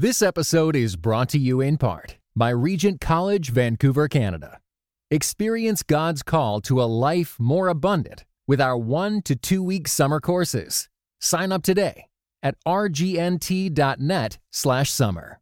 This 0.00 0.22
episode 0.22 0.76
is 0.76 0.94
brought 0.94 1.28
to 1.30 1.40
you 1.40 1.60
in 1.60 1.76
part 1.76 2.18
by 2.36 2.50
Regent 2.50 3.00
College, 3.00 3.50
Vancouver, 3.50 4.06
Canada. 4.06 4.60
Experience 5.10 5.82
God's 5.82 6.22
call 6.22 6.60
to 6.60 6.80
a 6.80 6.86
life 6.86 7.34
more 7.40 7.66
abundant 7.66 8.24
with 8.46 8.60
our 8.60 8.78
one 8.78 9.22
to 9.22 9.34
two 9.34 9.60
week 9.60 9.88
summer 9.88 10.20
courses. 10.20 10.88
Sign 11.20 11.50
up 11.50 11.64
today 11.64 12.06
at 12.44 12.54
rgnt.net 12.64 14.38
slash 14.52 14.88
summer. 14.88 15.40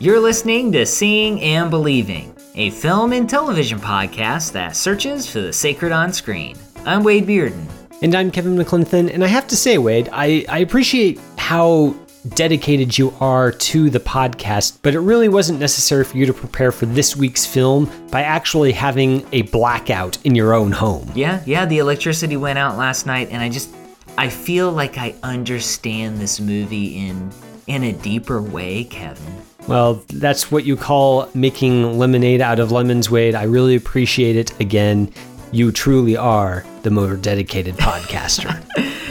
You're 0.00 0.20
listening 0.20 0.72
to 0.72 0.86
Seeing 0.86 1.42
and 1.42 1.70
Believing, 1.70 2.37
a 2.58 2.70
film 2.70 3.12
and 3.12 3.30
television 3.30 3.78
podcast 3.78 4.50
that 4.50 4.74
searches 4.74 5.30
for 5.30 5.40
the 5.40 5.52
sacred 5.52 5.92
on 5.92 6.12
screen. 6.12 6.58
I'm 6.84 7.04
Wade 7.04 7.24
Bearden. 7.24 7.64
And 8.02 8.16
I'm 8.16 8.32
Kevin 8.32 8.56
McLenithan, 8.56 9.14
and 9.14 9.22
I 9.22 9.28
have 9.28 9.46
to 9.48 9.56
say, 9.56 9.78
Wade, 9.78 10.08
I, 10.10 10.44
I 10.48 10.58
appreciate 10.58 11.20
how 11.36 11.94
dedicated 12.30 12.98
you 12.98 13.14
are 13.20 13.52
to 13.52 13.90
the 13.90 14.00
podcast, 14.00 14.78
but 14.82 14.92
it 14.92 14.98
really 14.98 15.28
wasn't 15.28 15.60
necessary 15.60 16.02
for 16.02 16.16
you 16.16 16.26
to 16.26 16.34
prepare 16.34 16.72
for 16.72 16.86
this 16.86 17.16
week's 17.16 17.46
film 17.46 17.88
by 18.10 18.22
actually 18.22 18.72
having 18.72 19.24
a 19.30 19.42
blackout 19.42 20.18
in 20.26 20.34
your 20.34 20.52
own 20.52 20.72
home. 20.72 21.08
Yeah, 21.14 21.40
yeah, 21.46 21.64
the 21.64 21.78
electricity 21.78 22.36
went 22.36 22.58
out 22.58 22.76
last 22.76 23.06
night, 23.06 23.28
and 23.30 23.40
I 23.40 23.50
just 23.50 23.72
I 24.18 24.28
feel 24.28 24.72
like 24.72 24.98
I 24.98 25.14
understand 25.22 26.18
this 26.18 26.40
movie 26.40 27.06
in 27.06 27.30
in 27.68 27.84
a 27.84 27.92
deeper 27.92 28.42
way, 28.42 28.82
Kevin. 28.82 29.47
Well, 29.68 30.02
that's 30.08 30.50
what 30.50 30.64
you 30.64 30.76
call 30.76 31.28
making 31.34 31.98
lemonade 31.98 32.40
out 32.40 32.58
of 32.58 32.72
lemons, 32.72 33.10
Wade. 33.10 33.34
I 33.34 33.42
really 33.42 33.76
appreciate 33.76 34.34
it. 34.34 34.58
Again, 34.60 35.12
you 35.52 35.72
truly 35.72 36.16
are 36.16 36.64
the 36.84 36.90
more 36.90 37.16
dedicated 37.16 37.74
podcaster. 37.76 38.64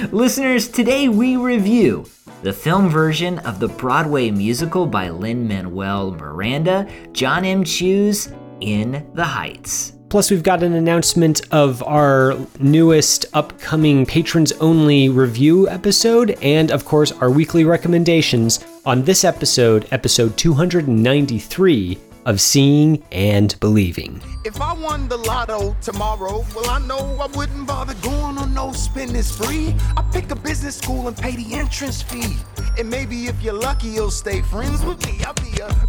Listeners, 0.11 0.67
today 0.67 1.09
we 1.09 1.37
review 1.37 2.05
the 2.41 2.53
film 2.53 2.89
version 2.89 3.37
of 3.39 3.59
the 3.59 3.67
Broadway 3.67 4.31
musical 4.31 4.87
by 4.87 5.09
Lin 5.09 5.47
Manuel 5.47 6.11
Miranda, 6.11 6.87
John 7.11 7.45
M. 7.45 7.63
Chu's 7.63 8.31
In 8.59 9.07
the 9.13 9.25
Heights. 9.25 9.96
Plus, 10.09 10.31
we've 10.31 10.43
got 10.43 10.63
an 10.63 10.73
announcement 10.73 11.41
of 11.51 11.83
our 11.83 12.37
newest 12.59 13.25
upcoming 13.33 14.05
patrons 14.05 14.53
only 14.53 15.09
review 15.09 15.67
episode, 15.67 16.37
and 16.41 16.71
of 16.71 16.85
course, 16.85 17.11
our 17.13 17.29
weekly 17.29 17.65
recommendations 17.65 18.63
on 18.85 19.03
this 19.03 19.25
episode, 19.25 19.85
episode 19.91 20.37
293 20.37 21.97
of 22.25 22.39
Seeing 22.39 23.03
and 23.11 23.59
Believing. 23.59 24.21
If 24.45 24.61
I 24.61 24.73
won 24.73 25.09
the 25.09 25.17
lotto 25.17 25.75
tomorrow, 25.81 26.45
well, 26.55 26.69
I 26.69 26.79
know 26.79 27.17
I 27.19 27.27
wouldn't 27.27 27.67
bother 27.67 27.93
going 27.95 28.37
on 28.37 28.53
no 28.53 28.71
spending 28.71 29.21
spree. 29.23 29.75
I 29.97 30.01
pick 30.13 30.31
a 30.31 30.35
business 30.35 30.77
school 30.77 31.09
and 31.09 31.17
pay 31.17 31.35
the 31.35 31.55
entrance 31.55 32.01
fee. 32.01 32.37
And 32.77 32.89
maybe 32.89 33.27
if 33.27 33.41
you're 33.41 33.53
lucky, 33.53 33.89
you'll 33.89 34.11
stay 34.11 34.41
friends 34.41 34.85
with 34.85 35.05
me. 35.05 35.21
I'll 35.25 35.33
be 35.33 35.59
a 35.61 35.87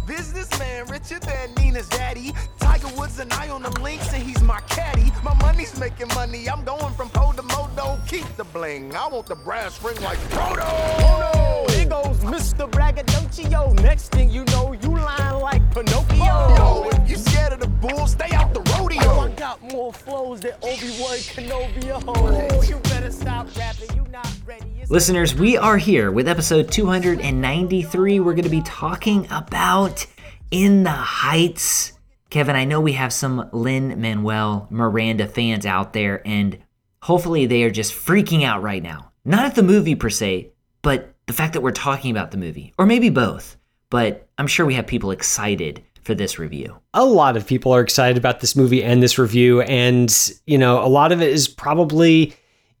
businessman 0.59 0.87
richer 0.87 1.19
than 1.19 1.53
Nina's 1.55 1.87
daddy. 1.89 2.33
Tiger 2.59 2.87
Woods 2.97 3.19
and 3.19 3.31
I 3.33 3.49
on 3.49 3.63
the 3.63 3.69
links, 3.81 4.13
and 4.13 4.23
he's 4.23 4.41
my 4.41 4.59
caddy. 4.61 5.11
My 5.23 5.33
money's 5.35 5.77
making 5.79 6.07
money. 6.09 6.49
I'm 6.49 6.63
going 6.63 6.93
from 6.93 7.09
pole 7.09 7.33
to 7.33 7.41
modo. 7.41 7.99
Keep 8.07 8.25
the 8.35 8.43
bling. 8.45 8.95
I 8.95 9.07
want 9.07 9.27
the 9.27 9.35
brass 9.35 9.81
ring 9.83 9.99
like 10.01 10.17
Frodo. 10.29 10.65
Oh 10.99 11.65
no! 11.67 11.73
Here 11.73 11.85
goes 11.85 12.19
Mr. 12.19 12.69
Braggadocio. 12.69 13.73
Next 13.81 14.09
thing 14.09 14.29
you 14.29 14.43
know, 14.45 14.73
you 14.73 14.89
lying 14.89 15.41
like 15.41 15.61
Pinocchio. 15.73 16.17
Yo, 16.17 16.89
if 16.91 17.09
you 17.09 17.15
scared 17.17 17.53
of 17.53 17.59
the 17.59 17.67
bull, 17.67 18.07
stay 18.07 18.33
out 18.33 18.53
the 18.53 18.61
rodeo. 18.73 18.99
Oh, 19.03 19.21
I 19.21 19.29
got 19.31 19.61
more 19.71 19.93
flows 19.93 20.41
than 20.41 20.53
Obi-Wan 20.61 21.17
Kenobi. 21.33 22.03
Oh, 22.07 22.61
you 22.63 22.77
better 22.89 23.11
stop 23.11 23.47
rapping. 23.57 23.95
You 23.95 24.05
not 24.11 24.31
ready. 24.45 24.65
It's 24.81 24.91
Listeners, 24.91 25.35
we 25.35 25.57
are 25.57 25.77
here 25.77 26.11
with 26.11 26.27
episode 26.27 26.71
293. 26.71 28.19
We're 28.19 28.33
going 28.33 28.43
to 28.43 28.49
be 28.49 28.61
talking 28.61 29.27
about 29.31 30.05
In 30.51 30.83
the 30.83 30.89
Heights. 30.89 31.93
Kevin, 32.29 32.55
I 32.55 32.65
know 32.65 32.81
we 32.81 32.93
have 32.93 33.13
some 33.13 33.49
Lin 33.51 34.01
Manuel 34.01 34.67
Miranda 34.69 35.27
fans 35.27 35.65
out 35.65 35.93
there, 35.93 36.21
and 36.25 36.57
hopefully 37.01 37.45
they 37.45 37.63
are 37.63 37.71
just 37.71 37.93
freaking 37.93 38.43
out 38.43 38.61
right 38.61 38.81
now. 38.81 39.11
Not 39.25 39.45
at 39.45 39.55
the 39.55 39.63
movie 39.63 39.95
per 39.95 40.09
se, 40.09 40.51
but 40.81 41.13
the 41.27 41.33
fact 41.33 41.53
that 41.53 41.61
we're 41.61 41.71
talking 41.71 42.09
about 42.11 42.31
the 42.31 42.37
movie, 42.37 42.73
or 42.77 42.85
maybe 42.85 43.09
both. 43.09 43.57
But 43.89 44.27
I'm 44.37 44.47
sure 44.47 44.65
we 44.65 44.75
have 44.75 44.87
people 44.87 45.11
excited 45.11 45.83
for 46.01 46.15
this 46.15 46.39
review. 46.39 46.79
a 46.95 47.05
lot 47.05 47.37
of 47.37 47.45
people 47.45 47.71
are 47.71 47.81
excited 47.81 48.17
about 48.17 48.39
this 48.39 48.55
movie 48.55 48.83
and 48.83 49.03
this 49.03 49.19
review 49.19 49.61
and 49.61 50.31
you 50.47 50.57
know 50.57 50.83
a 50.83 50.87
lot 50.87 51.11
of 51.11 51.21
it 51.21 51.29
is 51.29 51.47
probably 51.47 52.33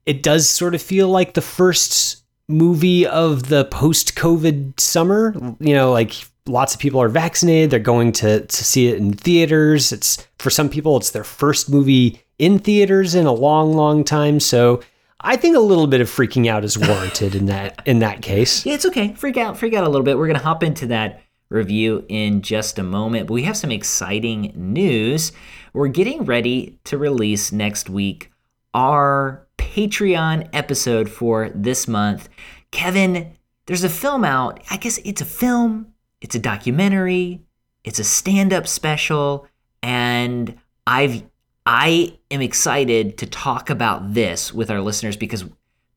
it 0.07 0.23
does 0.23 0.49
sort 0.49 0.73
of 0.73 0.81
feel 0.81 1.09
like 1.09 1.35
the 1.35 1.41
first 1.41 2.23
movie 2.47 3.05
of 3.05 3.49
the 3.49 3.65
post 3.65 4.15
covid 4.15 4.79
summer 4.79 5.35
you 5.59 5.75
know 5.75 5.91
like 5.91 6.15
lots 6.47 6.73
of 6.73 6.79
people 6.79 7.01
are 7.01 7.09
vaccinated 7.09 7.69
they're 7.69 7.79
going 7.79 8.11
to 8.11 8.45
to 8.45 8.63
see 8.63 8.87
it 8.87 8.97
in 8.97 9.13
theaters 9.13 9.91
it's 9.91 10.27
for 10.37 10.49
some 10.49 10.69
people 10.69 10.97
it's 10.97 11.11
their 11.11 11.23
first 11.23 11.69
movie 11.69 12.21
in 12.37 12.57
theaters 12.57 13.13
in 13.15 13.25
a 13.25 13.31
long 13.31 13.73
long 13.73 14.03
time 14.03 14.39
so 14.39 14.81
i 15.21 15.35
think 15.35 15.55
a 15.55 15.59
little 15.59 15.85
bit 15.87 16.01
of 16.01 16.07
freaking 16.09 16.47
out 16.47 16.63
is 16.63 16.77
warranted 16.77 17.35
in 17.35 17.45
that 17.45 17.81
in 17.85 17.99
that 17.99 18.21
case 18.21 18.65
Yeah, 18.65 18.73
it's 18.73 18.85
okay. 18.85 19.13
Freak 19.13 19.37
out, 19.37 19.57
freak 19.57 19.73
out 19.73 19.83
a 19.83 19.89
little 19.89 20.03
bit. 20.03 20.17
We're 20.17 20.27
to 20.33 20.43
hop 20.43 20.63
into 20.63 20.87
that 20.87 21.21
review 21.49 22.05
in 22.09 22.41
just 22.41 22.79
a 22.79 22.83
moment, 22.83 23.27
but 23.27 23.33
we 23.33 23.43
have 23.43 23.57
some 23.57 23.71
exciting 23.71 24.53
news. 24.55 25.31
We're 25.73 25.87
getting 25.87 26.23
ready 26.25 26.79
to 26.85 26.97
release 26.97 27.51
next 27.51 27.89
week 27.89 28.31
our 28.73 29.47
Patreon 29.57 30.47
episode 30.53 31.09
for 31.09 31.49
this 31.55 31.87
month. 31.87 32.29
Kevin, 32.71 33.33
there's 33.65 33.83
a 33.83 33.89
film 33.89 34.23
out. 34.23 34.61
I 34.69 34.77
guess 34.77 34.99
it's 34.99 35.21
a 35.21 35.25
film, 35.25 35.88
it's 36.21 36.35
a 36.35 36.39
documentary, 36.39 37.41
it's 37.83 37.99
a 37.99 38.03
stand-up 38.03 38.67
special, 38.67 39.47
and 39.81 40.57
I've 40.85 41.23
I 41.65 42.17
am 42.31 42.41
excited 42.41 43.17
to 43.19 43.27
talk 43.27 43.69
about 43.69 44.13
this 44.13 44.51
with 44.53 44.71
our 44.71 44.81
listeners 44.81 45.15
because 45.15 45.45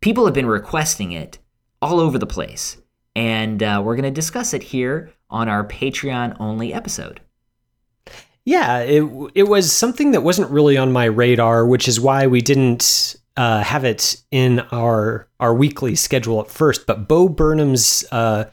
people 0.01 0.27
have 0.27 0.35
been 0.35 0.47
requesting 0.47 1.13
it 1.13 1.39
all 1.81 1.99
over 1.99 2.19
the 2.19 2.27
place. 2.27 2.77
And 3.17 3.63
uh, 3.63 3.83
we're 3.85 3.97
going 3.97 4.05
to 4.05 4.11
discuss 4.11 4.53
it 4.53 4.63
here 4.63 5.13
on 5.31 5.49
our 5.49 5.67
Patreon 5.67 6.37
only 6.39 6.75
episode. 6.75 7.21
Yeah, 8.45 8.81
it 8.81 9.05
it 9.35 9.45
was 9.45 9.73
something 9.73 10.11
that 10.13 10.23
wasn't 10.23 10.51
really 10.51 10.77
on 10.77 10.93
my 10.93 11.05
radar, 11.05 11.65
which 11.65 11.87
is 11.87 12.01
why 12.01 12.27
we 12.27 12.41
didn't 12.41 13.17
uh, 13.37 13.63
have 13.63 13.85
it 13.85 14.21
in 14.31 14.61
our 14.73 15.29
our 15.39 15.55
weekly 15.55 15.95
schedule 15.95 16.41
at 16.41 16.51
first. 16.51 16.87
But 16.87 17.07
Bo 17.07 17.29
Burnham's 17.29 18.05
uh, 18.11 18.47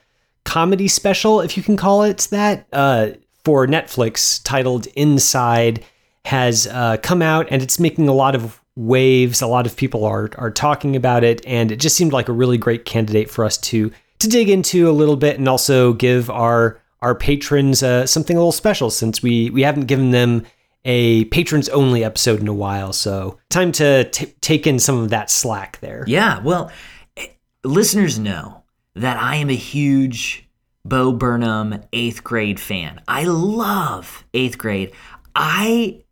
comedy 0.45 0.87
special, 0.87 1.41
if 1.41 1.57
you 1.57 1.63
can 1.63 1.77
call 1.77 2.03
it 2.03 2.27
that, 2.31 2.67
uh, 2.73 3.09
for 3.43 3.67
Netflix, 3.67 4.41
titled 4.43 4.87
Inside, 4.95 5.83
has 6.25 6.67
uh, 6.67 6.97
come 7.01 7.21
out, 7.21 7.47
and 7.49 7.61
it's 7.61 7.79
making 7.79 8.07
a 8.07 8.13
lot 8.13 8.35
of 8.35 8.61
waves. 8.75 9.41
A 9.41 9.47
lot 9.47 9.65
of 9.65 9.75
people 9.75 10.05
are 10.05 10.29
are 10.37 10.51
talking 10.51 10.95
about 10.95 11.23
it, 11.23 11.45
and 11.45 11.71
it 11.71 11.77
just 11.77 11.95
seemed 11.95 12.13
like 12.13 12.29
a 12.29 12.33
really 12.33 12.57
great 12.57 12.85
candidate 12.85 13.29
for 13.29 13.45
us 13.45 13.57
to 13.57 13.91
to 14.19 14.27
dig 14.27 14.49
into 14.49 14.89
a 14.89 14.91
little 14.91 15.15
bit, 15.15 15.37
and 15.37 15.47
also 15.47 15.93
give 15.93 16.29
our 16.29 16.79
our 17.01 17.15
patrons 17.15 17.81
uh, 17.81 18.05
something 18.05 18.35
a 18.35 18.39
little 18.39 18.51
special 18.51 18.89
since 18.89 19.23
we 19.23 19.49
we 19.49 19.63
haven't 19.63 19.85
given 19.85 20.11
them 20.11 20.45
a 20.85 21.25
patrons 21.25 21.69
only 21.69 22.03
episode 22.03 22.39
in 22.39 22.47
a 22.47 22.53
while. 22.53 22.93
So 22.93 23.39
time 23.49 23.71
to 23.73 24.09
t- 24.09 24.33
take 24.41 24.65
in 24.67 24.79
some 24.79 24.97
of 24.97 25.09
that 25.09 25.29
slack 25.29 25.79
there. 25.81 26.03
Yeah, 26.07 26.39
well, 26.39 26.71
eh, 27.17 27.27
listeners 27.63 28.17
know 28.19 28.58
that 28.99 29.17
I 29.17 29.35
am 29.37 29.49
a 29.49 29.55
huge 29.55 30.47
Bo 30.85 31.11
Burnham 31.11 31.81
eighth 31.93 32.23
grade 32.23 32.59
fan. 32.59 33.01
I 33.07 33.23
love 33.23 34.25
eighth 34.33 34.57
grade. 34.57 34.91
I 35.35 36.03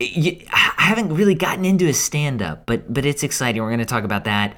I 0.00 0.72
haven't 0.78 1.14
really 1.14 1.34
gotten 1.34 1.64
into 1.64 1.86
his 1.86 2.02
stand 2.02 2.42
up, 2.42 2.66
but 2.66 2.92
but 2.92 3.06
it's 3.06 3.22
exciting. 3.22 3.62
We're 3.62 3.68
going 3.68 3.78
to 3.78 3.84
talk 3.84 4.04
about 4.04 4.24
that 4.24 4.56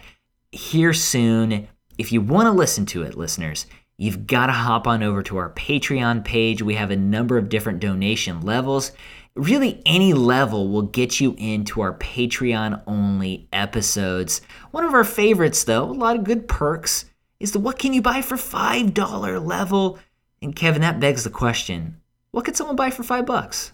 here 0.52 0.92
soon. 0.92 1.68
If 1.98 2.12
you 2.12 2.20
want 2.20 2.46
to 2.46 2.52
listen 2.52 2.86
to 2.86 3.02
it, 3.02 3.16
listeners, 3.16 3.66
you've 3.98 4.26
got 4.26 4.46
to 4.46 4.52
hop 4.52 4.86
on 4.86 5.02
over 5.02 5.22
to 5.24 5.36
our 5.36 5.50
Patreon 5.50 6.24
page. 6.24 6.62
We 6.62 6.74
have 6.74 6.90
a 6.90 6.96
number 6.96 7.36
of 7.36 7.48
different 7.48 7.80
donation 7.80 8.40
levels. 8.40 8.92
Really, 9.34 9.82
any 9.84 10.14
level 10.14 10.68
will 10.68 10.82
get 10.82 11.20
you 11.20 11.34
into 11.36 11.82
our 11.82 11.92
Patreon 11.92 12.82
only 12.86 13.48
episodes. 13.52 14.40
One 14.70 14.84
of 14.84 14.94
our 14.94 15.04
favorites, 15.04 15.64
though, 15.64 15.84
a 15.84 15.92
lot 15.92 16.16
of 16.16 16.24
good 16.24 16.48
perks, 16.48 17.04
is 17.40 17.52
the 17.52 17.58
What 17.58 17.78
Can 17.78 17.92
You 17.92 18.02
Buy 18.02 18.22
for 18.22 18.36
$5 18.36 19.46
level. 19.46 19.98
And 20.42 20.54
Kevin, 20.54 20.82
that 20.82 21.00
begs 21.00 21.24
the 21.24 21.30
question 21.30 22.00
what 22.32 22.44
could 22.44 22.56
someone 22.56 22.76
buy 22.76 22.90
for 22.90 23.02
five 23.02 23.24
bucks? 23.24 23.72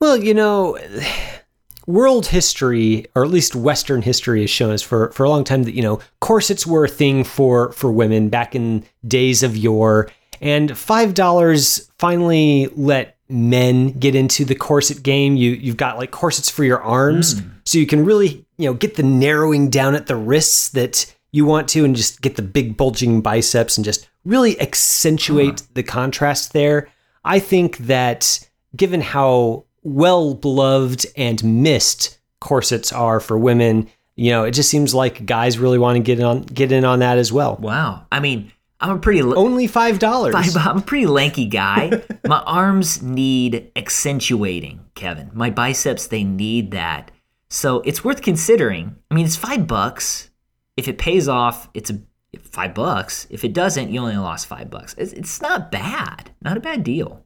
Well, 0.00 0.16
you 0.16 0.32
know, 0.32 0.78
world 1.86 2.26
history, 2.26 3.04
or 3.14 3.22
at 3.22 3.30
least 3.30 3.54
Western 3.54 4.00
history, 4.00 4.40
has 4.40 4.48
shown 4.48 4.70
us 4.70 4.80
for, 4.80 5.12
for 5.12 5.24
a 5.24 5.28
long 5.28 5.44
time 5.44 5.64
that, 5.64 5.74
you 5.74 5.82
know, 5.82 6.00
corsets 6.20 6.66
were 6.66 6.86
a 6.86 6.88
thing 6.88 7.22
for, 7.22 7.72
for 7.72 7.92
women 7.92 8.30
back 8.30 8.54
in 8.54 8.84
days 9.06 9.42
of 9.42 9.58
yore. 9.58 10.10
And 10.40 10.70
$5 10.70 11.90
finally 11.98 12.68
let 12.74 13.18
men 13.30 13.92
get 13.92 14.14
into 14.14 14.44
the 14.44 14.54
corset 14.54 15.02
game. 15.02 15.36
You 15.36 15.52
you've 15.52 15.76
got 15.76 15.98
like 15.98 16.10
corsets 16.10 16.50
for 16.50 16.64
your 16.64 16.80
arms, 16.80 17.34
mm. 17.34 17.50
so 17.64 17.78
you 17.78 17.86
can 17.86 18.04
really 18.04 18.44
you 18.58 18.66
know 18.66 18.74
get 18.74 18.96
the 18.96 19.02
narrowing 19.02 19.70
down 19.70 19.94
at 19.94 20.06
the 20.06 20.16
wrists 20.16 20.70
that 20.70 21.14
you 21.32 21.44
want 21.44 21.68
to, 21.70 21.84
and 21.84 21.96
just 21.96 22.22
get 22.22 22.36
the 22.36 22.42
big 22.42 22.76
bulging 22.76 23.20
biceps, 23.20 23.76
and 23.76 23.84
just 23.84 24.08
really 24.24 24.60
accentuate 24.60 25.60
uh-huh. 25.60 25.70
the 25.74 25.82
contrast 25.82 26.52
there. 26.52 26.88
I 27.24 27.38
think 27.38 27.78
that 27.78 28.48
given 28.76 29.00
how 29.00 29.64
well 29.82 30.34
beloved 30.34 31.06
and 31.16 31.42
missed 31.62 32.18
corsets 32.40 32.92
are 32.92 33.20
for 33.20 33.38
women, 33.38 33.88
you 34.16 34.30
know, 34.30 34.44
it 34.44 34.52
just 34.52 34.70
seems 34.70 34.94
like 34.94 35.26
guys 35.26 35.58
really 35.58 35.78
want 35.78 35.96
to 35.96 36.02
get 36.02 36.20
on 36.22 36.42
get 36.42 36.72
in 36.72 36.84
on 36.84 37.00
that 37.00 37.18
as 37.18 37.32
well. 37.32 37.56
Wow. 37.56 38.06
I 38.10 38.20
mean, 38.20 38.52
I'm 38.80 38.96
a 38.96 38.98
pretty 38.98 39.20
l- 39.20 39.38
Only 39.38 39.66
five 39.66 39.98
dollars. 39.98 40.34
I'm 40.56 40.78
a 40.78 40.82
pretty 40.82 41.06
lanky 41.06 41.46
guy. 41.46 42.02
My 42.26 42.40
arms 42.40 43.02
need 43.02 43.70
accentuating, 43.76 44.80
Kevin. 44.94 45.30
My 45.34 45.50
biceps, 45.50 46.06
they 46.06 46.24
need 46.24 46.70
that. 46.70 47.10
So 47.48 47.80
it's 47.80 48.04
worth 48.04 48.22
considering. 48.22 48.96
I 49.10 49.14
mean, 49.14 49.26
it's 49.26 49.36
five 49.36 49.66
bucks. 49.66 50.29
If 50.80 50.88
it 50.88 50.96
pays 50.96 51.28
off, 51.28 51.68
it's 51.74 51.90
a 51.90 52.00
five 52.40 52.72
bucks. 52.72 53.26
If 53.28 53.44
it 53.44 53.52
doesn't, 53.52 53.90
you 53.90 54.00
only 54.00 54.16
lost 54.16 54.46
five 54.46 54.70
bucks. 54.70 54.94
It's, 54.96 55.12
it's 55.12 55.42
not 55.42 55.70
bad. 55.70 56.30
Not 56.40 56.56
a 56.56 56.60
bad 56.60 56.82
deal. 56.82 57.22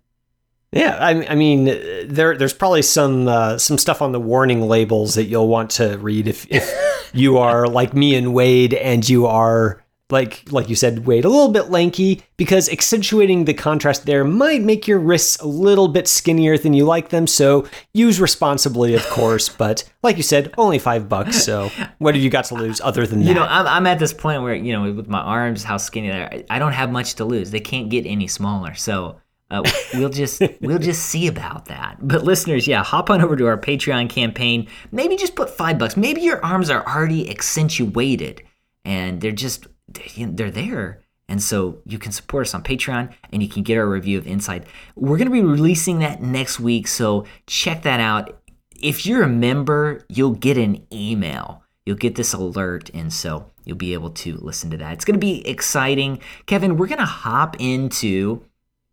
Yeah, 0.73 0.99
I, 1.01 1.25
I 1.29 1.35
mean, 1.37 1.69
uh, 1.69 2.03
there 2.09 2.37
there's 2.37 2.53
probably 2.53 2.83
some 2.83 3.29
uh, 3.29 3.59
some 3.59 3.79
stuff 3.79 4.03
on 4.03 4.11
the 4.11 4.19
warning 4.19 4.63
labels 4.63 5.15
that 5.15 5.27
you'll 5.27 5.47
want 5.47 5.71
to 5.73 5.99
read 5.99 6.27
if 6.27 6.51
if 6.51 6.69
you 7.15 7.39
are 7.39 7.69
like 7.69 7.95
me 7.95 8.17
and 8.17 8.35
Wade, 8.35 8.75
and 8.75 9.09
you 9.09 9.27
are 9.27 9.84
like 10.11 10.45
like 10.53 10.69
you 10.69 10.77
said, 10.77 11.07
Wade, 11.07 11.25
a 11.25 11.29
little 11.29 11.49
bit 11.51 11.71
lanky 11.71 12.23
because 12.37 12.69
accentuating 12.69 13.47
the 13.47 13.55
contrast 13.55 14.05
there 14.05 14.23
might 14.23 14.61
make 14.61 14.87
your 14.87 14.99
wrists 14.99 15.39
a 15.39 15.47
little 15.47 15.89
bit 15.89 16.07
skinnier 16.07 16.59
than 16.59 16.75
you 16.75 16.85
like 16.85 17.09
them. 17.09 17.27
So 17.27 17.67
use 17.95 18.21
responsibly, 18.21 18.95
of 18.95 19.05
course. 19.09 19.49
but 19.59 19.85
like 20.03 20.19
you 20.19 20.23
said, 20.23 20.53
only 20.59 20.79
five 20.79 21.09
bucks. 21.09 21.43
So 21.43 21.71
what 21.99 22.15
have 22.15 22.23
you 22.23 22.29
got 22.29 22.45
to 22.47 22.55
lose 22.55 22.81
other 22.83 23.07
than 23.07 23.21
that? 23.21 23.27
You 23.29 23.35
know, 23.35 23.45
I'm, 23.45 23.67
I'm 23.67 23.87
at 23.87 23.99
this 23.99 24.13
point 24.13 24.43
where, 24.43 24.55
you 24.55 24.73
know, 24.75 24.93
with 24.93 25.09
my 25.09 25.21
arms, 25.21 25.65
how 25.65 25.79
skinny 25.79 26.11
they 26.11 26.21
are, 26.23 26.29
I- 26.33 26.45
I 26.51 26.59
don't 26.59 26.73
have 26.73 26.91
much 26.93 27.15
to 27.15 27.25
lose. 27.25 27.51
They 27.51 27.61
can't 27.61 27.89
get 27.89 28.05
any 28.05 28.27
smaller. 28.27 28.75
So 28.75 29.21
uh, 29.51 29.63
we'll 29.95 30.11
just 30.11 30.43
we'll 30.61 30.79
just 30.79 31.07
see 31.07 31.29
about 31.29 31.65
that. 31.67 31.97
But 32.03 32.25
listeners, 32.25 32.67
yeah, 32.67 32.85
hop 32.85 33.09
on 33.09 33.23
over 33.23 33.37
to 33.37 33.47
our 33.47 33.59
Patreon 33.59 34.11
campaign. 34.11 34.69
Maybe 34.93 35.17
just 35.17 35.35
put 35.35 35.49
five 35.49 35.79
bucks. 35.79 35.97
Maybe 35.97 36.21
your 36.21 36.45
arms 36.45 36.69
are 36.69 36.87
already 36.87 37.31
accentuated 37.31 38.43
and 38.85 39.21
they're 39.21 39.33
just 39.33 39.67
they're 39.89 40.51
there. 40.51 41.01
And 41.29 41.43
so 41.43 41.81
you 41.87 41.99
can 41.99 42.13
support 42.13 42.47
us 42.47 42.55
on 42.55 42.63
Patreon 42.63 43.13
and 43.33 43.43
you 43.43 43.49
can 43.49 43.63
get 43.63 43.79
our 43.79 43.89
review 43.89 44.19
of 44.19 44.27
Inside. 44.27 44.67
We're 44.95 45.17
going 45.17 45.29
to 45.29 45.33
be 45.33 45.41
releasing 45.41 46.01
that 46.01 46.23
next 46.23 46.61
week, 46.61 46.87
so 46.87 47.25
check 47.47 47.83
that 47.83 48.01
out. 48.01 48.43
If 48.81 49.07
you're 49.07 49.23
a 49.23 49.29
member, 49.29 50.05
you'll 50.09 50.35
get 50.35 50.59
an 50.59 50.87
email. 50.93 51.63
You'll 51.87 51.97
get 51.97 52.15
this 52.15 52.33
alert, 52.33 52.91
and 52.95 53.13
so 53.13 53.51
you'll 53.65 53.77
be 53.77 53.93
able 53.93 54.11
to 54.11 54.37
listen 54.39 54.71
to 54.71 54.77
that. 54.79 54.93
It's 54.95 55.05
going 55.05 55.19
to 55.19 55.27
be 55.27 55.47
exciting. 55.47 56.21
Kevin, 56.47 56.77
we're 56.77 56.87
going 56.87 56.99
to 56.99 57.05
hop 57.05 57.57
into 57.59 58.45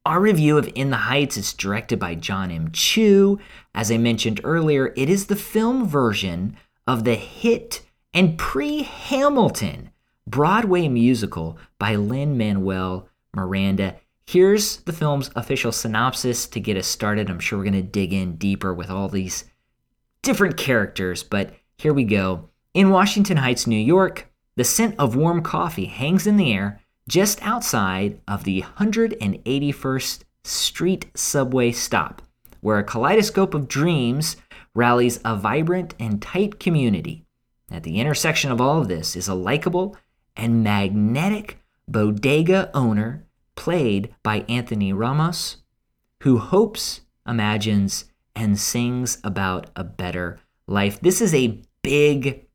our 0.06 0.20
review 0.20 0.58
of 0.58 0.70
In 0.76 0.90
the 0.90 0.98
Heights. 0.98 1.38
It's 1.38 1.54
directed 1.54 2.00
by 2.00 2.16
John 2.16 2.52
M. 2.52 2.72
Chu. 2.72 3.40
As 3.74 3.92
I 3.92 3.98
mentioned 3.98 4.42
earlier, 4.44 4.94
it 4.98 5.10
is 5.10 5.28
the 5.28 5.36
film 5.36 5.88
version 5.88 6.58
of 6.88 7.04
the 7.04 7.16
hit 7.16 7.82
and 8.14 8.38
pre 8.38 8.84
Hamilton 8.84 9.91
Broadway 10.32 10.88
musical 10.88 11.58
by 11.78 11.96
Lin 11.96 12.38
Manuel 12.38 13.10
Miranda. 13.36 13.98
Here's 14.26 14.78
the 14.78 14.94
film's 14.94 15.30
official 15.36 15.74
synopsis 15.74 16.48
to 16.48 16.62
get 16.62 16.78
us 16.78 16.88
started. 16.88 17.30
I'm 17.30 17.42
sure 17.42 17.60
we're 17.60 17.66
going 17.66 17.74
to 17.74 17.82
dig 17.82 18.14
in 18.14 18.38
deeper 18.38 18.74
with 18.74 18.90
all 18.90 19.10
these 19.10 19.44
different 20.22 20.56
characters, 20.56 21.22
but 21.22 21.54
here 21.78 21.94
we 21.94 22.06
go. 22.06 22.48
In 22.74 22.92
Washington 22.92 23.36
Heights, 23.36 23.68
New 23.68 23.76
York, 23.76 24.32
the 24.56 24.64
scent 24.64 24.96
of 24.98 25.18
warm 25.18 25.44
coffee 25.44 25.88
hangs 25.88 26.26
in 26.26 26.38
the 26.38 26.54
air 26.54 26.80
just 27.10 27.46
outside 27.46 28.22
of 28.26 28.46
the 28.46 28.62
181st 28.62 30.24
Street 30.46 31.08
subway 31.14 31.74
stop, 31.74 32.22
where 32.62 32.78
a 32.78 32.86
kaleidoscope 32.86 33.54
of 33.54 33.68
dreams 33.68 34.38
rallies 34.74 35.20
a 35.26 35.36
vibrant 35.36 35.94
and 36.00 36.22
tight 36.22 36.58
community. 36.58 37.26
At 37.70 37.84
the 37.84 38.00
intersection 38.00 38.50
of 38.50 38.62
all 38.62 38.80
of 38.80 38.88
this 38.88 39.18
is 39.18 39.28
a 39.28 39.34
likable 39.34 39.98
and 40.36 40.64
magnetic 40.64 41.60
bodega 41.88 42.70
owner 42.74 43.26
played 43.56 44.14
by 44.24 44.46
Anthony 44.48 44.94
Ramos, 44.94 45.58
who 46.22 46.38
hopes, 46.38 47.02
imagines, 47.28 48.06
and 48.36 48.60
sings 48.60 49.20
about 49.24 49.70
a 49.76 49.84
better 49.84 50.40
life. 50.68 51.00
This 51.02 51.22
is 51.22 51.34
a 51.34 51.62
big 51.82 52.46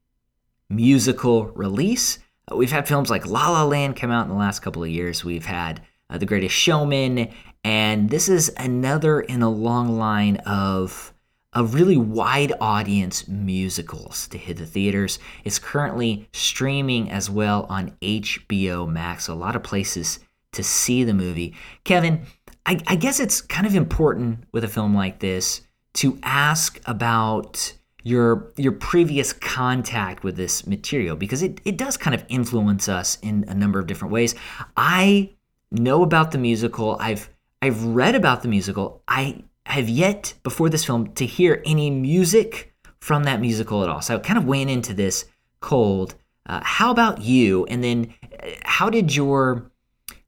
musical 0.69 1.47
release. 1.49 2.19
We've 2.53 2.73
had 2.73 2.89
films 2.89 3.11
like 3.11 3.27
La 3.27 3.51
La 3.51 3.65
Land 3.65 3.97
come 3.97 4.11
out 4.11 4.25
in 4.25 4.29
the 4.31 4.39
last 4.39 4.61
couple 4.61 4.83
of 4.83 4.89
years. 4.89 5.25
We've 5.25 5.47
had 5.47 5.83
uh, 6.09 6.19
The 6.19 6.27
Greatest 6.27 6.55
Showman, 6.55 7.33
and 7.65 8.11
this 8.11 8.29
is 8.29 8.53
another 8.57 9.21
in 9.21 9.43
a 9.43 9.51
long 9.51 9.99
line 9.99 10.37
of 10.39 11.13
of 11.57 11.73
really 11.73 11.97
wide 11.97 12.53
audience 12.61 13.27
musicals 13.27 14.29
to 14.29 14.37
hit 14.37 14.59
the 14.59 14.67
theaters. 14.67 15.19
It's 15.43 15.59
currently 15.59 16.29
streaming 16.33 17.11
as 17.11 17.31
well 17.31 17.65
on 17.71 17.93
HBO 18.03 18.87
Max. 18.87 19.27
A 19.27 19.35
lot 19.35 19.57
of 19.57 19.63
places 19.63 20.21
to 20.53 20.63
see 20.63 21.03
the 21.03 21.15
movie. 21.15 21.57
Kevin, 21.85 22.27
I, 22.67 22.79
I 22.87 22.97
guess 22.97 23.19
it's 23.21 23.41
kind 23.41 23.67
of 23.67 23.75
important 23.75 24.45
with 24.53 24.65
a 24.65 24.69
film 24.69 24.95
like 24.95 25.21
this 25.21 25.63
to 25.95 26.19
ask 26.23 26.79
about 26.85 27.73
your 28.03 28.53
your 28.57 28.73
previous 28.73 29.33
contact 29.33 30.23
with 30.23 30.37
this 30.37 30.67
material 30.67 31.17
because 31.17 31.43
it, 31.43 31.61
it 31.65 31.79
does 31.79 31.97
kind 31.97 32.15
of 32.15 32.23
influence 32.29 32.87
us 32.87 33.19
in 33.23 33.47
a 33.49 33.55
number 33.55 33.79
of 33.79 33.87
different 33.87 34.13
ways. 34.13 34.35
I 34.77 35.31
know 35.71 36.03
about 36.03 36.33
the 36.33 36.39
musical. 36.39 36.99
I've 37.01 37.31
I've 37.63 37.83
read 37.83 38.15
about 38.15 38.43
the 38.43 38.49
musical. 38.49 39.03
I 39.09 39.43
have 39.67 39.89
yet 39.89 40.35
before 40.43 40.69
this 40.69 40.85
film 40.85 41.13
to 41.15 41.27
hear 41.27 41.63
any 41.65 41.91
music 41.91 42.73
from 43.01 43.25
that 43.25 43.41
musical 43.41 43.83
at 43.83 43.89
all. 43.89 44.01
So 44.01 44.17
I 44.17 44.19
kind 44.19 44.39
of 44.39 44.45
went 44.45 44.71
into 44.71 44.95
this 44.95 45.27
cold. 45.61 46.15
Uh, 46.47 46.61
how 46.63 46.91
about 46.91 47.21
you? 47.21 47.67
And 47.67 47.83
then 47.83 48.15
uh, 48.23 48.51
how 48.65 48.91
did 48.91 49.15
your 49.15 49.71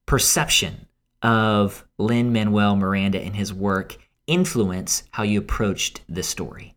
perception 0.06 0.87
of 1.23 1.87
Lin 1.99 2.32
Manuel 2.32 2.76
Miranda 2.76 3.20
and 3.20 3.35
his 3.35 3.52
work 3.52 3.96
influence 4.26 5.05
how 5.12 5.23
you 5.23 5.38
approached 5.38 6.00
the 6.09 6.23
story? 6.23 6.75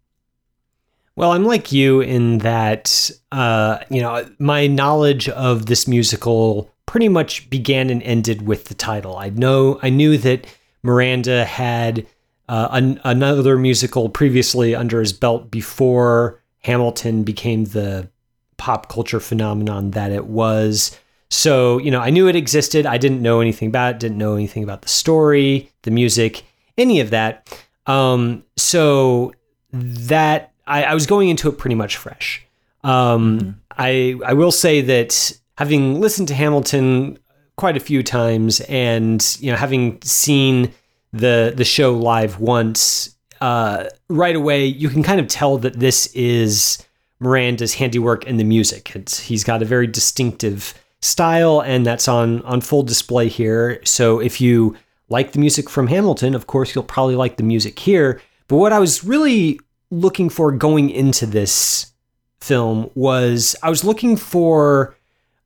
Well, 1.15 1.33
I'm 1.33 1.45
like 1.45 1.71
you 1.71 2.01
in 2.01 2.39
that, 2.39 3.11
uh, 3.31 3.79
you 3.89 4.01
know, 4.01 4.25
my 4.39 4.67
knowledge 4.67 5.29
of 5.29 5.65
this 5.65 5.87
musical 5.87 6.71
pretty 6.85 7.09
much 7.09 7.49
began 7.49 7.89
and 7.89 8.01
ended 8.03 8.47
with 8.47 8.65
the 8.65 8.73
title. 8.73 9.17
I 9.17 9.29
know, 9.29 9.79
I 9.81 9.89
knew 9.89 10.17
that 10.19 10.47
Miranda 10.83 11.43
had 11.45 12.05
uh, 12.51 12.67
an, 12.71 12.99
another 13.05 13.57
musical 13.57 14.09
previously 14.09 14.75
under 14.75 14.99
his 14.99 15.13
belt 15.13 15.49
before 15.49 16.43
Hamilton 16.59 17.23
became 17.23 17.63
the 17.63 18.09
pop 18.57 18.89
culture 18.89 19.21
phenomenon 19.21 19.91
that 19.91 20.11
it 20.11 20.25
was. 20.25 20.99
So, 21.29 21.77
you 21.77 21.89
know, 21.89 22.01
I 22.01 22.09
knew 22.09 22.27
it 22.27 22.35
existed. 22.35 22.85
I 22.85 22.97
didn't 22.97 23.21
know 23.21 23.39
anything 23.39 23.69
about 23.69 23.95
it, 23.95 23.99
didn't 24.01 24.17
know 24.17 24.35
anything 24.35 24.65
about 24.65 24.81
the 24.81 24.89
story, 24.89 25.71
the 25.83 25.91
music, 25.91 26.43
any 26.77 26.99
of 26.99 27.11
that. 27.11 27.57
Um, 27.85 28.43
so 28.57 29.33
that 29.71 30.51
I, 30.67 30.83
I 30.83 30.93
was 30.93 31.05
going 31.05 31.29
into 31.29 31.47
it 31.47 31.57
pretty 31.57 31.75
much 31.75 31.95
fresh. 31.95 32.45
Um, 32.83 33.61
I 33.77 34.19
I 34.25 34.33
will 34.33 34.51
say 34.51 34.81
that 34.81 35.39
having 35.57 36.01
listened 36.01 36.27
to 36.27 36.33
Hamilton 36.33 37.17
quite 37.55 37.77
a 37.77 37.79
few 37.79 38.03
times, 38.03 38.59
and 38.61 39.37
you 39.39 39.51
know, 39.51 39.57
having 39.57 40.01
seen 40.01 40.73
the 41.13 41.53
the 41.55 41.65
show 41.65 41.93
live 41.93 42.39
once, 42.39 43.15
uh, 43.41 43.85
right 44.09 44.35
away 44.35 44.65
you 44.65 44.89
can 44.89 45.03
kind 45.03 45.19
of 45.19 45.27
tell 45.27 45.57
that 45.57 45.79
this 45.79 46.07
is 46.13 46.85
Miranda's 47.19 47.75
handiwork 47.75 48.25
in 48.25 48.37
the 48.37 48.43
music. 48.43 48.95
It's, 48.95 49.19
he's 49.19 49.43
got 49.43 49.61
a 49.61 49.65
very 49.65 49.87
distinctive 49.87 50.73
style, 51.01 51.61
and 51.61 51.85
that's 51.85 52.07
on 52.07 52.41
on 52.43 52.61
full 52.61 52.83
display 52.83 53.27
here. 53.27 53.79
So 53.85 54.19
if 54.19 54.41
you 54.41 54.77
like 55.09 55.33
the 55.33 55.39
music 55.39 55.69
from 55.69 55.87
Hamilton, 55.87 56.35
of 56.35 56.47
course 56.47 56.73
you'll 56.73 56.83
probably 56.83 57.15
like 57.15 57.37
the 57.37 57.43
music 57.43 57.79
here. 57.79 58.21
But 58.47 58.57
what 58.57 58.73
I 58.73 58.79
was 58.79 59.03
really 59.03 59.59
looking 59.89 60.29
for 60.29 60.51
going 60.51 60.89
into 60.89 61.25
this 61.25 61.91
film 62.39 62.89
was 62.95 63.55
I 63.61 63.69
was 63.69 63.83
looking 63.83 64.17
for 64.17 64.95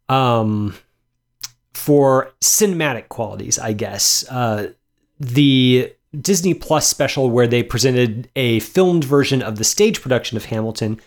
um 0.07 0.75
for 1.73 2.31
cinematic 2.41 3.09
qualities, 3.09 3.59
I 3.59 3.73
guess. 3.73 4.25
Uh, 4.29 4.69
the 5.19 5.93
Disney 6.19 6.53
Plus 6.53 6.87
special 6.87 7.29
where 7.29 7.47
they 7.47 7.63
presented 7.63 8.29
a 8.35 8.59
filmed 8.61 9.03
version 9.03 9.41
of 9.41 9.57
the 9.57 9.63
stage 9.63 10.01
production 10.01 10.37
of 10.37 10.45
Hamilton 10.45 10.99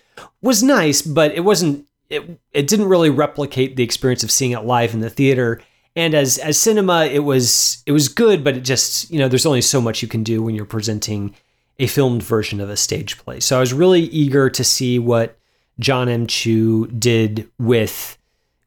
was 0.43 0.63
nice, 0.63 1.03
but 1.03 1.33
it 1.33 1.41
wasn't 1.41 1.87
it, 2.11 2.41
it 2.53 2.67
didn't 2.67 2.89
really 2.89 3.11
replicate 3.11 3.77
the 3.77 3.83
experience 3.83 4.25
of 4.25 4.31
seeing 4.31 4.53
it 4.53 4.65
live 4.65 4.95
in 4.95 5.01
the 5.01 5.11
theater. 5.11 5.61
and 5.97 6.15
as 6.15 6.39
as 6.39 6.59
cinema, 6.59 7.07
it 7.07 7.21
was 7.21 7.83
it 7.87 7.93
was 7.93 8.09
good, 8.09 8.45
but 8.45 8.57
it 8.57 8.61
just 8.61 9.11
you 9.11 9.19
know 9.19 9.29
there's 9.29 9.47
only 9.47 9.61
so 9.61 9.81
much 9.81 10.03
you 10.03 10.09
can 10.09 10.23
do 10.23 10.43
when 10.43 10.55
you're 10.55 10.65
presenting 10.65 11.35
a 11.79 11.87
filmed 11.87 12.23
version 12.23 12.61
of 12.61 12.71
a 12.71 12.77
stage 12.77 13.19
play. 13.19 13.41
So 13.41 13.57
I 13.57 13.61
was 13.61 13.73
really 13.73 14.03
eager 14.03 14.51
to 14.51 14.65
see 14.65 14.99
what 14.99 15.39
John 15.79 16.09
M. 16.09 16.27
Chu 16.27 16.87
did 16.89 17.49
with 17.59 18.19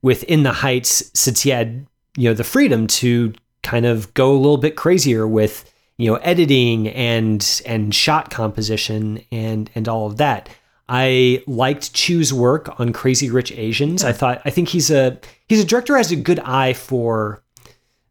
with 0.02 0.24
In 0.24 0.44
the 0.44 0.54
Heights, 0.54 1.12
since 1.14 1.42
he 1.42 1.50
had 1.50 1.86
you 2.18 2.30
know 2.30 2.34
the 2.34 2.44
freedom 2.44 2.88
to 2.88 3.34
kind 3.64 3.86
of 3.86 4.14
go 4.14 4.32
a 4.32 4.38
little 4.38 4.58
bit 4.58 4.76
crazier 4.76 5.28
with 5.28 5.72
you 5.98 6.10
know 6.10 6.18
editing 6.18 6.88
and 6.90 7.62
and 7.66 7.94
shot 7.94 8.30
composition 8.30 9.24
and 9.32 9.70
and 9.76 9.88
all 9.88 10.08
of 10.08 10.18
that. 10.18 10.50
I 10.90 11.42
liked 11.48 11.94
Chu's 11.94 12.34
work 12.34 12.78
on 12.80 12.92
Crazy 12.92 13.30
Rich 13.30 13.54
Asians. 13.54 14.04
I 14.04 14.12
thought 14.12 14.42
I 14.44 14.50
think 14.50 14.70
he's 14.70 14.92
a 14.92 15.20
he's 15.48 15.62
a 15.62 15.66
director 15.66 15.96
has 15.96 16.12
a 16.12 16.16
good 16.16 16.40
eye 16.40 16.74
for 16.74 17.42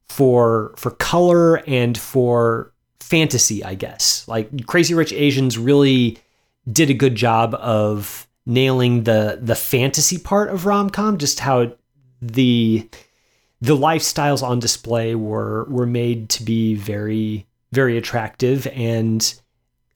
for 0.08 0.74
for 0.76 0.90
color 0.92 1.56
and 1.66 1.96
for 1.98 2.72
fantasy, 3.00 3.62
I 3.64 3.74
guess. 3.74 4.26
Like 4.28 4.66
Crazy 4.66 4.94
Rich 4.94 5.12
Asians 5.12 5.58
really 5.58 6.18
did 6.70 6.90
a 6.90 6.94
good 6.94 7.16
job 7.16 7.54
of 7.56 8.26
nailing 8.46 9.04
the 9.04 9.38
the 9.42 9.54
fantasy 9.54 10.18
part 10.18 10.50
of 10.50 10.64
rom-com, 10.64 11.18
just 11.18 11.40
how 11.40 11.72
the 12.22 12.88
the 13.60 13.76
lifestyles 13.76 14.42
on 14.42 14.58
display 14.58 15.14
were 15.14 15.64
were 15.64 15.86
made 15.86 16.28
to 16.30 16.42
be 16.42 16.74
very 16.74 17.46
very 17.72 17.96
attractive 17.96 18.66
and 18.68 19.40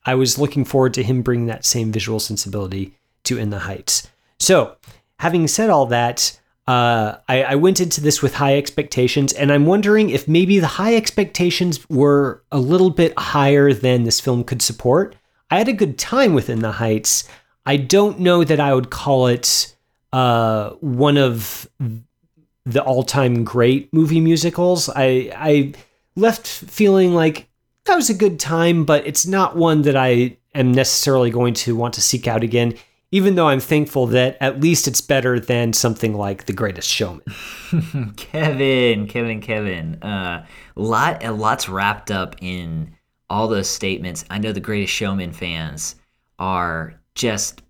I 0.07 0.15
was 0.15 0.39
looking 0.39 0.65
forward 0.65 0.95
to 0.95 1.03
him 1.03 1.23
bringing 1.23 1.47
that 1.47 1.65
same 1.65 1.91
visual 1.91 2.21
sensibility 2.21 2.95
to 3.25 3.39
In 3.39 3.51
the 3.51 3.61
Heights. 3.61 4.09
So, 4.39 4.77
having 5.19 5.49
said 5.49 5.71
all 5.71 5.87
that, 5.87 6.39
uh, 6.67 7.17
I, 7.29 7.43
I, 7.43 7.55
went 7.57 7.81
into 7.81 8.01
this 8.01 8.23
with 8.23 8.35
high 8.35 8.57
expectations, 8.57 9.33
and 9.33 9.53
I'm 9.53 9.67
wondering 9.67 10.11
if 10.11 10.27
maybe 10.27 10.59
the 10.59 10.67
high 10.67 10.97
expectations 10.97 11.89
were 11.91 12.43
a 12.51 12.59
little 12.59 12.91
bit 12.91 13.19
higher 13.19 13.73
than 13.73 14.05
this 14.05 14.21
film 14.21 14.45
could 14.45 14.63
support. 14.63 15.15
I 15.51 15.59
had 15.59 15.69
a 15.69 15.75
good 15.75 15.99
time 15.99 16.33
within 16.33 16.61
the 16.61 16.73
Heights. 16.73 17.25
I 17.67 17.77
don't 17.77 18.21
know 18.21 18.45
that 18.45 18.61
I 18.61 18.75
would 18.75 18.91
call 18.91 19.27
it 19.27 19.75
uh, 20.13 20.71
one 20.81 21.19
of 21.19 21.69
the 22.65 22.83
all-time 22.83 23.45
great 23.45 23.93
movie 23.93 24.21
musicals. 24.21 24.89
I 24.89 25.33
I 25.37 25.75
left 26.17 26.47
feeling 26.47 27.15
like 27.15 27.49
that 27.85 27.97
was 27.97 28.11
a 28.11 28.15
good 28.15 28.41
time, 28.41 28.85
but 28.85 29.07
it's 29.07 29.27
not 29.27 29.57
one 29.57 29.83
that 29.83 29.97
I 29.97 30.37
am 30.55 30.73
necessarily 30.73 31.31
going 31.31 31.55
to 31.55 31.77
want 31.77 31.95
to 31.95 32.01
seek 32.01 32.27
out 32.27 32.43
again. 32.43 32.75
Even 33.11 33.37
though 33.37 33.49
I'm 33.49 33.61
thankful 33.61 34.09
that 34.09 34.37
at 34.41 34.61
least 34.61 34.89
it's 34.89 35.01
better 35.01 35.39
than 35.39 35.73
something 35.73 36.15
like 36.15 36.47
The 36.47 36.53
Greatest 36.53 36.89
Showman. 36.89 37.23
Kevin, 38.17 39.07
Kevin, 39.07 39.41
Kevin. 39.41 40.03
Uh, 40.03 40.45
lot, 40.75 41.23
a 41.23 41.31
lot's 41.31 41.69
wrapped 41.69 42.11
up 42.11 42.35
in 42.41 42.93
all 43.31 43.47
those 43.47 43.69
statements. 43.71 44.25
I 44.31 44.39
know 44.39 44.51
The 44.51 44.59
Greatest 44.59 44.93
Showman 44.93 45.33
fans 45.33 45.95
are 46.41 47.01
just 47.15 47.63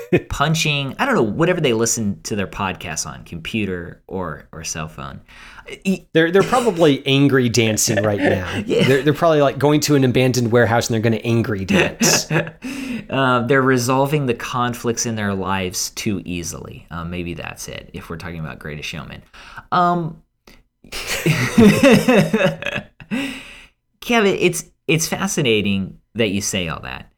punching 0.28 0.94
i 0.98 1.04
don't 1.04 1.14
know 1.14 1.22
whatever 1.22 1.60
they 1.60 1.72
listen 1.72 2.20
to 2.22 2.36
their 2.36 2.46
podcasts 2.46 3.06
on 3.06 3.24
computer 3.24 4.02
or 4.06 4.48
or 4.52 4.64
cell 4.64 4.88
phone. 4.88 5.20
They're 6.12 6.30
they're 6.30 6.42
probably 6.42 7.04
angry 7.06 7.48
dancing 7.48 8.02
right 8.02 8.18
now. 8.20 8.62
Yeah. 8.66 8.86
they're, 8.86 9.02
they're 9.02 9.14
probably 9.14 9.40
like 9.40 9.58
going 9.58 9.80
to 9.80 9.94
an 9.94 10.04
abandoned 10.04 10.52
warehouse 10.52 10.88
and 10.88 10.94
they're 10.94 11.10
going 11.10 11.20
to 11.20 11.26
angry 11.26 11.64
dance. 11.64 12.28
Uh, 13.10 13.44
they're 13.46 13.60
resolving 13.60 14.24
the 14.24 14.32
conflicts 14.32 15.04
in 15.04 15.16
their 15.16 15.34
lives 15.34 15.90
too 15.90 16.22
easily. 16.24 16.86
Uh, 16.90 17.04
maybe 17.04 17.34
that's 17.34 17.68
it 17.68 17.90
if 17.92 18.08
we're 18.08 18.16
talking 18.16 18.38
about 18.38 18.58
greatest 18.58 18.88
showman. 18.88 19.22
Um, 19.70 20.22
kevin 24.00 24.36
it's 24.38 24.64
it's 24.86 25.06
fascinating 25.06 25.98
that 26.14 26.30
you 26.30 26.40
say 26.40 26.68
all 26.68 26.80
that 26.80 27.12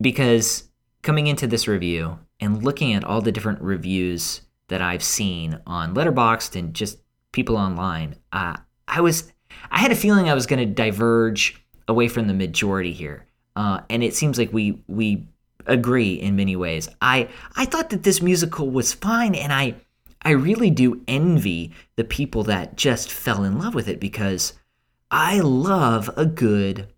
because 0.00 0.67
coming 1.08 1.26
into 1.26 1.46
this 1.46 1.66
review 1.66 2.18
and 2.38 2.62
looking 2.62 2.92
at 2.92 3.02
all 3.02 3.22
the 3.22 3.32
different 3.32 3.62
reviews 3.62 4.42
that 4.68 4.82
I've 4.82 5.02
seen 5.02 5.58
on 5.66 5.94
Letterboxd 5.94 6.54
and 6.54 6.74
just 6.74 6.98
people 7.32 7.56
online, 7.56 8.16
uh, 8.30 8.58
I 8.86 9.00
was 9.00 9.32
I 9.70 9.78
had 9.78 9.90
a 9.90 9.94
feeling 9.94 10.28
I 10.28 10.34
was 10.34 10.44
going 10.44 10.58
to 10.58 10.66
diverge 10.66 11.64
away 11.88 12.08
from 12.08 12.26
the 12.26 12.34
majority 12.34 12.92
here, 12.92 13.24
uh, 13.56 13.80
and 13.88 14.04
it 14.04 14.14
seems 14.14 14.36
like 14.36 14.52
we 14.52 14.82
we 14.86 15.26
agree 15.64 16.12
in 16.12 16.36
many 16.36 16.56
ways. 16.56 16.90
I 17.00 17.30
I 17.56 17.64
thought 17.64 17.88
that 17.88 18.02
this 18.02 18.20
musical 18.20 18.68
was 18.68 18.92
fine, 18.92 19.34
and 19.34 19.50
I 19.50 19.76
I 20.20 20.32
really 20.32 20.68
do 20.68 21.02
envy 21.08 21.72
the 21.96 22.04
people 22.04 22.44
that 22.44 22.76
just 22.76 23.10
fell 23.10 23.44
in 23.44 23.58
love 23.58 23.74
with 23.74 23.88
it 23.88 23.98
because 23.98 24.52
I 25.10 25.40
love 25.40 26.10
a 26.18 26.26
good 26.26 26.92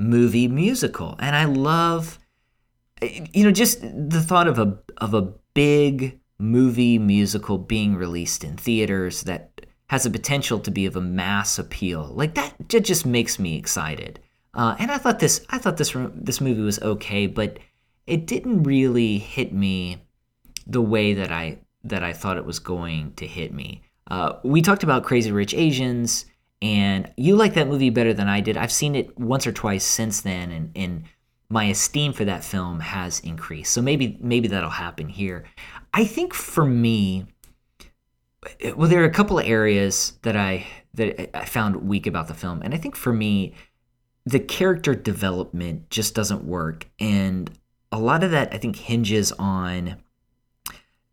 movie 0.00 0.48
musical, 0.48 1.14
and 1.20 1.36
I 1.36 1.44
love 1.44 2.18
you 3.02 3.44
know, 3.44 3.50
just 3.50 3.80
the 3.80 4.22
thought 4.22 4.48
of 4.48 4.58
a 4.58 4.78
of 4.98 5.14
a 5.14 5.32
big 5.54 6.20
movie 6.38 6.98
musical 6.98 7.58
being 7.58 7.94
released 7.94 8.44
in 8.44 8.56
theaters 8.56 9.22
that 9.22 9.66
has 9.88 10.06
a 10.06 10.10
potential 10.10 10.60
to 10.60 10.70
be 10.70 10.86
of 10.86 10.96
a 10.96 11.00
mass 11.00 11.58
appeal, 11.58 12.06
like 12.14 12.34
that, 12.34 12.54
just 12.68 13.04
makes 13.04 13.38
me 13.38 13.56
excited. 13.56 14.20
Uh, 14.54 14.76
and 14.78 14.90
I 14.90 14.98
thought 14.98 15.18
this, 15.18 15.44
I 15.50 15.58
thought 15.58 15.76
this 15.76 15.96
this 16.14 16.40
movie 16.40 16.62
was 16.62 16.80
okay, 16.80 17.26
but 17.26 17.58
it 18.06 18.26
didn't 18.26 18.64
really 18.64 19.18
hit 19.18 19.52
me 19.52 20.02
the 20.66 20.82
way 20.82 21.14
that 21.14 21.32
I 21.32 21.58
that 21.84 22.02
I 22.02 22.12
thought 22.12 22.36
it 22.36 22.44
was 22.44 22.58
going 22.58 23.14
to 23.14 23.26
hit 23.26 23.52
me. 23.52 23.82
Uh, 24.10 24.34
we 24.42 24.60
talked 24.60 24.82
about 24.82 25.04
Crazy 25.04 25.30
Rich 25.30 25.54
Asians, 25.54 26.26
and 26.60 27.12
you 27.16 27.36
like 27.36 27.54
that 27.54 27.68
movie 27.68 27.90
better 27.90 28.12
than 28.12 28.28
I 28.28 28.40
did. 28.40 28.56
I've 28.56 28.72
seen 28.72 28.94
it 28.94 29.18
once 29.18 29.46
or 29.46 29.52
twice 29.52 29.84
since 29.84 30.20
then, 30.20 30.50
and 30.50 30.72
and 30.74 31.04
my 31.50 31.64
esteem 31.64 32.12
for 32.12 32.24
that 32.24 32.44
film 32.44 32.80
has 32.80 33.20
increased. 33.20 33.72
So 33.72 33.82
maybe 33.82 34.16
maybe 34.20 34.48
that'll 34.48 34.70
happen 34.70 35.08
here. 35.08 35.44
I 35.92 36.04
think 36.04 36.32
for 36.32 36.64
me, 36.64 37.26
well, 38.76 38.88
there 38.88 39.02
are 39.02 39.06
a 39.06 39.12
couple 39.12 39.38
of 39.38 39.46
areas 39.46 40.14
that 40.22 40.36
I 40.36 40.66
that 40.94 41.36
I 41.36 41.44
found 41.44 41.88
weak 41.88 42.06
about 42.06 42.28
the 42.28 42.34
film, 42.34 42.62
and 42.62 42.72
I 42.72 42.76
think 42.76 42.96
for 42.96 43.12
me, 43.12 43.54
the 44.24 44.40
character 44.40 44.94
development 44.94 45.90
just 45.90 46.14
doesn't 46.14 46.44
work, 46.44 46.88
and 46.98 47.50
a 47.92 47.98
lot 47.98 48.22
of 48.22 48.30
that 48.30 48.54
I 48.54 48.58
think 48.58 48.76
hinges 48.76 49.32
on 49.32 49.96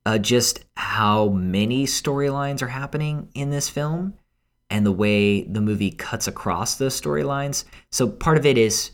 uh, 0.06 0.20
just 0.20 0.63
how 0.75 1.29
many 1.29 1.86
storylines 1.86 2.62
are 2.62 2.67
happening 2.67 3.29
in 3.34 3.50
this 3.50 3.67
film 3.67 4.13
and 4.70 4.86
the 4.86 4.91
way 4.91 5.44
the 5.44 5.62
movie 5.62 5.91
cuts 5.91 6.27
across 6.27 6.75
those 6.75 7.00
storylines. 7.00 7.63
So 7.91 8.08
part 8.08 8.38
of 8.38 8.46
it 8.46 8.58
is 8.58 8.91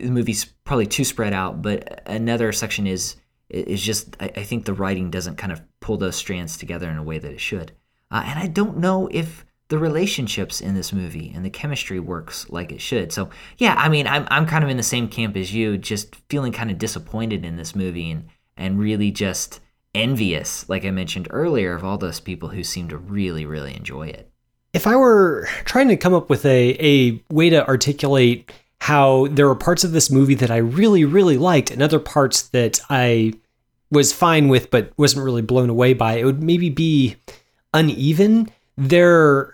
the 0.00 0.10
movie's 0.10 0.44
probably 0.64 0.86
too 0.86 1.04
spread 1.04 1.32
out, 1.32 1.62
but 1.62 2.02
another 2.06 2.52
section 2.52 2.86
is 2.86 3.16
is 3.48 3.82
just 3.82 4.16
I, 4.20 4.30
I 4.36 4.42
think 4.42 4.64
the 4.64 4.74
writing 4.74 5.10
doesn't 5.10 5.36
kind 5.36 5.52
of 5.52 5.62
pull 5.80 5.96
those 5.96 6.16
strands 6.16 6.56
together 6.56 6.90
in 6.90 6.96
a 6.96 7.02
way 7.02 7.18
that 7.18 7.32
it 7.32 7.40
should, 7.40 7.72
uh, 8.10 8.22
and 8.26 8.38
I 8.38 8.46
don't 8.46 8.78
know 8.78 9.08
if 9.10 9.44
the 9.68 9.78
relationships 9.78 10.60
in 10.60 10.74
this 10.74 10.92
movie 10.92 11.32
and 11.34 11.44
the 11.44 11.50
chemistry 11.50 11.98
works 11.98 12.48
like 12.50 12.70
it 12.70 12.80
should. 12.80 13.12
So 13.12 13.30
yeah, 13.58 13.74
I 13.76 13.88
mean 13.88 14.06
I'm 14.06 14.26
I'm 14.30 14.46
kind 14.46 14.64
of 14.64 14.70
in 14.70 14.76
the 14.76 14.82
same 14.82 15.08
camp 15.08 15.36
as 15.36 15.52
you, 15.52 15.76
just 15.78 16.14
feeling 16.28 16.52
kind 16.52 16.70
of 16.70 16.78
disappointed 16.78 17.44
in 17.44 17.56
this 17.56 17.74
movie 17.74 18.10
and 18.10 18.28
and 18.56 18.78
really 18.78 19.10
just 19.10 19.60
envious, 19.94 20.68
like 20.68 20.84
I 20.84 20.90
mentioned 20.90 21.28
earlier, 21.30 21.74
of 21.74 21.84
all 21.84 21.98
those 21.98 22.20
people 22.20 22.50
who 22.50 22.62
seem 22.62 22.88
to 22.88 22.98
really 22.98 23.46
really 23.46 23.74
enjoy 23.74 24.08
it. 24.08 24.30
If 24.72 24.86
I 24.86 24.94
were 24.96 25.48
trying 25.64 25.88
to 25.88 25.96
come 25.96 26.14
up 26.14 26.30
with 26.30 26.44
a 26.44 26.76
a 26.80 27.22
way 27.32 27.50
to 27.50 27.66
articulate 27.66 28.52
how 28.80 29.26
there 29.28 29.46
were 29.46 29.54
parts 29.54 29.84
of 29.84 29.92
this 29.92 30.10
movie 30.10 30.34
that 30.34 30.50
I 30.50 30.58
really, 30.58 31.04
really 31.04 31.38
liked 31.38 31.70
and 31.70 31.82
other 31.82 31.98
parts 31.98 32.42
that 32.48 32.80
I 32.90 33.34
was 33.90 34.12
fine 34.12 34.48
with 34.48 34.70
but 34.70 34.92
wasn't 34.96 35.24
really 35.24 35.42
blown 35.42 35.70
away 35.70 35.94
by. 35.94 36.14
It 36.14 36.24
would 36.24 36.42
maybe 36.42 36.70
be 36.70 37.16
uneven. 37.72 38.50
There 38.76 39.52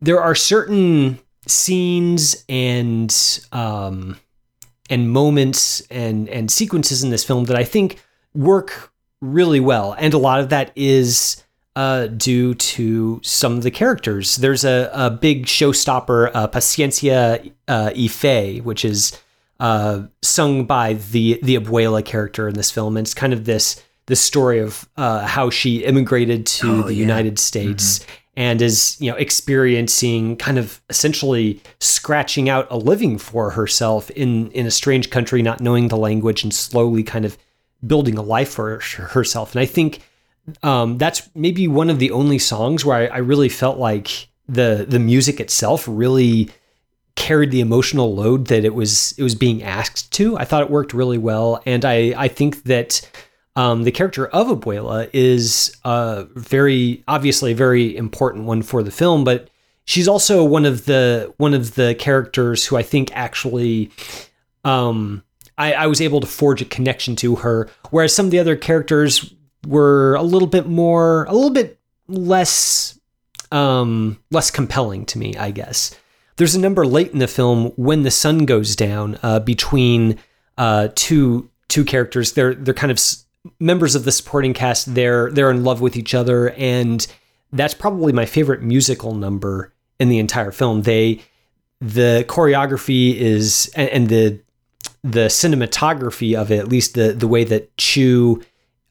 there 0.00 0.20
are 0.20 0.34
certain 0.34 1.18
scenes 1.46 2.44
and 2.48 3.14
um 3.52 4.18
and 4.90 5.10
moments 5.10 5.80
and 5.90 6.28
and 6.28 6.50
sequences 6.50 7.02
in 7.02 7.10
this 7.10 7.24
film 7.24 7.44
that 7.44 7.56
I 7.56 7.64
think 7.64 8.02
work 8.34 8.92
really 9.20 9.60
well. 9.60 9.94
And 9.98 10.12
a 10.14 10.18
lot 10.18 10.40
of 10.40 10.48
that 10.50 10.72
is 10.74 11.42
uh, 11.76 12.06
due 12.06 12.54
to 12.54 13.20
some 13.22 13.52
of 13.52 13.62
the 13.62 13.70
characters. 13.70 14.36
There's 14.36 14.64
a, 14.64 14.90
a 14.94 15.10
big 15.10 15.44
showstopper, 15.44 16.30
uh, 16.34 16.48
Paciencia 16.48 17.52
uh, 17.68 17.90
y 17.94 18.08
Fe, 18.08 18.60
which 18.60 18.84
is 18.84 19.20
uh, 19.60 20.04
sung 20.22 20.64
by 20.64 20.94
the 20.94 21.38
the 21.42 21.56
abuela 21.56 22.04
character 22.04 22.48
in 22.48 22.54
this 22.54 22.70
film. 22.70 22.96
And 22.96 23.06
it's 23.06 23.14
kind 23.14 23.34
of 23.34 23.44
this 23.44 23.82
this 24.06 24.20
story 24.20 24.58
of 24.58 24.88
uh, 24.96 25.26
how 25.26 25.50
she 25.50 25.84
immigrated 25.84 26.46
to 26.46 26.70
oh, 26.70 26.82
the 26.82 26.94
yeah. 26.94 27.00
United 27.00 27.38
States. 27.38 28.00
Mm-hmm. 28.00 28.12
And 28.38 28.60
is 28.60 29.00
you 29.00 29.10
know 29.10 29.16
experiencing 29.16 30.36
kind 30.36 30.58
of 30.58 30.82
essentially 30.90 31.58
scratching 31.80 32.50
out 32.50 32.66
a 32.70 32.76
living 32.76 33.16
for 33.16 33.50
herself 33.50 34.10
in 34.10 34.50
in 34.50 34.66
a 34.66 34.70
strange 34.70 35.08
country, 35.08 35.40
not 35.40 35.62
knowing 35.62 35.88
the 35.88 35.96
language, 35.96 36.42
and 36.42 36.52
slowly 36.52 37.02
kind 37.02 37.24
of 37.24 37.38
building 37.86 38.18
a 38.18 38.22
life 38.22 38.50
for 38.50 38.80
herself. 38.80 39.54
And 39.54 39.62
I 39.62 39.66
think 39.66 40.02
um, 40.62 40.98
that's 40.98 41.28
maybe 41.34 41.66
one 41.68 41.90
of 41.90 41.98
the 41.98 42.10
only 42.10 42.38
songs 42.38 42.84
where 42.84 42.96
I, 42.96 43.16
I, 43.16 43.18
really 43.18 43.48
felt 43.48 43.78
like 43.78 44.28
the 44.48 44.86
the 44.88 44.98
music 44.98 45.40
itself 45.40 45.84
really 45.88 46.50
carried 47.16 47.50
the 47.50 47.60
emotional 47.60 48.14
load 48.14 48.46
that 48.46 48.64
it 48.64 48.74
was 48.74 49.14
it 49.18 49.22
was 49.22 49.34
being 49.34 49.62
asked 49.62 50.12
to. 50.12 50.38
I 50.38 50.44
thought 50.44 50.62
it 50.62 50.70
worked 50.70 50.94
really 50.94 51.18
well, 51.18 51.60
and 51.66 51.84
I 51.84 52.14
I 52.16 52.28
think 52.28 52.64
that 52.64 53.08
um, 53.56 53.84
the 53.84 53.90
character 53.90 54.26
of 54.28 54.48
Abuela 54.48 55.08
is 55.12 55.74
a 55.84 56.26
very 56.34 57.02
obviously 57.08 57.52
a 57.52 57.56
very 57.56 57.96
important 57.96 58.44
one 58.44 58.62
for 58.62 58.82
the 58.82 58.90
film, 58.90 59.24
but 59.24 59.50
she's 59.86 60.06
also 60.06 60.44
one 60.44 60.64
of 60.64 60.84
the 60.84 61.32
one 61.38 61.54
of 61.54 61.74
the 61.74 61.94
characters 61.98 62.66
who 62.66 62.76
I 62.76 62.82
think 62.82 63.10
actually 63.14 63.90
um, 64.64 65.24
I, 65.58 65.72
I 65.72 65.86
was 65.86 66.00
able 66.00 66.20
to 66.20 66.26
forge 66.26 66.60
a 66.60 66.66
connection 66.66 67.16
to 67.16 67.36
her, 67.36 67.68
whereas 67.90 68.14
some 68.14 68.26
of 68.26 68.30
the 68.30 68.38
other 68.38 68.56
characters 68.56 69.32
were 69.66 70.14
a 70.14 70.22
little 70.22 70.48
bit 70.48 70.66
more 70.66 71.24
a 71.24 71.32
little 71.32 71.50
bit 71.50 71.78
less 72.08 72.98
um, 73.52 74.18
less 74.30 74.50
compelling 74.50 75.06
to 75.06 75.18
me, 75.18 75.36
I 75.36 75.50
guess. 75.50 75.94
There's 76.36 76.54
a 76.54 76.60
number 76.60 76.86
late 76.86 77.12
in 77.12 77.18
the 77.18 77.28
film 77.28 77.72
when 77.76 78.02
the 78.02 78.10
sun 78.10 78.44
goes 78.44 78.76
down 78.76 79.18
uh, 79.22 79.40
between 79.40 80.18
uh, 80.58 80.88
two 80.94 81.48
two 81.68 81.84
characters. 81.84 82.32
They're 82.32 82.54
they're 82.54 82.74
kind 82.74 82.90
of 82.90 82.98
s- 82.98 83.24
members 83.58 83.94
of 83.94 84.04
the 84.04 84.12
supporting 84.12 84.52
cast. 84.52 84.94
They're 84.94 85.30
they're 85.30 85.50
in 85.50 85.64
love 85.64 85.80
with 85.80 85.96
each 85.96 86.14
other, 86.14 86.50
and 86.50 87.06
that's 87.52 87.74
probably 87.74 88.12
my 88.12 88.26
favorite 88.26 88.62
musical 88.62 89.14
number 89.14 89.72
in 89.98 90.08
the 90.08 90.18
entire 90.18 90.50
film. 90.50 90.82
They 90.82 91.22
the 91.80 92.24
choreography 92.28 93.14
is 93.14 93.70
and, 93.74 93.88
and 93.90 94.08
the 94.08 94.40
the 95.02 95.26
cinematography 95.26 96.38
of 96.38 96.50
it, 96.50 96.58
at 96.58 96.68
least 96.68 96.94
the 96.94 97.12
the 97.12 97.28
way 97.28 97.44
that 97.44 97.74
Chu 97.76 98.42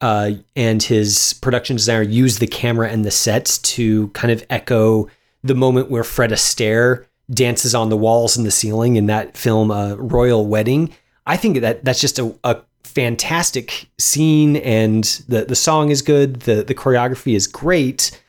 uh, 0.01 0.31
and 0.55 0.81
his 0.83 1.33
production 1.41 1.75
designer 1.75 2.01
use 2.01 2.39
the 2.39 2.47
camera 2.47 2.89
and 2.89 3.05
the 3.05 3.11
sets 3.11 3.57
to 3.59 4.09
kind 4.09 4.31
of 4.31 4.45
echo 4.49 5.07
the 5.43 5.55
moment 5.55 5.89
where 5.89 6.03
Fred 6.03 6.31
Astaire 6.31 7.05
dances 7.31 7.73
on 7.73 7.89
the 7.89 7.97
walls 7.97 8.37
and 8.37 8.45
the 8.45 8.51
ceiling 8.51 8.97
in 8.97 9.07
that 9.07 9.37
film, 9.37 9.71
uh, 9.71 9.95
Royal 9.95 10.45
Wedding. 10.45 10.93
I 11.25 11.37
think 11.37 11.61
that 11.61 11.83
that's 11.83 12.01
just 12.01 12.19
a, 12.19 12.35
a 12.43 12.61
fantastic 12.83 13.89
scene, 13.97 14.57
and 14.57 15.03
the 15.27 15.45
the 15.45 15.55
song 15.55 15.89
is 15.89 16.01
good. 16.01 16.41
the 16.41 16.63
The 16.63 16.75
choreography 16.75 17.35
is 17.35 17.47
great. 17.47 18.21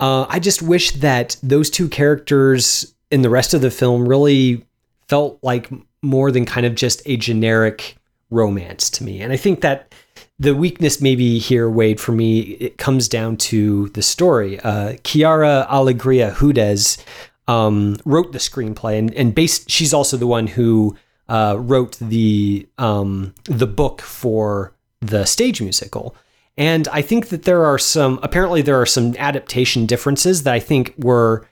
Uh, 0.00 0.26
I 0.28 0.38
just 0.38 0.62
wish 0.62 0.92
that 0.92 1.36
those 1.42 1.70
two 1.70 1.88
characters 1.88 2.94
in 3.10 3.22
the 3.22 3.30
rest 3.30 3.54
of 3.54 3.60
the 3.60 3.70
film 3.70 4.08
really 4.08 4.66
felt 5.08 5.38
like 5.42 5.70
more 6.02 6.32
than 6.32 6.44
kind 6.44 6.66
of 6.66 6.74
just 6.74 7.02
a 7.06 7.16
generic 7.16 7.96
romance 8.30 8.90
to 8.90 9.04
me. 9.04 9.20
And 9.20 9.32
I 9.32 9.36
think 9.36 9.60
that 9.60 9.94
the 10.38 10.54
weakness 10.54 11.00
maybe 11.00 11.38
here, 11.38 11.68
Wade, 11.68 12.00
for 12.00 12.12
me, 12.12 12.40
it 12.40 12.78
comes 12.78 13.08
down 13.08 13.36
to 13.38 13.88
the 13.90 14.02
story. 14.02 14.58
Uh, 14.60 14.94
Quiara 15.04 15.68
Alegria 15.68 16.32
Hudes 16.32 17.02
um, 17.48 17.98
wrote 18.04 18.32
the 18.32 18.38
screenplay, 18.38 18.98
and 18.98 19.14
and 19.14 19.34
based, 19.34 19.70
she's 19.70 19.94
also 19.94 20.16
the 20.16 20.26
one 20.26 20.46
who 20.46 20.96
uh, 21.28 21.56
wrote 21.58 21.98
the 21.98 22.66
um, 22.78 23.34
the 23.44 23.66
book 23.66 24.00
for 24.00 24.74
the 25.00 25.24
stage 25.24 25.60
musical. 25.60 26.14
And 26.56 26.86
I 26.88 27.02
think 27.02 27.28
that 27.28 27.44
there 27.44 27.64
are 27.64 27.78
some 27.78 28.18
apparently 28.22 28.62
there 28.62 28.80
are 28.80 28.86
some 28.86 29.16
adaptation 29.18 29.86
differences 29.86 30.42
that 30.42 30.54
I 30.54 30.60
think 30.60 30.94
were 30.98 31.46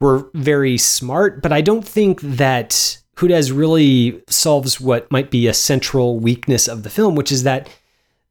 were 0.00 0.30
very 0.34 0.78
smart, 0.78 1.42
but 1.42 1.52
I 1.52 1.60
don't 1.60 1.86
think 1.86 2.20
that 2.20 2.98
Hudes 3.16 3.56
really 3.56 4.22
solves 4.28 4.80
what 4.80 5.10
might 5.10 5.30
be 5.30 5.46
a 5.46 5.54
central 5.54 6.18
weakness 6.20 6.68
of 6.68 6.82
the 6.82 6.90
film, 6.90 7.14
which 7.14 7.32
is 7.32 7.42
that 7.44 7.68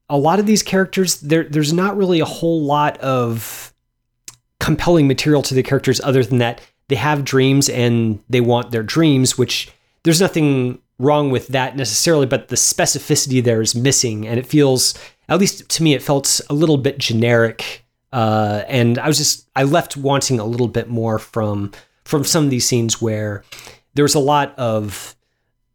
a 0.09 0.17
lot 0.17 0.39
of 0.39 0.45
these 0.45 0.62
characters 0.62 1.19
there 1.21 1.43
there's 1.43 1.74
not 1.74 1.97
really 1.97 2.19
a 2.19 2.25
whole 2.25 2.62
lot 2.62 2.97
of 3.00 3.74
compelling 4.59 5.07
material 5.07 5.41
to 5.41 5.53
the 5.53 5.63
characters 5.63 6.00
other 6.01 6.24
than 6.24 6.38
that 6.38 6.62
they 6.88 6.95
have 6.95 7.25
dreams 7.25 7.69
and 7.69 8.24
they 8.29 8.41
want 8.41 8.71
their 8.71 8.83
dreams, 8.83 9.38
which 9.38 9.71
there's 10.03 10.21
nothing 10.21 10.79
wrong 11.00 11.31
with 11.31 11.47
that 11.50 11.75
necessarily, 11.75 12.25
but 12.25 12.50
the 12.50 12.55
specificity 12.55 13.43
there 13.43 13.62
is 13.62 13.75
missing, 13.75 14.27
and 14.27 14.39
it 14.39 14.45
feels, 14.45 14.93
at 15.27 15.39
least 15.39 15.67
to 15.69 15.84
me, 15.84 15.93
it 15.93 16.03
felt 16.03 16.39
a 16.49 16.53
little 16.53 16.77
bit 16.77 16.97
generic. 16.99 17.84
Uh, 18.13 18.63
and 18.67 18.97
I 18.99 19.08
was 19.08 19.17
just, 19.17 19.49
I 19.56 19.63
left 19.63 19.97
wanting 19.97 20.39
a 20.39 20.45
little 20.45 20.67
bit 20.67 20.89
more 20.89 21.19
from 21.19 21.71
from 22.06 22.23
some 22.23 22.43
of 22.43 22.51
these 22.51 22.67
scenes 22.67 23.01
where 23.01 23.43
there 23.95 24.06
was 24.06 24.13
a 24.13 24.19
lot 24.19 24.58
of 24.60 25.14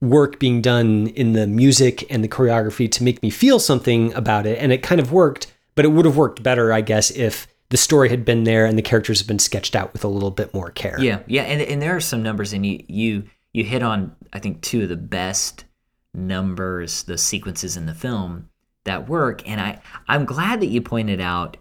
work 0.01 0.39
being 0.39 0.63
done 0.63 1.09
in 1.09 1.35
the 1.35 1.47
music 1.47 2.11
and 2.11 2.25
the 2.25 2.29
choreography 2.29 2.91
to 2.91 3.05
make 3.05 3.23
me 3.23 3.31
feel 3.31 3.59
something 3.59 4.13
about 4.15 4.47
it, 4.47 4.59
and 4.59 4.73
it 4.73 4.83
kind 4.83 5.01
of 5.01 5.13
worked. 5.13 5.53
But 5.75 5.85
it 5.85 5.89
would 5.89 6.05
have 6.05 6.17
worked 6.17 6.43
better, 6.43 6.73
I 6.73 6.81
guess, 6.81 7.11
if 7.11 7.47
the 7.71 7.77
story 7.77 8.09
had 8.09 8.25
been 8.25 8.45
there 8.45 8.67
and 8.67 8.77
the 8.77 8.83
characters 8.83 9.21
had 9.21 9.29
been 9.29 9.39
sketched 9.39 9.77
out 9.77 9.93
with 9.93 10.05
a 10.05 10.09
little 10.09 10.31
bit 10.31 10.53
more 10.53 10.71
care. 10.71 11.01
Yeah, 11.01 11.21
yeah, 11.27 11.43
and 11.43 11.63
and 11.63 11.81
there 11.81 11.97
are 11.97 12.01
some 12.01 12.23
numbers, 12.23 12.53
and 12.53 12.67
you 12.67 12.85
you 12.89 13.25
you 13.53 13.65
hit 13.65 13.83
on 13.83 14.15
I 14.33 14.41
think 14.41 14.61
two 14.61 14.83
of 14.83 14.89
the 14.89 14.97
best 14.97 15.65
numbers, 16.13 17.05
the 17.05 17.17
sequences 17.17 17.77
in 17.77 17.87
the 17.87 17.95
film 17.95 18.49
that 18.85 19.09
work, 19.09 19.49
and 19.49 19.61
I 19.61 19.81
I'm 20.09 20.25
glad 20.25 20.61
that 20.61 20.67
you 20.67 20.83
pointed 20.83 21.21
out 21.21 21.57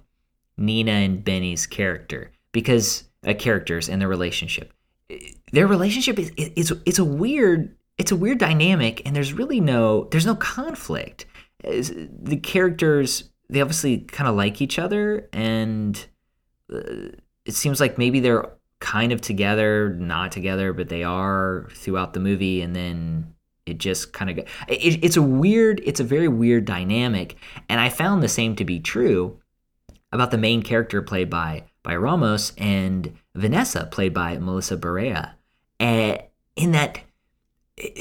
Nina 0.58 0.92
and 0.92 1.24
Benny's 1.24 1.68
character 1.68 2.32
because 2.52 3.04
uh, 3.26 3.34
characters 3.34 3.90
and 3.90 4.02
their 4.02 4.10
relationship. 4.10 4.74
Their 5.52 5.68
relationship 5.68 6.20
is 6.20 6.32
it's 6.38 6.72
it's 6.86 7.00
a 7.00 7.06
weird 7.06 7.76
it's 8.00 8.12
a 8.12 8.16
weird 8.16 8.40
dynamic, 8.40 9.02
and 9.06 9.16
there's 9.16 9.34
really 9.34 9.60
no 9.60 10.06
there's 10.06 10.26
no 10.26 10.36
conflict. 10.36 11.28
The 11.62 12.40
characters 12.42 13.30
they 13.50 13.62
obviously 13.62 14.00
kind 14.00 14.28
of 14.28 14.36
like 14.36 14.62
each 14.62 14.80
other, 14.80 15.28
and 15.34 16.08
uh, 16.74 17.10
it 17.46 17.54
seems 17.54 17.80
like 17.80 17.98
maybe 17.98 18.20
they're 18.20 18.50
kind 18.80 19.12
of 19.12 19.20
together, 19.20 19.90
not 19.96 20.32
together, 20.32 20.72
but 20.72 20.88
they 20.88 21.04
are 21.04 21.68
throughout 21.74 22.14
the 22.14 22.20
movie, 22.20 22.62
and 22.62 22.76
then 22.76 23.34
it 23.66 23.80
just 23.80 24.14
kind 24.14 24.32
of 24.32 24.38
it, 24.38 24.48
it's 24.68 25.18
a 25.18 25.22
weird, 25.22 25.82
it's 25.84 26.00
a 26.00 26.06
very 26.06 26.30
weird 26.30 26.66
dynamic, 26.66 27.36
and 27.68 27.82
I 27.82 27.90
found 27.90 28.24
the 28.24 28.30
same 28.30 28.56
to 28.56 28.66
be 28.66 28.80
true 28.80 29.40
about 30.12 30.32
the 30.32 30.38
main 30.38 30.62
character 30.62 31.02
played 31.02 31.30
by 31.30 31.64
by 31.84 31.98
Ramos 31.98 32.54
and 32.58 33.14
Vanessa 33.36 33.88
played 33.92 34.14
by 34.14 34.38
Melissa 34.38 34.78
Barrera, 34.78 35.32
and 35.82 36.24
in 36.56 36.72
that. 36.72 37.02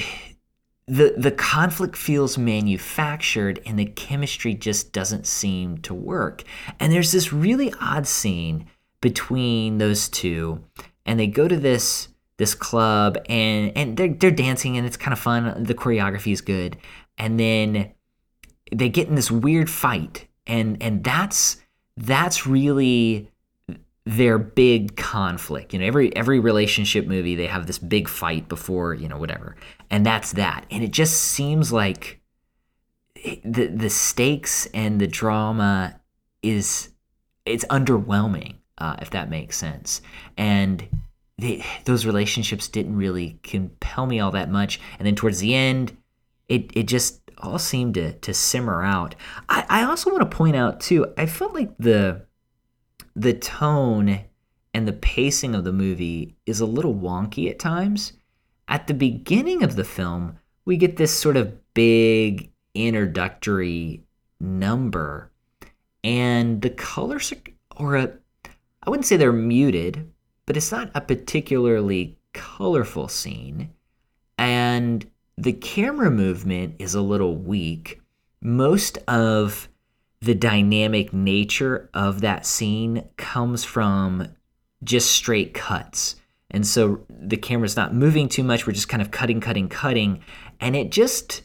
The 0.90 1.16
the 1.18 1.32
conflict 1.32 1.96
feels 1.96 2.38
manufactured 2.38 3.60
and 3.66 3.78
the 3.78 3.84
chemistry 3.84 4.54
just 4.54 4.90
doesn't 4.90 5.26
seem 5.26 5.76
to 5.82 5.92
work. 5.92 6.44
And 6.80 6.90
there's 6.90 7.12
this 7.12 7.30
really 7.30 7.74
odd 7.78 8.06
scene 8.06 8.64
between 9.02 9.76
those 9.76 10.08
two 10.08 10.64
and 11.04 11.20
they 11.20 11.26
go 11.26 11.46
to 11.46 11.56
this 11.56 12.08
this 12.36 12.54
club 12.54 13.18
and 13.28 13.72
and 13.76 13.96
they're, 13.96 14.14
they're 14.14 14.30
dancing 14.30 14.76
and 14.76 14.86
it's 14.86 14.96
kind 14.96 15.12
of 15.12 15.18
fun 15.18 15.62
the 15.64 15.74
choreography 15.74 16.32
is 16.32 16.40
good 16.40 16.76
and 17.16 17.38
then 17.38 17.92
they 18.72 18.88
get 18.88 19.08
in 19.08 19.14
this 19.14 19.30
weird 19.30 19.68
fight 19.68 20.26
and 20.46 20.80
and 20.82 21.04
that's 21.04 21.60
that's 21.96 22.46
really 22.46 23.30
their 24.08 24.38
big 24.38 24.96
conflict. 24.96 25.74
You 25.74 25.80
know, 25.80 25.84
every 25.84 26.16
every 26.16 26.40
relationship 26.40 27.06
movie 27.06 27.34
they 27.34 27.46
have 27.46 27.66
this 27.66 27.78
big 27.78 28.08
fight 28.08 28.48
before, 28.48 28.94
you 28.94 29.06
know, 29.06 29.18
whatever. 29.18 29.54
And 29.90 30.04
that's 30.04 30.32
that. 30.32 30.64
And 30.70 30.82
it 30.82 30.92
just 30.92 31.18
seems 31.18 31.72
like 31.72 32.18
the 33.44 33.66
the 33.66 33.90
stakes 33.90 34.66
and 34.72 34.98
the 34.98 35.06
drama 35.06 36.00
is 36.42 36.88
it's 37.44 37.66
underwhelming, 37.66 38.54
uh, 38.78 38.96
if 39.02 39.10
that 39.10 39.28
makes 39.28 39.58
sense. 39.58 40.00
And 40.38 40.88
they, 41.36 41.62
those 41.84 42.06
relationships 42.06 42.66
didn't 42.66 42.96
really 42.96 43.38
compel 43.42 44.06
me 44.06 44.20
all 44.20 44.30
that 44.30 44.50
much. 44.50 44.80
And 44.98 45.06
then 45.06 45.16
towards 45.16 45.40
the 45.40 45.54
end, 45.54 45.94
it 46.48 46.70
it 46.74 46.84
just 46.84 47.20
all 47.36 47.58
seemed 47.58 47.92
to 47.94 48.14
to 48.14 48.32
simmer 48.32 48.82
out. 48.82 49.14
I, 49.50 49.66
I 49.68 49.82
also 49.84 50.10
want 50.10 50.22
to 50.22 50.34
point 50.34 50.56
out 50.56 50.80
too, 50.80 51.12
I 51.18 51.26
felt 51.26 51.52
like 51.52 51.76
the 51.78 52.26
the 53.18 53.34
tone 53.34 54.20
and 54.72 54.86
the 54.86 54.92
pacing 54.92 55.54
of 55.54 55.64
the 55.64 55.72
movie 55.72 56.36
is 56.46 56.60
a 56.60 56.66
little 56.66 56.94
wonky 56.94 57.50
at 57.50 57.58
times. 57.58 58.12
At 58.68 58.86
the 58.86 58.94
beginning 58.94 59.64
of 59.64 59.74
the 59.74 59.84
film, 59.84 60.38
we 60.64 60.76
get 60.76 60.96
this 60.96 61.12
sort 61.12 61.36
of 61.36 61.52
big 61.74 62.52
introductory 62.74 64.04
number, 64.38 65.32
and 66.04 66.62
the 66.62 66.70
colors 66.70 67.32
are, 67.76 67.96
a, 67.96 68.02
uh, 68.02 68.08
I 68.84 68.90
wouldn't 68.90 69.06
say 69.06 69.16
they're 69.16 69.32
muted, 69.32 70.12
but 70.46 70.56
it's 70.56 70.70
not 70.70 70.90
a 70.94 71.00
particularly 71.00 72.18
colorful 72.32 73.08
scene. 73.08 73.70
And 74.36 75.10
the 75.36 75.54
camera 75.54 76.10
movement 76.10 76.76
is 76.78 76.94
a 76.94 77.02
little 77.02 77.34
weak. 77.34 78.00
Most 78.40 78.98
of 79.08 79.68
the 80.20 80.34
dynamic 80.34 81.12
nature 81.12 81.88
of 81.94 82.20
that 82.22 82.44
scene 82.44 83.08
comes 83.16 83.64
from 83.64 84.28
just 84.82 85.10
straight 85.10 85.54
cuts. 85.54 86.16
And 86.50 86.66
so 86.66 87.04
the 87.08 87.36
camera's 87.36 87.76
not 87.76 87.94
moving 87.94 88.28
too 88.28 88.42
much. 88.42 88.66
We're 88.66 88.72
just 88.72 88.88
kind 88.88 89.02
of 89.02 89.10
cutting, 89.10 89.40
cutting, 89.40 89.68
cutting. 89.68 90.20
And 90.60 90.74
it 90.74 90.90
just, 90.90 91.42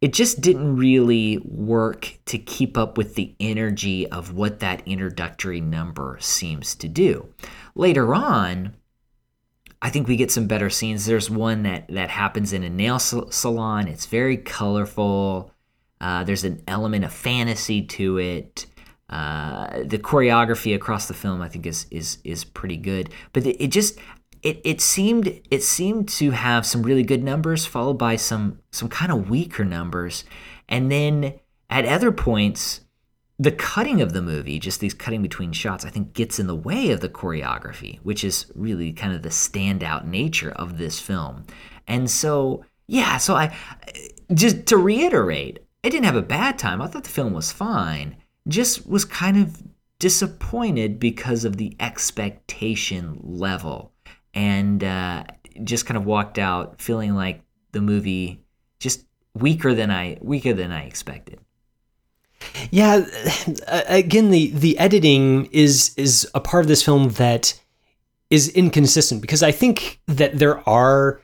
it 0.00 0.12
just 0.12 0.40
didn't 0.40 0.76
really 0.76 1.38
work 1.44 2.18
to 2.26 2.38
keep 2.38 2.76
up 2.76 2.98
with 2.98 3.14
the 3.14 3.34
energy 3.40 4.10
of 4.10 4.34
what 4.34 4.60
that 4.60 4.86
introductory 4.86 5.60
number 5.60 6.18
seems 6.20 6.74
to 6.76 6.88
do. 6.88 7.28
Later 7.74 8.14
on, 8.14 8.74
I 9.80 9.90
think 9.90 10.08
we 10.08 10.16
get 10.16 10.30
some 10.30 10.46
better 10.46 10.70
scenes. 10.70 11.06
There's 11.06 11.30
one 11.30 11.62
that 11.64 11.86
that 11.88 12.10
happens 12.10 12.52
in 12.52 12.64
a 12.64 12.70
nail 12.70 12.98
salon. 12.98 13.86
It's 13.86 14.06
very 14.06 14.36
colorful. 14.36 15.53
Uh, 16.04 16.22
there's 16.22 16.44
an 16.44 16.62
element 16.68 17.02
of 17.02 17.10
fantasy 17.10 17.80
to 17.80 18.18
it. 18.18 18.66
Uh, 19.08 19.84
the 19.84 19.96
choreography 19.98 20.74
across 20.74 21.08
the 21.08 21.14
film, 21.14 21.40
I 21.40 21.48
think, 21.48 21.64
is 21.64 21.86
is 21.90 22.18
is 22.24 22.44
pretty 22.44 22.76
good. 22.76 23.08
But 23.32 23.46
it, 23.46 23.64
it 23.64 23.68
just 23.68 23.98
it, 24.42 24.60
it 24.64 24.82
seemed 24.82 25.40
it 25.50 25.62
seemed 25.62 26.08
to 26.10 26.32
have 26.32 26.66
some 26.66 26.82
really 26.82 27.04
good 27.04 27.24
numbers 27.24 27.64
followed 27.64 27.94
by 27.94 28.16
some 28.16 28.60
some 28.70 28.90
kind 28.90 29.10
of 29.10 29.30
weaker 29.30 29.64
numbers 29.64 30.24
and 30.68 30.92
then 30.92 31.40
at 31.70 31.86
other 31.86 32.12
points 32.12 32.82
the 33.38 33.50
cutting 33.50 34.02
of 34.02 34.12
the 34.12 34.20
movie 34.20 34.58
just 34.58 34.80
these 34.80 34.94
cutting 34.94 35.22
between 35.22 35.50
shots 35.50 35.84
i 35.84 35.88
think 35.88 36.12
gets 36.12 36.38
in 36.38 36.46
the 36.46 36.54
way 36.54 36.90
of 36.90 37.00
the 37.00 37.08
choreography 37.08 37.98
which 38.02 38.22
is 38.22 38.46
really 38.54 38.92
kind 38.92 39.14
of 39.14 39.22
the 39.22 39.30
standout 39.30 40.04
nature 40.04 40.52
of 40.52 40.76
this 40.78 41.00
film 41.00 41.44
and 41.88 42.10
so 42.10 42.64
yeah 42.86 43.16
so 43.16 43.34
i 43.34 43.54
just 44.34 44.66
to 44.66 44.76
reiterate 44.76 45.63
i 45.84 45.88
didn't 45.88 46.06
have 46.06 46.16
a 46.16 46.22
bad 46.22 46.58
time. 46.58 46.80
I 46.80 46.86
thought 46.86 47.04
the 47.04 47.10
film 47.10 47.34
was 47.34 47.52
fine. 47.52 48.16
Just 48.48 48.86
was 48.86 49.04
kind 49.04 49.36
of 49.36 49.62
disappointed 49.98 50.98
because 50.98 51.44
of 51.44 51.56
the 51.56 51.76
expectation 51.78 53.20
level. 53.22 53.92
And 54.32 54.82
uh, 54.82 55.24
just 55.62 55.86
kind 55.86 55.96
of 55.96 56.04
walked 56.04 56.38
out 56.38 56.80
feeling 56.80 57.14
like 57.14 57.42
the 57.72 57.80
movie 57.80 58.40
just 58.80 59.04
weaker 59.34 59.74
than 59.74 59.90
I 59.90 60.18
weaker 60.20 60.52
than 60.52 60.72
I 60.72 60.84
expected. 60.84 61.38
Yeah, 62.70 63.06
again, 63.68 64.30
the 64.30 64.50
the 64.50 64.78
editing 64.78 65.46
is 65.46 65.94
is 65.96 66.28
a 66.34 66.40
part 66.40 66.64
of 66.64 66.68
this 66.68 66.82
film 66.82 67.10
that 67.10 67.60
is 68.30 68.48
inconsistent 68.48 69.20
because 69.20 69.42
I 69.42 69.52
think 69.52 70.00
that 70.06 70.38
there 70.38 70.66
are 70.68 71.20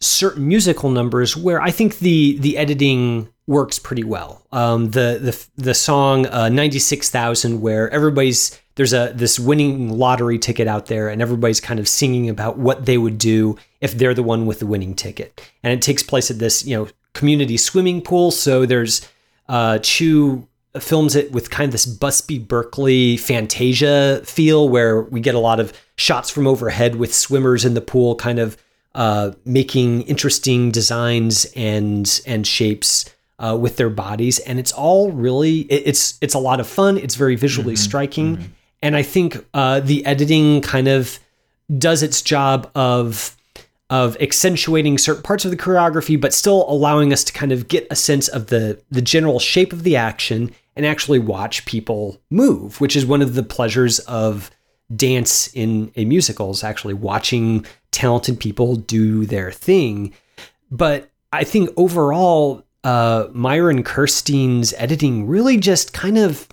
certain 0.00 0.48
musical 0.48 0.90
numbers 0.90 1.36
where 1.36 1.60
I 1.60 1.70
think 1.70 1.98
the 1.98 2.38
the 2.38 2.56
editing 2.56 3.28
works 3.50 3.80
pretty 3.80 4.04
well. 4.04 4.46
Um, 4.52 4.92
the 4.92 5.18
the 5.20 5.62
the 5.62 5.74
song 5.74 6.26
uh, 6.26 6.48
ninety 6.48 6.78
six 6.78 7.10
thousand, 7.10 7.60
where 7.60 7.90
everybody's 7.90 8.58
there's 8.76 8.92
a 8.92 9.12
this 9.14 9.38
winning 9.40 9.90
lottery 9.90 10.38
ticket 10.38 10.68
out 10.68 10.86
there 10.86 11.08
and 11.08 11.20
everybody's 11.20 11.60
kind 11.60 11.80
of 11.80 11.88
singing 11.88 12.30
about 12.30 12.56
what 12.56 12.86
they 12.86 12.96
would 12.96 13.18
do 13.18 13.58
if 13.80 13.98
they're 13.98 14.14
the 14.14 14.22
one 14.22 14.46
with 14.46 14.60
the 14.60 14.66
winning 14.66 14.94
ticket. 14.94 15.42
And 15.64 15.72
it 15.72 15.82
takes 15.82 16.02
place 16.02 16.30
at 16.30 16.38
this 16.38 16.64
you 16.64 16.76
know 16.76 16.88
community 17.12 17.56
swimming 17.56 18.00
pool. 18.00 18.30
So 18.30 18.64
there's 18.64 19.06
uh 19.48 19.78
Chu 19.78 20.46
films 20.78 21.16
it 21.16 21.32
with 21.32 21.50
kind 21.50 21.66
of 21.66 21.72
this 21.72 21.84
busby 21.84 22.38
berkeley 22.38 23.16
fantasia 23.16 24.22
feel 24.24 24.68
where 24.68 25.02
we 25.02 25.18
get 25.18 25.34
a 25.34 25.40
lot 25.40 25.58
of 25.58 25.72
shots 25.96 26.30
from 26.30 26.46
overhead 26.46 26.94
with 26.94 27.12
swimmers 27.12 27.64
in 27.64 27.74
the 27.74 27.80
pool 27.80 28.14
kind 28.14 28.38
of 28.38 28.56
uh, 28.94 29.32
making 29.44 30.02
interesting 30.02 30.70
designs 30.70 31.46
and 31.56 32.20
and 32.26 32.46
shapes 32.46 33.12
uh, 33.40 33.56
with 33.56 33.76
their 33.76 33.90
bodies 33.90 34.38
and 34.40 34.58
it's 34.58 34.72
all 34.72 35.10
really 35.10 35.60
it, 35.62 35.82
it's 35.86 36.18
it's 36.20 36.34
a 36.34 36.38
lot 36.38 36.60
of 36.60 36.66
fun 36.66 36.96
it's 36.96 37.14
very 37.14 37.36
visually 37.36 37.74
mm-hmm, 37.74 37.82
striking 37.82 38.36
mm-hmm 38.36 38.52
and 38.82 38.96
I 38.96 39.02
think 39.02 39.44
uh, 39.54 39.80
the 39.80 40.04
editing 40.06 40.60
kind 40.62 40.88
of 40.88 41.18
does 41.76 42.02
its 42.02 42.22
job 42.22 42.70
of 42.74 43.36
of 43.88 44.16
accentuating 44.20 44.98
certain 44.98 45.22
parts 45.22 45.44
of 45.44 45.50
the 45.50 45.56
choreography, 45.56 46.20
but 46.20 46.32
still 46.32 46.64
allowing 46.70 47.12
us 47.12 47.24
to 47.24 47.32
kind 47.32 47.50
of 47.50 47.66
get 47.66 47.86
a 47.90 47.96
sense 47.96 48.28
of 48.28 48.46
the 48.46 48.80
the 48.90 49.02
general 49.02 49.38
shape 49.38 49.72
of 49.72 49.82
the 49.82 49.96
action 49.96 50.52
and 50.76 50.86
actually 50.86 51.18
watch 51.18 51.64
people 51.66 52.20
move, 52.30 52.80
which 52.80 52.96
is 52.96 53.04
one 53.04 53.20
of 53.20 53.34
the 53.34 53.42
pleasures 53.42 53.98
of 54.00 54.50
dance 54.94 55.48
in 55.54 55.92
a 55.96 56.04
musical 56.04 56.50
is 56.50 56.64
actually 56.64 56.94
watching 56.94 57.64
talented 57.90 58.40
people 58.40 58.76
do 58.76 59.26
their 59.26 59.52
thing. 59.52 60.12
But 60.70 61.10
I 61.32 61.44
think 61.44 61.70
overall, 61.76 62.64
uh, 62.84 63.28
Myron 63.32 63.82
Kerstein's 63.82 64.72
editing 64.76 65.26
really 65.26 65.56
just 65.56 65.92
kind 65.92 66.18
of 66.18 66.48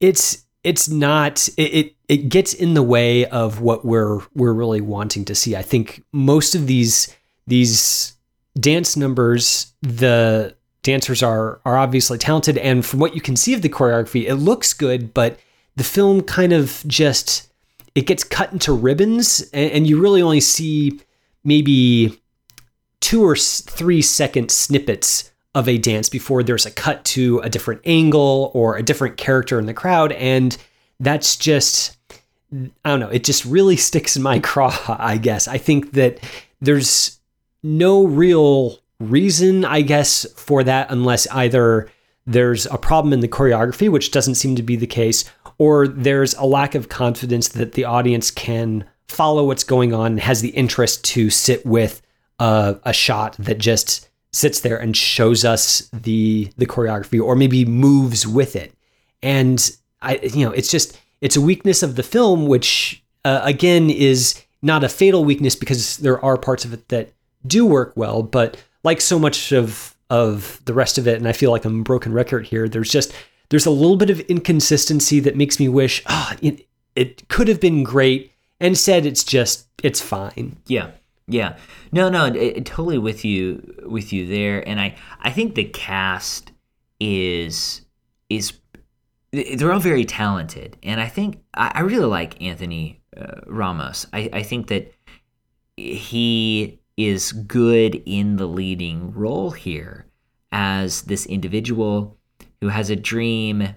it's 0.00 0.44
it's 0.62 0.88
not 0.88 1.48
it, 1.56 1.62
it, 1.62 1.96
it 2.08 2.28
gets 2.28 2.54
in 2.54 2.74
the 2.74 2.82
way 2.82 3.26
of 3.26 3.60
what 3.60 3.84
we're 3.84 4.20
we're 4.34 4.52
really 4.52 4.80
wanting 4.80 5.24
to 5.26 5.34
see. 5.34 5.54
I 5.54 5.62
think 5.62 6.02
most 6.12 6.54
of 6.54 6.66
these 6.66 7.14
these 7.46 8.14
dance 8.58 8.96
numbers, 8.96 9.72
the 9.82 10.56
dancers 10.82 11.22
are 11.22 11.60
are 11.64 11.76
obviously 11.76 12.18
talented, 12.18 12.58
and 12.58 12.84
from 12.84 13.00
what 13.00 13.14
you 13.14 13.20
can 13.20 13.36
see 13.36 13.54
of 13.54 13.62
the 13.62 13.68
choreography, 13.68 14.26
it 14.26 14.36
looks 14.36 14.72
good, 14.72 15.12
but 15.12 15.38
the 15.76 15.84
film 15.84 16.22
kind 16.22 16.52
of 16.52 16.82
just 16.86 17.50
it 17.94 18.06
gets 18.06 18.24
cut 18.24 18.52
into 18.52 18.72
ribbons, 18.72 19.42
and, 19.52 19.70
and 19.70 19.86
you 19.86 20.00
really 20.00 20.22
only 20.22 20.40
see 20.40 21.00
maybe 21.44 22.20
two 23.00 23.22
or 23.22 23.36
three 23.36 24.00
second 24.00 24.50
snippets 24.50 25.30
of 25.54 25.68
a 25.68 25.78
dance 25.78 26.08
before 26.08 26.42
there's 26.42 26.66
a 26.66 26.70
cut 26.70 27.04
to 27.04 27.38
a 27.40 27.48
different 27.48 27.80
angle 27.84 28.50
or 28.54 28.76
a 28.76 28.82
different 28.82 29.16
character 29.16 29.58
in 29.58 29.66
the 29.66 29.74
crowd. 29.74 30.12
And 30.12 30.56
that's 30.98 31.36
just, 31.36 31.96
I 32.52 32.90
don't 32.90 33.00
know, 33.00 33.08
it 33.08 33.24
just 33.24 33.44
really 33.44 33.76
sticks 33.88 34.16
in 34.16 34.22
my 34.22 34.38
craw, 34.40 34.76
I 34.88 35.16
guess. 35.16 35.46
I 35.48 35.58
think 35.58 35.92
that 35.92 36.18
there's 36.60 37.20
no 37.62 38.04
real 38.04 38.78
reason, 39.00 39.64
I 39.64 39.82
guess, 39.82 40.26
for 40.36 40.64
that 40.64 40.90
unless 40.90 41.26
either 41.28 41.90
there's 42.26 42.66
a 42.66 42.78
problem 42.78 43.12
in 43.12 43.20
the 43.20 43.28
choreography, 43.28 43.90
which 43.90 44.10
doesn't 44.10 44.36
seem 44.36 44.56
to 44.56 44.62
be 44.62 44.76
the 44.76 44.86
case, 44.86 45.24
or 45.58 45.86
there's 45.86 46.34
a 46.34 46.44
lack 46.46 46.74
of 46.74 46.88
confidence 46.88 47.48
that 47.48 47.72
the 47.72 47.84
audience 47.84 48.30
can 48.30 48.84
follow 49.08 49.44
what's 49.44 49.64
going 49.64 49.92
on 49.92 50.12
and 50.12 50.20
has 50.20 50.40
the 50.40 50.48
interest 50.50 51.04
to 51.04 51.30
sit 51.30 51.64
with 51.64 52.02
a, 52.38 52.76
a 52.84 52.92
shot 52.92 53.36
that 53.38 53.58
just 53.58 54.08
sits 54.34 54.60
there 54.60 54.76
and 54.76 54.96
shows 54.96 55.44
us 55.44 55.88
the 55.92 56.50
the 56.56 56.66
choreography 56.66 57.22
or 57.22 57.36
maybe 57.36 57.64
moves 57.64 58.26
with 58.26 58.56
it. 58.56 58.72
And 59.22 59.70
i 60.04 60.20
you 60.22 60.44
know 60.44 60.52
it's 60.52 60.70
just 60.70 60.98
it's 61.20 61.36
a 61.36 61.40
weakness 61.40 61.82
of 61.82 61.96
the 61.96 62.02
film 62.02 62.46
which 62.46 63.02
uh, 63.24 63.40
again 63.42 63.90
is 63.90 64.40
not 64.62 64.84
a 64.84 64.88
fatal 64.88 65.24
weakness 65.24 65.56
because 65.56 65.96
there 65.98 66.22
are 66.24 66.36
parts 66.36 66.64
of 66.64 66.72
it 66.72 66.88
that 66.88 67.12
do 67.46 67.66
work 67.66 67.92
well 67.96 68.22
but 68.22 68.62
like 68.84 69.00
so 69.00 69.18
much 69.18 69.52
of 69.52 69.96
of 70.10 70.60
the 70.66 70.74
rest 70.74 70.98
of 70.98 71.08
it 71.08 71.16
and 71.16 71.26
i 71.26 71.32
feel 71.32 71.50
like 71.50 71.64
i'm 71.64 71.80
a 71.80 71.82
broken 71.82 72.12
record 72.12 72.46
here 72.46 72.68
there's 72.68 72.90
just 72.90 73.12
there's 73.48 73.66
a 73.66 73.70
little 73.70 73.96
bit 73.96 74.10
of 74.10 74.20
inconsistency 74.20 75.20
that 75.20 75.36
makes 75.36 75.58
me 75.58 75.68
wish 75.68 76.02
ah 76.06 76.32
oh, 76.32 76.38
it, 76.42 76.66
it 76.94 77.28
could 77.28 77.48
have 77.48 77.60
been 77.60 77.82
great 77.82 78.32
instead 78.60 79.06
it's 79.06 79.24
just 79.24 79.66
it's 79.82 80.00
fine. 80.00 80.56
Yeah 80.66 80.90
yeah, 81.26 81.56
no, 81.92 82.08
no, 82.08 82.26
it, 82.26 82.66
totally 82.66 82.98
with 82.98 83.24
you 83.24 83.74
with 83.86 84.12
you 84.12 84.26
there, 84.26 84.66
and 84.68 84.80
I 84.80 84.96
I 85.20 85.30
think 85.30 85.54
the 85.54 85.64
cast 85.64 86.52
is 87.00 87.82
is 88.28 88.52
they're 89.32 89.72
all 89.72 89.80
very 89.80 90.04
talented, 90.04 90.76
and 90.82 91.00
I 91.00 91.08
think 91.08 91.42
I, 91.54 91.72
I 91.76 91.80
really 91.80 92.06
like 92.06 92.40
Anthony 92.42 93.02
uh, 93.16 93.40
Ramos. 93.46 94.06
I, 94.12 94.30
I 94.32 94.42
think 94.42 94.68
that 94.68 94.92
he 95.76 96.80
is 96.96 97.32
good 97.32 98.02
in 98.06 98.36
the 98.36 98.46
leading 98.46 99.12
role 99.12 99.50
here 99.50 100.06
as 100.52 101.02
this 101.02 101.26
individual 101.26 102.16
who 102.60 102.68
has 102.68 102.90
a 102.90 102.96
dream 102.96 103.74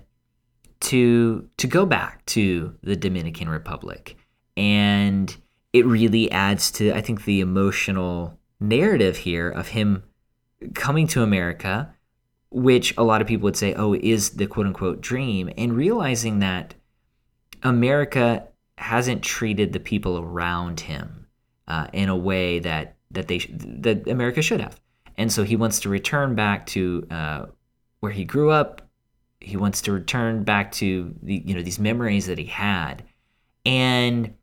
to 0.79 1.49
to 1.57 1.67
go 1.67 1.86
back 1.86 2.25
to 2.27 2.75
the 2.83 2.95
Dominican 2.95 3.49
Republic. 3.49 4.15
And 4.55 5.36
it 5.73 5.86
really 5.86 6.32
adds 6.32 6.71
to 6.71 6.91
I 6.91 7.01
think 7.01 7.25
the 7.25 7.39
emotional 7.39 8.38
narrative 8.60 9.17
here 9.17 9.49
of 9.49 9.69
him 9.69 10.03
coming 10.73 11.08
to 11.08 11.23
America, 11.23 11.93
which 12.49 12.95
a 12.97 13.03
lot 13.03 13.21
of 13.21 13.27
people 13.27 13.45
would 13.45 13.58
say, 13.58 13.73
oh, 13.73 13.93
is 13.93 14.32
the 14.32 14.47
quote 14.47 14.65
unquote 14.65 15.01
dream, 15.01 15.49
and 15.58 15.75
realizing 15.75 16.39
that 16.39 16.75
America 17.63 18.47
hasn't 18.77 19.23
treated 19.23 19.73
the 19.73 19.80
people 19.80 20.19
around 20.19 20.82
him 20.82 21.27
uh, 21.67 21.88
in 21.93 22.10
a 22.10 22.15
way 22.15 22.60
that 22.60 22.95
that 23.12 23.27
they 23.27 23.39
that 23.39 24.08
America 24.08 24.41
should 24.41 24.62
have, 24.62 24.80
and 25.17 25.32
so 25.32 25.43
he 25.43 25.56
wants 25.56 25.80
to 25.82 25.89
return 25.89 26.36
back 26.36 26.65
to 26.67 27.08
uh, 27.12 27.45
where 27.99 28.12
he 28.12 28.25
grew 28.25 28.49
up. 28.49 28.82
He 29.39 29.56
wants 29.56 29.82
to 29.84 29.91
return 29.91 30.43
back 30.43 30.71
to 30.73 31.13
the 31.21 31.43
you 31.45 31.56
know 31.56 31.62
these 31.62 31.80
memories 31.80 32.25
that 32.27 32.38
he 32.38 32.45
had, 32.45 33.03
and 33.65 34.34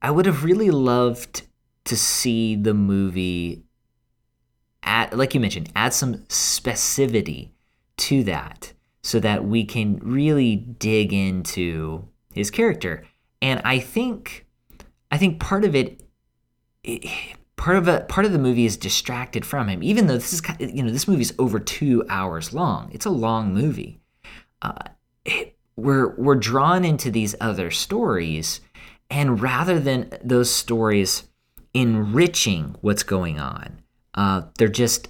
I 0.00 0.10
would 0.10 0.26
have 0.26 0.44
really 0.44 0.70
loved 0.70 1.42
to 1.84 1.96
see 1.96 2.54
the 2.54 2.74
movie 2.74 3.64
add, 4.82 5.16
like 5.16 5.34
you 5.34 5.40
mentioned, 5.40 5.70
add 5.74 5.92
some 5.92 6.18
specificity 6.28 7.50
to 7.96 8.22
that 8.24 8.72
so 9.02 9.18
that 9.20 9.44
we 9.44 9.64
can 9.64 9.98
really 9.98 10.56
dig 10.56 11.12
into 11.12 12.08
his 12.32 12.50
character. 12.50 13.04
And 13.40 13.60
I 13.64 13.78
think, 13.78 14.46
I 15.10 15.18
think 15.18 15.40
part 15.40 15.64
of 15.64 15.74
it, 15.74 16.02
part 17.58 17.76
of 17.76 17.88
a 17.88 18.00
part 18.02 18.24
of 18.24 18.32
the 18.32 18.38
movie 18.38 18.64
is 18.64 18.76
distracted 18.76 19.44
from 19.44 19.68
him 19.68 19.82
even 19.82 20.06
though 20.06 20.14
this 20.14 20.32
is 20.32 20.40
you 20.60 20.82
know 20.82 20.90
this 20.92 21.08
movie 21.08 21.22
is 21.22 21.34
over 21.38 21.58
two 21.58 22.04
hours 22.08 22.54
long 22.54 22.88
it's 22.92 23.04
a 23.04 23.10
long 23.10 23.52
movie 23.52 24.00
uh, 24.62 24.72
it, 25.24 25.56
we're 25.76 26.14
we're 26.16 26.36
drawn 26.36 26.84
into 26.84 27.10
these 27.10 27.34
other 27.40 27.70
stories 27.70 28.60
and 29.10 29.40
rather 29.40 29.78
than 29.78 30.10
those 30.22 30.50
stories 30.50 31.24
enriching 31.74 32.76
what's 32.80 33.02
going 33.02 33.38
on 33.38 33.80
uh, 34.14 34.42
they're 34.58 34.68
just 34.68 35.08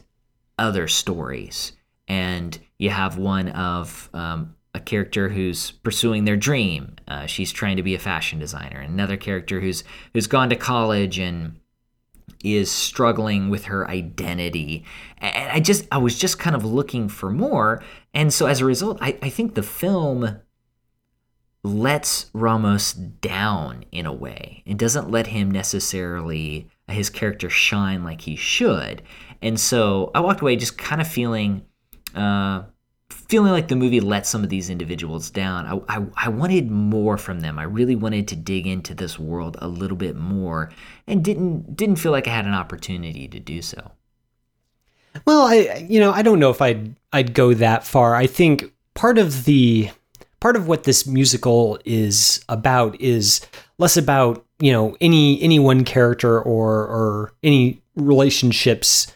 other 0.58 0.88
stories 0.88 1.72
and 2.06 2.58
you 2.78 2.90
have 2.90 3.16
one 3.16 3.48
of 3.50 4.10
um, 4.12 4.54
a 4.74 4.80
character 4.80 5.28
who's 5.28 5.70
pursuing 5.70 6.24
their 6.24 6.36
dream 6.36 6.96
uh, 7.06 7.26
she's 7.26 7.52
trying 7.52 7.76
to 7.76 7.82
be 7.82 7.94
a 7.94 7.98
fashion 7.98 8.38
designer 8.38 8.80
another 8.80 9.16
character 9.16 9.60
who's 9.60 9.84
who's 10.12 10.26
gone 10.26 10.50
to 10.50 10.56
college 10.56 11.18
and 11.18 11.58
is 12.44 12.70
struggling 12.70 13.48
with 13.48 13.64
her 13.64 13.88
identity. 13.88 14.84
And 15.18 15.50
I 15.50 15.60
just, 15.60 15.86
I 15.90 15.98
was 15.98 16.18
just 16.18 16.38
kind 16.38 16.54
of 16.54 16.64
looking 16.64 17.08
for 17.08 17.30
more. 17.30 17.82
And 18.14 18.32
so 18.32 18.46
as 18.46 18.60
a 18.60 18.64
result, 18.64 18.98
I, 19.00 19.18
I 19.22 19.28
think 19.28 19.54
the 19.54 19.62
film 19.62 20.38
lets 21.68 22.30
Ramos 22.32 22.92
down 22.92 23.84
in 23.92 24.06
a 24.06 24.12
way. 24.12 24.62
It 24.66 24.78
doesn't 24.78 25.10
let 25.10 25.28
him 25.28 25.50
necessarily, 25.50 26.68
his 26.88 27.10
character 27.10 27.50
shine 27.50 28.04
like 28.04 28.22
he 28.22 28.36
should. 28.36 29.02
And 29.42 29.58
so 29.58 30.10
I 30.14 30.20
walked 30.20 30.40
away 30.40 30.56
just 30.56 30.78
kind 30.78 31.00
of 31.00 31.06
feeling, 31.06 31.64
uh, 32.14 32.62
feeling 33.10 33.52
like 33.52 33.68
the 33.68 33.76
movie 33.76 34.00
let 34.00 34.26
some 34.26 34.42
of 34.42 34.50
these 34.50 34.70
individuals 34.70 35.30
down. 35.30 35.66
I, 35.66 35.96
I, 35.96 36.06
I, 36.16 36.28
wanted 36.28 36.70
more 36.70 37.16
from 37.18 37.40
them. 37.40 37.58
I 37.58 37.64
really 37.64 37.94
wanted 37.94 38.26
to 38.28 38.36
dig 38.36 38.66
into 38.66 38.94
this 38.94 39.18
world 39.18 39.56
a 39.60 39.68
little 39.68 39.96
bit 39.96 40.16
more, 40.16 40.70
and 41.06 41.24
didn't 41.24 41.76
didn't 41.76 41.96
feel 41.96 42.12
like 42.12 42.26
I 42.26 42.34
had 42.34 42.46
an 42.46 42.54
opportunity 42.54 43.28
to 43.28 43.38
do 43.38 43.62
so. 43.62 43.92
Well, 45.26 45.42
I 45.42 45.86
you 45.88 46.00
know 46.00 46.12
I 46.12 46.22
don't 46.22 46.38
know 46.38 46.50
if 46.50 46.62
I'd 46.62 46.96
I'd 47.12 47.34
go 47.34 47.54
that 47.54 47.84
far. 47.84 48.14
I 48.14 48.26
think 48.26 48.72
part 48.94 49.18
of 49.18 49.44
the 49.44 49.90
part 50.40 50.56
of 50.56 50.68
what 50.68 50.84
this 50.84 51.06
musical 51.06 51.78
is 51.84 52.44
about 52.48 53.00
is 53.00 53.40
less 53.78 53.96
about 53.96 54.44
you 54.58 54.72
know 54.72 54.96
any 55.00 55.40
any 55.42 55.58
one 55.58 55.84
character 55.84 56.40
or 56.40 56.82
or 56.86 57.32
any 57.42 57.80
relationships 57.96 59.06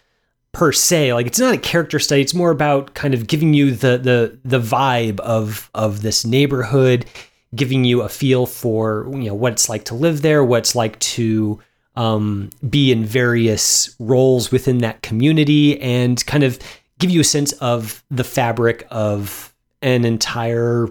per 0.53 0.73
se. 0.73 1.13
Like 1.15 1.27
it's 1.27 1.39
not 1.39 1.55
a 1.55 1.59
character 1.59 1.99
study. 1.99 2.21
It's 2.21 2.35
more 2.35 2.51
about 2.51 2.95
kind 2.95 3.15
of 3.15 3.27
giving 3.27 3.55
you 3.55 3.73
the 3.73 3.99
the 3.99 4.39
the 4.45 4.61
vibe 4.61 5.21
of 5.21 5.71
of 5.75 6.03
this 6.03 6.25
neighborhood 6.25 7.07
giving 7.55 7.85
you 7.85 8.01
a 8.01 8.09
feel 8.09 8.47
for 8.47 9.07
you 9.13 9.25
know 9.25 9.35
what 9.35 9.53
it's 9.53 9.69
like 9.69 9.85
to 9.85 9.95
live 9.95 10.23
there 10.23 10.43
what 10.43 10.61
it's 10.61 10.75
like 10.75 10.99
to 11.01 11.61
um, 11.97 12.49
be 12.69 12.91
in 12.91 13.05
various 13.05 13.95
roles 13.99 14.51
within 14.51 14.79
that 14.79 15.03
community 15.03 15.79
and 15.81 16.25
kind 16.25 16.43
of 16.43 16.59
give 16.99 17.11
you 17.11 17.21
a 17.21 17.25
sense 17.25 17.53
of 17.55 18.03
the 18.11 18.25
fabric 18.25 18.87
of 18.91 19.55
an 19.83 20.05
entire 20.05 20.89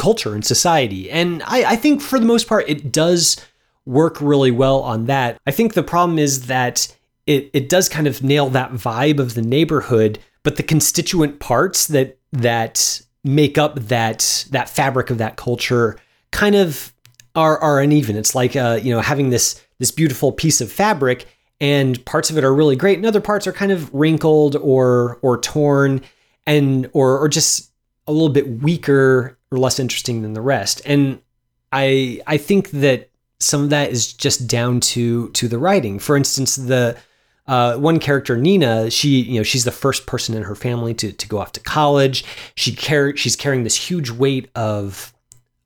culture 0.00 0.34
and 0.34 0.44
society 0.44 1.10
and 1.10 1.42
I, 1.44 1.72
I 1.72 1.76
think 1.76 2.00
for 2.00 2.18
the 2.18 2.26
most 2.26 2.48
part 2.48 2.68
it 2.68 2.90
does 2.90 3.44
work 3.86 4.20
really 4.20 4.50
well 4.50 4.80
on 4.80 5.06
that 5.06 5.38
i 5.46 5.50
think 5.50 5.74
the 5.74 5.82
problem 5.82 6.18
is 6.18 6.46
that 6.46 6.96
it 7.30 7.48
it 7.52 7.68
does 7.68 7.88
kind 7.88 8.08
of 8.08 8.24
nail 8.24 8.48
that 8.50 8.72
vibe 8.72 9.20
of 9.20 9.34
the 9.34 9.42
neighborhood, 9.42 10.18
but 10.42 10.56
the 10.56 10.64
constituent 10.64 11.38
parts 11.38 11.86
that 11.86 12.18
that 12.32 13.00
make 13.22 13.56
up 13.56 13.78
that 13.78 14.46
that 14.50 14.68
fabric 14.68 15.10
of 15.10 15.18
that 15.18 15.36
culture 15.36 15.96
kind 16.32 16.56
of 16.56 16.92
are 17.36 17.58
are 17.58 17.80
uneven. 17.80 18.16
It's 18.16 18.34
like 18.34 18.56
uh, 18.56 18.80
you 18.82 18.92
know 18.92 19.00
having 19.00 19.30
this 19.30 19.62
this 19.78 19.92
beautiful 19.92 20.32
piece 20.32 20.60
of 20.60 20.72
fabric 20.72 21.26
and 21.60 22.04
parts 22.04 22.30
of 22.30 22.36
it 22.36 22.42
are 22.42 22.54
really 22.54 22.74
great 22.74 22.98
and 22.98 23.06
other 23.06 23.20
parts 23.20 23.46
are 23.46 23.52
kind 23.52 23.70
of 23.70 23.94
wrinkled 23.94 24.56
or 24.56 25.20
or 25.22 25.38
torn 25.38 26.02
and 26.46 26.90
or 26.92 27.18
or 27.18 27.28
just 27.28 27.70
a 28.08 28.12
little 28.12 28.28
bit 28.28 28.60
weaker 28.60 29.38
or 29.50 29.58
less 29.58 29.78
interesting 29.78 30.22
than 30.22 30.32
the 30.32 30.40
rest. 30.40 30.80
And 30.84 31.20
I 31.72 32.20
I 32.26 32.36
think 32.36 32.70
that 32.70 33.10
some 33.38 33.64
of 33.64 33.70
that 33.70 33.90
is 33.90 34.12
just 34.12 34.46
down 34.46 34.80
to 34.80 35.30
to 35.30 35.48
the 35.48 35.58
writing. 35.58 35.98
For 35.98 36.16
instance, 36.16 36.56
the 36.56 36.96
uh, 37.46 37.76
one 37.76 37.98
character, 37.98 38.36
Nina, 38.36 38.90
she 38.90 39.20
you 39.22 39.38
know 39.38 39.42
she's 39.42 39.64
the 39.64 39.70
first 39.72 40.06
person 40.06 40.36
in 40.36 40.42
her 40.44 40.54
family 40.54 40.94
to 40.94 41.12
to 41.12 41.28
go 41.28 41.38
off 41.38 41.52
to 41.52 41.60
college. 41.60 42.24
She 42.54 42.74
car- 42.74 43.16
she's 43.16 43.36
carrying 43.36 43.64
this 43.64 43.76
huge 43.76 44.10
weight 44.10 44.50
of 44.54 45.12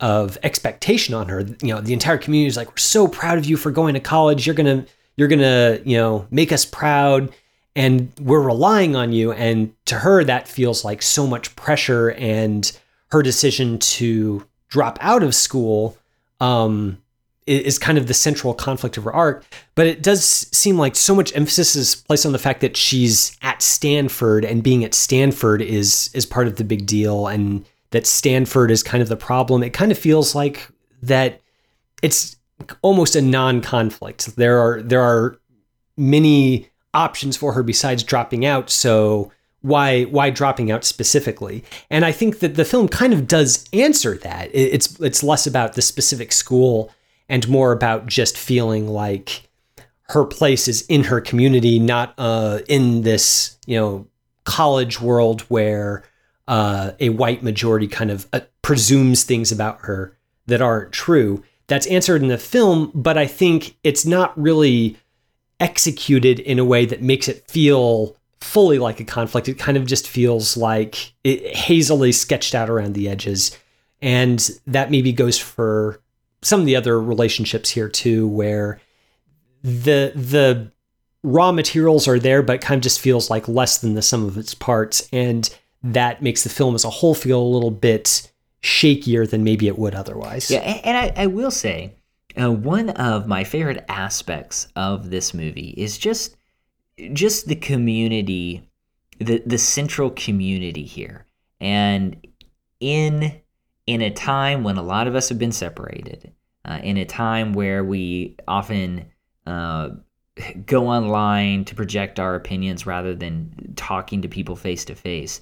of 0.00 0.38
expectation 0.42 1.14
on 1.14 1.28
her. 1.28 1.40
You 1.40 1.74
know, 1.74 1.80
the 1.80 1.92
entire 1.92 2.18
community 2.18 2.48
is 2.48 2.56
like, 2.56 2.70
"We're 2.70 2.76
so 2.78 3.08
proud 3.08 3.38
of 3.38 3.44
you 3.44 3.56
for 3.56 3.70
going 3.70 3.94
to 3.94 4.00
college. 4.00 4.46
You're 4.46 4.54
gonna 4.54 4.86
you're 5.16 5.28
gonna 5.28 5.80
you 5.84 5.96
know 5.96 6.26
make 6.30 6.52
us 6.52 6.64
proud." 6.64 7.32
And 7.76 8.12
we're 8.20 8.40
relying 8.40 8.94
on 8.94 9.12
you. 9.12 9.32
And 9.32 9.74
to 9.86 9.96
her, 9.96 10.22
that 10.22 10.46
feels 10.46 10.84
like 10.84 11.02
so 11.02 11.26
much 11.26 11.56
pressure. 11.56 12.12
And 12.12 12.70
her 13.10 13.22
decision 13.22 13.78
to 13.78 14.46
drop 14.68 14.98
out 15.00 15.22
of 15.22 15.34
school 15.34 15.96
um, 16.40 16.98
is 17.46 17.78
kind 17.78 17.98
of 17.98 18.06
the 18.06 18.14
central 18.14 18.54
conflict 18.54 18.96
of 18.96 19.04
her 19.04 19.12
arc. 19.12 19.44
But 19.74 19.86
it 19.86 20.02
does 20.02 20.24
seem 20.24 20.78
like 20.78 20.96
so 20.96 21.14
much 21.14 21.34
emphasis 21.36 21.76
is 21.76 21.94
placed 21.94 22.24
on 22.24 22.32
the 22.32 22.38
fact 22.38 22.60
that 22.62 22.76
she's 22.76 23.36
at 23.42 23.62
Stanford 23.62 24.44
and 24.44 24.62
being 24.62 24.84
at 24.84 24.94
Stanford 24.94 25.60
is 25.60 26.10
is 26.14 26.26
part 26.26 26.46
of 26.46 26.56
the 26.56 26.64
big 26.64 26.86
deal 26.86 27.26
and 27.26 27.64
that 27.90 28.06
Stanford 28.06 28.70
is 28.70 28.82
kind 28.82 29.02
of 29.02 29.08
the 29.08 29.16
problem. 29.16 29.62
It 29.62 29.72
kind 29.72 29.92
of 29.92 29.98
feels 29.98 30.34
like 30.34 30.68
that 31.02 31.40
it's 32.02 32.36
almost 32.82 33.14
a 33.14 33.22
non-conflict. 33.22 34.36
There 34.36 34.58
are 34.58 34.82
there 34.82 35.02
are 35.02 35.38
many 35.96 36.70
options 36.92 37.36
for 37.36 37.52
her 37.52 37.62
besides 37.62 38.02
dropping 38.02 38.44
out, 38.44 38.70
so 38.70 39.32
why 39.64 40.02
why 40.04 40.28
dropping 40.28 40.70
out 40.70 40.84
specifically? 40.84 41.64
And 41.88 42.04
I 42.04 42.12
think 42.12 42.40
that 42.40 42.54
the 42.54 42.66
film 42.66 42.86
kind 42.86 43.14
of 43.14 43.26
does 43.26 43.64
answer 43.72 44.18
that. 44.18 44.50
It's 44.52 45.00
it's 45.00 45.22
less 45.22 45.46
about 45.46 45.72
the 45.72 45.80
specific 45.80 46.32
school 46.32 46.92
and 47.30 47.48
more 47.48 47.72
about 47.72 48.04
just 48.04 48.36
feeling 48.36 48.86
like 48.86 49.48
her 50.10 50.26
place 50.26 50.68
is 50.68 50.82
in 50.82 51.04
her 51.04 51.18
community, 51.18 51.78
not 51.78 52.12
uh, 52.18 52.58
in 52.68 53.02
this, 53.02 53.56
you 53.64 53.80
know, 53.80 54.06
college 54.44 55.00
world 55.00 55.40
where 55.42 56.04
uh, 56.46 56.90
a 57.00 57.08
white 57.08 57.42
majority 57.42 57.88
kind 57.88 58.10
of 58.10 58.28
uh, 58.34 58.40
presumes 58.60 59.24
things 59.24 59.50
about 59.50 59.80
her 59.80 60.14
that 60.44 60.60
aren't 60.60 60.92
true. 60.92 61.42
That's 61.68 61.86
answered 61.86 62.20
in 62.20 62.28
the 62.28 62.36
film, 62.36 62.92
but 62.94 63.16
I 63.16 63.26
think 63.26 63.78
it's 63.82 64.04
not 64.04 64.38
really 64.38 64.98
executed 65.58 66.38
in 66.38 66.58
a 66.58 66.66
way 66.66 66.84
that 66.84 67.00
makes 67.00 67.28
it 67.28 67.48
feel 67.50 68.14
fully 68.44 68.78
like 68.78 69.00
a 69.00 69.04
conflict. 69.04 69.48
It 69.48 69.58
kind 69.58 69.76
of 69.76 69.86
just 69.86 70.06
feels 70.06 70.56
like 70.56 71.14
it 71.24 71.56
hazily 71.56 72.12
sketched 72.12 72.54
out 72.54 72.70
around 72.70 72.94
the 72.94 73.08
edges. 73.08 73.56
And 74.02 74.48
that 74.66 74.90
maybe 74.90 75.12
goes 75.12 75.38
for 75.38 76.00
some 76.42 76.60
of 76.60 76.66
the 76.66 76.76
other 76.76 77.00
relationships 77.00 77.70
here 77.70 77.88
too, 77.88 78.28
where 78.28 78.80
the 79.62 80.12
the 80.14 80.70
raw 81.22 81.52
materials 81.52 82.06
are 82.06 82.18
there, 82.18 82.42
but 82.42 82.60
kind 82.60 82.78
of 82.78 82.82
just 82.82 83.00
feels 83.00 83.30
like 83.30 83.48
less 83.48 83.78
than 83.78 83.94
the 83.94 84.02
sum 84.02 84.26
of 84.26 84.36
its 84.36 84.54
parts, 84.54 85.08
and 85.10 85.48
that 85.82 86.22
makes 86.22 86.44
the 86.44 86.50
film 86.50 86.74
as 86.74 86.84
a 86.84 86.90
whole 86.90 87.14
feel 87.14 87.40
a 87.40 87.42
little 87.42 87.70
bit 87.70 88.30
shakier 88.62 89.28
than 89.28 89.42
maybe 89.42 89.66
it 89.66 89.78
would 89.78 89.94
otherwise. 89.94 90.50
Yeah, 90.50 90.58
and 90.58 90.96
I, 90.96 91.22
I 91.22 91.26
will 91.28 91.50
say, 91.50 91.94
uh, 92.38 92.52
one 92.52 92.90
of 92.90 93.26
my 93.26 93.42
favorite 93.42 93.84
aspects 93.88 94.68
of 94.76 95.08
this 95.08 95.32
movie 95.32 95.74
is 95.78 95.96
just 95.96 96.36
just 97.12 97.48
the 97.48 97.56
community, 97.56 98.68
the 99.18 99.42
the 99.46 99.58
central 99.58 100.10
community 100.10 100.84
here, 100.84 101.26
and 101.60 102.26
in 102.80 103.40
in 103.86 104.00
a 104.00 104.10
time 104.10 104.64
when 104.64 104.76
a 104.76 104.82
lot 104.82 105.06
of 105.06 105.14
us 105.14 105.28
have 105.28 105.38
been 105.38 105.52
separated, 105.52 106.32
uh, 106.64 106.78
in 106.82 106.96
a 106.96 107.04
time 107.04 107.52
where 107.52 107.84
we 107.84 108.36
often 108.48 109.06
uh, 109.46 109.90
go 110.66 110.88
online 110.88 111.64
to 111.64 111.74
project 111.74 112.18
our 112.18 112.34
opinions 112.34 112.86
rather 112.86 113.14
than 113.14 113.74
talking 113.76 114.22
to 114.22 114.28
people 114.28 114.56
face 114.56 114.84
to 114.84 114.94
face, 114.94 115.40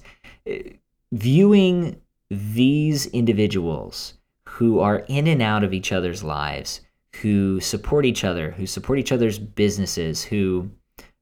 viewing 1.11 1.99
these 2.29 3.05
individuals 3.07 4.15
who 4.47 4.79
are 4.79 5.03
in 5.07 5.27
and 5.27 5.41
out 5.41 5.63
of 5.63 5.73
each 5.73 5.91
other's 5.91 6.23
lives, 6.23 6.81
who 7.21 7.59
support 7.59 8.05
each 8.05 8.23
other, 8.23 8.51
who 8.51 8.67
support 8.67 8.99
each 8.99 9.11
other's 9.11 9.39
businesses, 9.39 10.23
who 10.23 10.69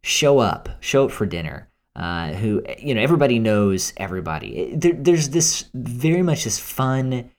show 0.04 0.40
up, 0.40 0.70
show 0.80 1.06
up 1.06 1.12
for 1.12 1.26
dinner, 1.26 1.70
uh, 1.96 2.34
who 2.34 2.64
you 2.80 2.96
know 2.96 3.02
everybody 3.02 3.40
knows 3.40 3.94
everybody. 3.98 4.74
There, 4.76 4.94
there's 4.94 5.30
this 5.30 5.66
very 5.74 6.24
much 6.24 6.44
this 6.44 6.60
fun 6.60 7.32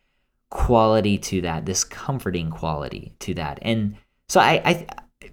quality 0.50 1.16
to 1.16 1.40
that, 1.42 1.66
this 1.66 1.84
comforting 1.84 2.50
quality 2.50 3.14
to 3.20 3.34
that, 3.34 3.58
and 3.62 3.96
so 4.28 4.40
I, 4.40 4.62
I 4.64 4.86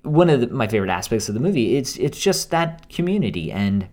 one 0.04 0.30
of 0.30 0.42
the, 0.42 0.48
my 0.48 0.68
favorite 0.68 0.90
aspects 0.90 1.28
of 1.30 1.34
the 1.34 1.40
movie 1.40 1.76
it's 1.76 1.98
it's 1.98 2.20
just 2.20 2.52
that 2.52 2.90
community 2.90 3.52
and 3.52 3.90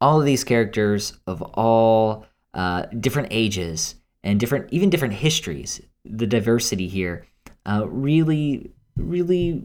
all 0.00 0.18
of 0.20 0.26
these 0.26 0.44
characters 0.44 1.18
of 1.26 1.42
all 1.42 2.26
uh, 2.52 2.82
different 3.00 3.28
ages 3.30 3.96
and 4.22 4.40
different 4.40 4.72
even 4.72 4.90
different 4.90 5.14
histories 5.14 5.80
the 6.04 6.26
diversity 6.26 6.88
here 6.88 7.26
uh, 7.66 7.86
really 7.88 8.72
really 8.96 9.62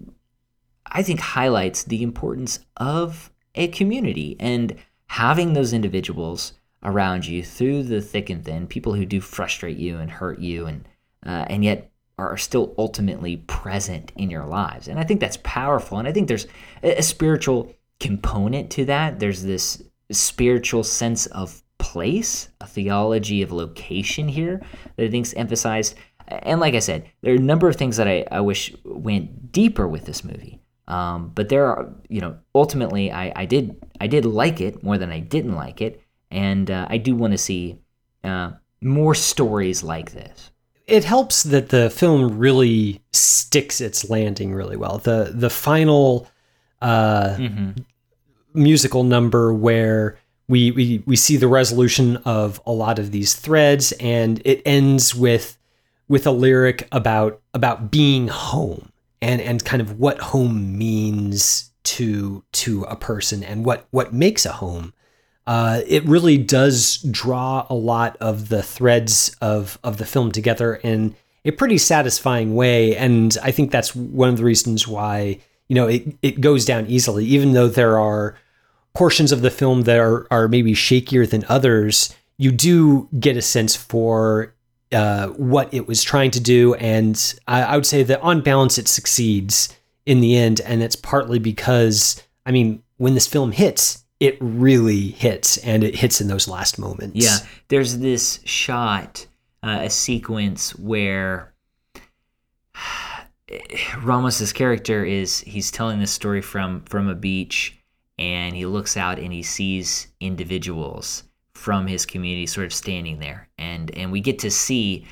I 0.92 1.04
think 1.04 1.20
highlights 1.20 1.84
the 1.84 2.04
importance 2.04 2.60
of 2.78 3.32
a 3.56 3.68
community 3.70 4.36
and 4.40 4.76
having 5.08 5.54
those 5.54 5.74
individuals 5.74 6.54
around 6.84 7.26
you 7.26 7.44
through 7.44 7.84
the 7.84 8.02
thick 8.02 8.30
and 8.30 8.44
thin, 8.44 8.68
people 8.68 8.94
who 8.94 9.06
do 9.06 9.20
frustrate 9.20 9.78
you 9.78 9.98
and 9.98 10.10
hurt 10.10 10.40
you, 10.40 10.66
and 10.66 10.88
uh, 11.26 11.46
and 11.50 11.64
yet 11.64 11.92
are 12.18 12.38
still 12.38 12.74
ultimately 12.78 13.38
present 13.38 14.12
in 14.16 14.30
your 14.30 14.46
lives. 14.46 14.88
And 14.88 15.00
I 15.00 15.04
think 15.04 15.20
that's 15.20 15.38
powerful. 15.44 15.98
And 15.98 16.08
I 16.08 16.12
think 16.12 16.28
there's 16.28 16.48
a, 16.84 17.02
spiritual 17.02 17.74
component 18.00 18.70
to 18.72 18.86
that. 18.86 19.20
There's 19.20 19.44
this 19.44 19.82
spiritual 20.12 20.84
sense 20.84 21.28
of 21.28 21.64
place, 21.78 22.50
a 22.60 22.68
theology 22.68 23.42
of 23.42 23.52
location 23.52 24.28
here 24.28 24.62
that 24.96 25.06
I 25.06 25.10
think's 25.10 25.34
emphasized. 25.34 25.96
And 26.28 26.60
like 26.60 26.76
I 26.76 26.80
said, 26.80 27.10
there 27.22 27.34
are 27.34 27.38
a 27.38 27.42
number 27.42 27.70
of 27.70 27.78
things 27.78 27.98
that 27.98 28.08
I, 28.08 28.26
I 28.32 28.42
wish 28.42 28.74
went 28.84 29.52
deeper 29.52 29.88
with 29.88 30.06
this 30.06 30.24
movie. 30.24 30.60
Um, 30.90 31.32
but 31.36 31.50
there 31.50 31.68
are, 31.68 31.88
you 32.10 32.20
know, 32.20 32.38
ultimately, 32.56 33.12
I, 33.12 33.32
I 33.36 33.46
did 33.46 33.76
I 34.02 34.08
did 34.08 34.26
like 34.26 34.60
it 34.60 34.84
more 34.84 34.98
than 34.98 35.12
I 35.12 35.20
didn't 35.20 35.56
like 35.56 35.82
it, 35.82 36.02
and 36.32 36.70
uh, 36.70 36.88
I 36.90 36.98
do 36.98 37.16
want 37.16 37.34
to 37.34 37.38
see 37.38 37.80
uh, 38.24 38.52
more 38.82 39.14
stories 39.14 39.84
like 39.84 40.12
this. 40.12 40.50
It 40.88 41.04
helps 41.04 41.44
that 41.44 41.70
the 41.70 41.92
film 41.92 42.40
really 42.40 43.04
sticks 43.14 43.80
its 43.80 44.10
landing 44.10 44.52
really 44.52 44.78
well. 44.78 44.98
The 44.98 45.32
the 45.34 45.52
final 45.52 46.28
uh, 46.82 47.36
mm-hmm. 47.38 47.72
musical 48.56 49.04
number 49.04 49.54
where 49.54 50.18
we, 50.48 50.72
we 50.72 51.04
we 51.06 51.16
see 51.16 51.38
the 51.38 51.48
resolution 51.48 52.18
of 52.26 52.60
a 52.66 52.72
lot 52.72 52.98
of 52.98 53.12
these 53.12 53.36
threads, 53.36 53.92
and 54.00 54.42
it 54.44 54.64
ends 54.66 55.14
with 55.14 55.56
with 56.08 56.26
a 56.26 56.32
lyric 56.32 56.88
about 56.92 57.40
about 57.54 57.92
being 57.92 58.28
home 58.28 58.89
and 59.22 59.42
and 59.42 59.64
kind 59.64 59.82
of 59.82 60.00
what 60.00 60.20
home 60.20 60.78
means 60.78 61.72
to 61.84 62.44
to 62.52 62.84
a 62.84 62.96
person 62.96 63.44
and 63.44 63.66
what 63.66 63.88
what 63.92 64.14
makes 64.14 64.46
a 64.46 64.54
home. 64.54 64.94
Uh, 65.48 65.82
it 65.88 66.06
really 66.06 66.38
does 66.38 66.98
draw 67.10 67.66
a 67.70 67.74
lot 67.74 68.16
of 68.18 68.50
the 68.50 68.62
threads 68.62 69.36
of 69.42 69.80
of 69.84 69.98
the 69.98 70.06
film 70.06 70.32
together 70.32 70.76
in 70.76 71.16
a 71.46 71.52
pretty 71.52 71.78
satisfying 71.78 72.56
way, 72.56 72.96
and 72.96 73.38
I 73.42 73.52
think 73.52 73.72
that's 73.72 73.96
one 73.96 74.30
of 74.30 74.38
the 74.38 74.44
reasons 74.44 74.88
why 74.88 75.40
you 75.68 75.76
know 75.76 75.88
it 75.88 76.16
it 76.22 76.42
goes 76.42 76.66
down 76.66 76.86
easily, 76.88 77.26
even 77.26 77.54
though 77.54 77.68
there 77.68 77.98
are 77.98 78.38
portions 78.94 79.32
of 79.32 79.42
the 79.42 79.52
film 79.52 79.84
that 79.84 79.98
are 79.98 80.28
are 80.30 80.48
maybe 80.48 80.74
shakier 80.74 81.30
than 81.30 81.46
others. 81.50 82.16
You 82.38 82.52
do 82.52 83.10
get 83.20 83.36
a 83.36 83.42
sense 83.42 83.76
for 83.76 84.54
uh, 84.92 85.28
what 85.30 85.74
it 85.74 85.88
was 85.88 86.02
trying 86.04 86.32
to 86.32 86.40
do, 86.40 86.74
and 86.76 87.36
I, 87.48 87.64
I 87.64 87.76
would 87.76 87.86
say 87.86 88.04
that 88.04 88.22
on 88.22 88.42
balance, 88.42 88.78
it 88.78 88.88
succeeds 88.88 89.70
in 90.06 90.22
the 90.22 90.36
end, 90.36 90.62
and 90.62 90.82
it's 90.82 90.96
partly 90.96 91.40
because 91.40 92.22
I 92.46 92.52
mean, 92.52 92.82
when 92.98 93.14
this 93.14 93.28
film 93.28 93.52
hits, 93.52 94.04
it 94.20 94.38
really 94.40 95.10
hits, 95.10 95.58
and 95.58 95.84
it 95.84 95.96
hits 95.96 96.22
in 96.22 96.28
those 96.28 96.48
last 96.48 96.80
moments. 96.80 97.16
Yeah, 97.16 97.38
there's 97.68 98.00
this 98.00 98.40
shot, 98.46 99.28
uh, 99.62 99.80
a 99.84 99.90
sequence 99.90 100.76
where 100.76 101.54
Ramos's 104.02 104.54
character 104.54 105.06
is 105.06 105.40
he's 105.42 105.72
telling 105.72 106.00
this 106.00 106.12
story 106.12 106.42
from 106.42 106.82
from 106.86 107.08
a 107.08 107.16
beach, 107.16 107.78
and 108.18 108.56
he 108.56 108.66
looks 108.66 108.98
out 108.98 109.20
and 109.20 109.32
he 109.32 109.44
sees 109.44 110.08
individuals 110.20 111.24
from 111.60 111.88
his 111.88 112.06
community 112.06 112.48
sort 112.48 112.66
of 112.66 112.74
standing 112.74 113.20
there. 113.20 113.50
And 113.58 113.92
and 113.96 114.12
we 114.12 114.22
get 114.22 114.40
to 114.40 114.50
see 114.50 115.06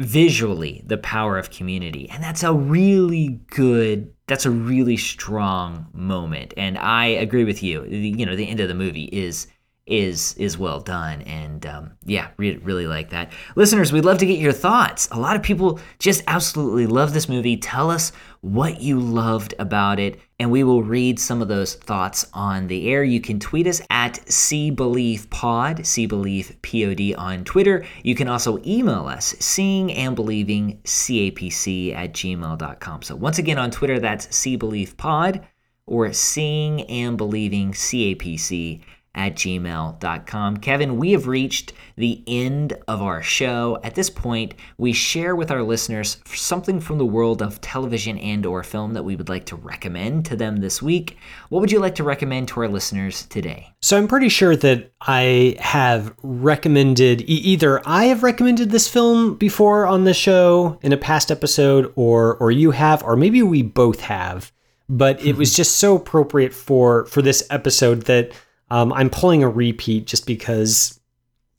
visually 0.00 0.82
the 0.84 0.98
power 0.98 1.38
of 1.38 1.50
community. 1.50 2.10
And 2.10 2.22
that's 2.22 2.42
a 2.42 2.52
really 2.52 3.40
good 3.50 4.12
that's 4.26 4.44
a 4.44 4.50
really 4.50 4.96
strong 4.96 5.86
moment. 5.92 6.52
And 6.56 6.76
i 6.78 7.06
agree 7.06 7.44
with 7.44 7.62
you. 7.62 7.84
You 7.84 8.26
know 8.26 8.34
the 8.34 8.48
end 8.48 8.58
of 8.60 8.68
the 8.68 8.74
movie 8.74 9.04
is 9.04 9.46
is 9.86 10.34
is 10.34 10.58
well 10.58 10.80
done. 10.80 11.22
And 11.22 11.64
um, 11.64 11.92
yeah 12.04 12.30
re- 12.38 12.56
really 12.58 12.88
like 12.88 13.10
that. 13.10 13.32
Listeners 13.54 13.92
we'd 13.92 14.04
love 14.04 14.18
to 14.18 14.26
get 14.26 14.40
your 14.40 14.52
thoughts. 14.52 15.08
A 15.12 15.20
lot 15.20 15.36
of 15.36 15.44
people 15.44 15.78
just 16.00 16.24
absolutely 16.26 16.86
love 16.86 17.14
this 17.14 17.28
movie. 17.28 17.56
Tell 17.56 17.88
us 17.88 18.10
what 18.40 18.80
you 18.80 18.98
loved 18.98 19.54
about 19.60 20.00
it 20.00 20.18
and 20.38 20.50
we 20.50 20.62
will 20.62 20.82
read 20.82 21.18
some 21.18 21.42
of 21.42 21.48
those 21.48 21.74
thoughts 21.74 22.28
on 22.32 22.68
the 22.68 22.88
air. 22.88 23.02
You 23.02 23.20
can 23.20 23.40
tweet 23.40 23.66
us 23.66 23.82
at 23.90 24.30
see 24.30 24.70
believe 24.70 25.28
pod 25.30 25.84
see 25.86 26.06
believe 26.06 26.56
pod 26.62 27.14
on 27.16 27.44
twitter. 27.44 27.84
You 28.02 28.14
can 28.14 28.28
also 28.28 28.58
email 28.64 29.06
us 29.06 29.34
seeing 29.40 29.92
and 29.92 30.14
believing 30.14 30.80
capc 30.84 31.94
at 31.94 32.12
gmail.com 32.12 33.02
so 33.02 33.16
once 33.16 33.38
again 33.38 33.58
on 33.58 33.70
twitter 33.70 33.98
that's 33.98 34.34
see 34.34 34.56
believe 34.56 34.96
pod 34.96 35.46
or 35.86 36.12
seeing 36.12 36.82
and 36.82 37.16
believing 37.16 37.72
capc 37.72 38.80
at 39.18 39.34
gmail.com. 39.34 40.56
Kevin, 40.58 40.96
we 40.96 41.10
have 41.10 41.26
reached 41.26 41.72
the 41.96 42.22
end 42.28 42.72
of 42.86 43.02
our 43.02 43.20
show. 43.20 43.78
At 43.82 43.96
this 43.96 44.08
point, 44.08 44.54
we 44.78 44.92
share 44.92 45.34
with 45.34 45.50
our 45.50 45.64
listeners 45.64 46.18
something 46.24 46.78
from 46.78 46.98
the 46.98 47.04
world 47.04 47.42
of 47.42 47.60
television 47.60 48.16
and 48.18 48.46
or 48.46 48.62
film 48.62 48.94
that 48.94 49.02
we 49.02 49.16
would 49.16 49.28
like 49.28 49.44
to 49.46 49.56
recommend 49.56 50.24
to 50.26 50.36
them 50.36 50.58
this 50.58 50.80
week. 50.80 51.18
What 51.48 51.58
would 51.60 51.72
you 51.72 51.80
like 51.80 51.96
to 51.96 52.04
recommend 52.04 52.46
to 52.48 52.60
our 52.60 52.68
listeners 52.68 53.26
today? 53.26 53.74
So 53.82 53.98
I'm 53.98 54.06
pretty 54.06 54.28
sure 54.28 54.54
that 54.54 54.92
I 55.00 55.56
have 55.58 56.14
recommended 56.22 57.22
either 57.26 57.82
I 57.84 58.04
have 58.06 58.22
recommended 58.22 58.70
this 58.70 58.86
film 58.86 59.34
before 59.34 59.84
on 59.86 60.04
the 60.04 60.14
show 60.14 60.78
in 60.82 60.92
a 60.92 60.96
past 60.96 61.32
episode 61.32 61.92
or 61.96 62.36
or 62.36 62.52
you 62.52 62.70
have 62.70 63.02
or 63.02 63.16
maybe 63.16 63.42
we 63.42 63.62
both 63.62 64.00
have. 64.00 64.52
But 64.88 65.20
it 65.24 65.36
was 65.36 65.56
just 65.56 65.78
so 65.78 65.96
appropriate 65.96 66.54
for 66.54 67.06
for 67.06 67.20
this 67.20 67.44
episode 67.50 68.02
that 68.02 68.32
um, 68.70 68.92
I'm 68.92 69.10
pulling 69.10 69.42
a 69.42 69.48
repeat 69.48 70.06
just 70.06 70.26
because 70.26 70.98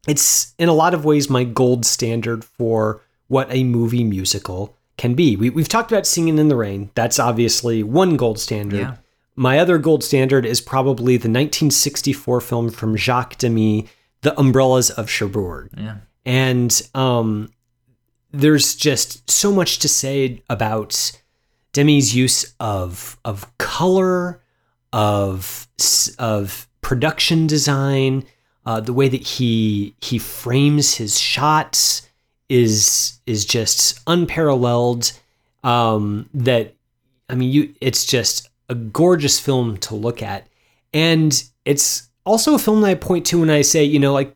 it's 0.07 0.53
in 0.57 0.69
a 0.69 0.73
lot 0.73 0.93
of 0.93 1.05
ways 1.05 1.29
my 1.29 1.43
gold 1.43 1.85
standard 1.85 2.43
for 2.43 3.01
what 3.27 3.47
a 3.51 3.63
movie 3.63 4.03
musical 4.03 4.75
can 4.97 5.13
be. 5.13 5.35
We, 5.35 5.49
have 5.61 5.69
talked 5.69 5.91
about 5.91 6.05
Singing 6.05 6.37
in 6.37 6.49
the 6.49 6.55
Rain. 6.55 6.91
That's 6.95 7.19
obviously 7.19 7.83
one 7.83 8.17
gold 8.17 8.39
standard. 8.39 8.79
Yeah. 8.79 8.95
My 9.35 9.59
other 9.59 9.77
gold 9.77 10.03
standard 10.03 10.45
is 10.45 10.59
probably 10.59 11.13
the 11.13 11.29
1964 11.29 12.41
film 12.41 12.69
from 12.69 12.97
Jacques 12.97 13.37
Demy, 13.37 13.87
The 14.21 14.37
Umbrellas 14.37 14.89
of 14.89 15.09
Cherbourg. 15.09 15.69
Yeah. 15.77 15.97
And 16.25 16.81
um, 16.93 17.49
there's 18.31 18.75
just 18.75 19.29
so 19.31 19.53
much 19.53 19.79
to 19.79 19.87
say 19.87 20.43
about 20.49 21.21
Demy's 21.71 22.15
use 22.15 22.53
of 22.59 23.17
of 23.23 23.57
color, 23.57 24.41
of 24.91 25.67
of 26.17 26.67
production 26.81 27.47
design, 27.47 28.25
uh, 28.65 28.79
the 28.79 28.93
way 28.93 29.07
that 29.09 29.25
he 29.25 29.95
he 30.01 30.17
frames 30.17 30.95
his 30.95 31.19
shots 31.19 32.07
is 32.49 33.19
is 33.25 33.45
just 33.45 33.99
unparalleled. 34.07 35.11
Um, 35.63 36.29
that 36.33 36.73
I 37.29 37.35
mean, 37.35 37.51
you 37.51 37.73
it's 37.81 38.05
just 38.05 38.49
a 38.69 38.75
gorgeous 38.75 39.39
film 39.39 39.77
to 39.77 39.95
look 39.95 40.21
at, 40.21 40.47
and 40.93 41.43
it's 41.65 42.09
also 42.25 42.53
a 42.53 42.59
film 42.59 42.81
that 42.81 42.89
I 42.89 42.95
point 42.95 43.25
to 43.27 43.39
when 43.39 43.49
I 43.49 43.61
say, 43.61 43.83
you 43.83 43.99
know, 43.99 44.13
like 44.13 44.35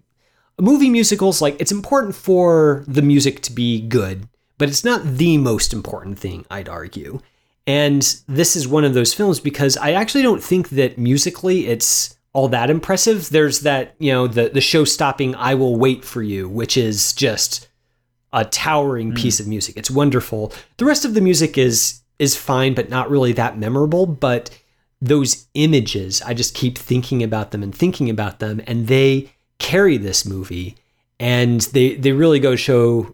movie 0.59 0.89
musicals, 0.89 1.41
like 1.41 1.55
it's 1.59 1.71
important 1.71 2.15
for 2.15 2.83
the 2.87 3.01
music 3.01 3.41
to 3.41 3.51
be 3.51 3.81
good, 3.81 4.27
but 4.57 4.69
it's 4.69 4.83
not 4.83 5.03
the 5.03 5.37
most 5.37 5.73
important 5.73 6.19
thing. 6.19 6.45
I'd 6.49 6.69
argue. 6.69 7.19
And 7.65 8.01
this 8.27 8.55
is 8.55 8.67
one 8.67 8.83
of 8.83 8.93
those 8.93 9.13
films 9.13 9.39
because 9.39 9.77
I 9.77 9.93
actually 9.93 10.23
don't 10.23 10.43
think 10.43 10.69
that 10.69 10.97
musically 10.97 11.67
it's 11.67 12.12
all 12.33 12.47
that 12.49 12.69
impressive. 12.69 13.29
There's 13.29 13.61
that, 13.61 13.95
you 13.99 14.11
know, 14.11 14.27
the 14.27 14.49
the 14.49 14.61
show 14.61 14.83
stopping 14.83 15.35
I 15.35 15.55
will 15.55 15.77
wait 15.77 16.03
for 16.03 16.21
you, 16.21 16.49
which 16.49 16.75
is 16.75 17.13
just 17.13 17.67
a 18.33 18.43
towering 18.43 19.11
mm. 19.11 19.17
piece 19.17 19.39
of 19.39 19.47
music. 19.47 19.77
It's 19.77 19.91
wonderful. 19.91 20.51
The 20.77 20.85
rest 20.85 21.05
of 21.05 21.13
the 21.13 21.21
music 21.21 21.57
is 21.57 22.01
is 22.19 22.35
fine 22.35 22.73
but 22.73 22.89
not 22.89 23.09
really 23.09 23.33
that 23.33 23.57
memorable, 23.57 24.05
but 24.05 24.49
those 25.01 25.47
images, 25.53 26.21
I 26.21 26.33
just 26.33 26.55
keep 26.55 26.77
thinking 26.77 27.23
about 27.23 27.51
them 27.51 27.61
and 27.61 27.75
thinking 27.75 28.09
about 28.09 28.39
them 28.39 28.61
and 28.65 28.87
they 28.87 29.31
carry 29.59 29.97
this 29.97 30.25
movie 30.25 30.75
and 31.19 31.61
they 31.61 31.95
they 31.95 32.11
really 32.11 32.39
go 32.39 32.55
show 32.55 33.13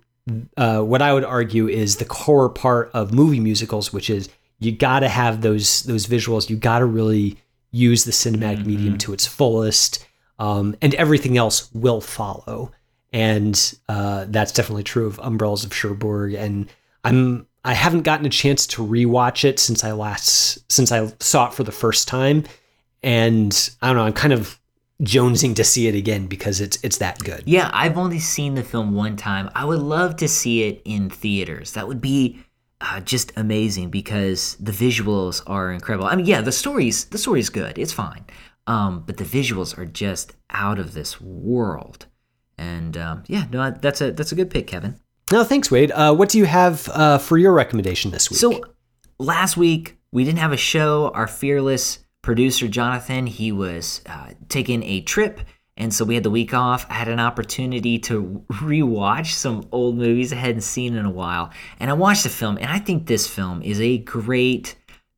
uh, 0.58 0.82
what 0.82 1.02
I 1.02 1.14
would 1.14 1.24
argue 1.24 1.68
is 1.68 1.98
the 1.98 2.06
core 2.06 2.50
part 2.50 2.92
of 2.94 3.14
movie 3.14 3.40
musicals, 3.40 3.92
which 3.92 4.10
is 4.10 4.30
you 4.60 4.72
got 4.72 5.00
to 5.00 5.10
have 5.10 5.42
those 5.42 5.84
those 5.84 6.08
visuals. 6.08 6.50
You 6.50 6.56
got 6.56 6.80
to 6.80 6.86
really 6.86 7.38
use 7.72 8.04
the 8.04 8.12
cinematic 8.12 8.60
mm-hmm. 8.60 8.68
medium 8.68 8.98
to 9.00 9.14
its 9.14 9.26
fullest, 9.26 10.06
um, 10.38 10.76
and 10.82 10.96
everything 10.96 11.38
else 11.38 11.70
will 11.74 12.02
follow. 12.02 12.72
And 13.12 13.78
uh, 13.88 14.26
that's 14.30 14.52
definitely 14.52 14.84
true 14.84 15.08
of 15.08 15.20
Umbrellas 15.20 15.64
of 15.64 15.74
Cherbourg. 15.74 16.34
And 16.34 16.70
I'm 17.04 17.48
I 17.64 17.74
haven't 17.74 18.04
gotten 18.04 18.26
a 18.26 18.30
chance 18.30 18.66
to 18.68 18.86
rewatch 18.86 19.44
it 19.44 19.60
since 19.60 19.84
I 19.84 19.92
last 19.92 20.72
since 20.72 20.92
I 20.92 21.12
saw 21.20 21.48
it 21.48 21.54
for 21.54 21.64
the 21.64 21.72
first 21.72 22.08
time, 22.08 22.46
and 23.04 23.70
I 23.82 23.88
don't 23.88 23.98
know. 23.98 24.04
I'm 24.04 24.14
kind 24.14 24.34
of 24.34 24.60
jonesing 25.02 25.56
to 25.56 25.64
see 25.64 25.88
it 25.88 25.96
again 25.96 26.28
because 26.28 26.62
it's 26.62 26.78
it's 26.84 26.98
that 26.98 27.20
good. 27.20 27.44
Yeah, 27.46 27.70
I've 27.74 27.98
only 27.98 28.20
seen 28.20 28.56
the 28.56 28.64
film 28.64 28.94
one 28.94 29.18
time. 29.18 29.50
I 29.56 29.66
would 29.66 29.80
love 29.80 30.16
to 30.18 30.28
see 30.28 30.64
it 30.64 30.82
in 30.86 31.10
theaters. 31.10 31.74
That 31.74 31.88
would 31.88 32.02
be 32.02 32.40
uh, 32.82 33.00
just 33.02 33.32
amazing 33.36 33.90
because 33.90 34.56
the 34.60 34.72
visuals 34.72 35.42
are 35.48 35.72
incredible. 35.72 36.08
I 36.08 36.16
mean, 36.16 36.26
yeah, 36.26 36.42
the 36.42 36.52
story's 36.52 37.06
the 37.06 37.18
story's 37.18 37.50
good. 37.50 37.78
It's 37.78 37.94
fine. 37.94 38.26
Um, 38.68 39.04
but 39.06 39.18
the 39.18 39.24
visuals 39.24 39.78
are 39.78 39.86
just 39.86 40.34
out 40.52 40.80
of 40.80 40.94
this 40.94 41.20
world. 41.20 42.06
And 42.58 42.96
um, 42.98 43.24
yeah, 43.28 43.46
no, 43.52 43.72
that's 43.72 44.02
a 44.02 44.12
that's 44.12 44.32
a 44.32 44.36
good 44.36 44.50
pick, 44.50 44.68
Kevin. 44.68 45.00
No, 45.32 45.44
thanks, 45.44 45.70
Wade. 45.70 45.92
Uh, 45.92 46.14
what 46.16 46.30
do 46.30 46.38
you 46.38 46.46
have 46.46 46.90
uh, 46.90 47.18
for 47.18 47.38
your 47.38 47.54
recommendation 47.54 48.12
this 48.12 48.30
week? 48.30 48.40
So 48.40 48.62
last 49.20 49.58
week 49.58 49.98
we 50.12 50.24
didn't 50.24 50.40
have 50.40 50.52
a 50.52 50.58
show. 50.58 51.12
Our 51.14 51.28
fearless 51.28 52.00
producer 52.22 52.68
Jonathan, 52.68 53.28
he 53.28 53.52
was 53.52 54.02
uh, 54.06 54.32
taking 54.50 54.84
a 54.84 55.02
trip, 55.02 55.42
and 55.80 55.94
so 55.94 56.06
we 56.06 56.14
had 56.14 56.24
the 56.24 56.30
week 56.30 56.54
off. 56.54 56.86
I 56.90 56.94
had 56.94 57.08
an 57.08 57.20
opportunity 57.20 57.98
to 58.00 58.44
rewatch 58.52 59.34
some 59.34 59.68
old 59.72 59.98
movies 59.98 60.32
I 60.32 60.36
hadn't 60.36 60.62
seen 60.62 60.96
in 60.96 61.06
a 61.06 61.12
while, 61.12 61.52
and 61.80 61.90
I 61.90 61.94
watched 61.94 62.24
the 62.24 62.30
film, 62.30 62.58
and 62.58 62.70
I 62.70 62.78
think 62.78 63.08
this 63.08 63.26
film 63.26 63.64
is 63.64 63.82
a 63.82 63.98
great 63.98 64.76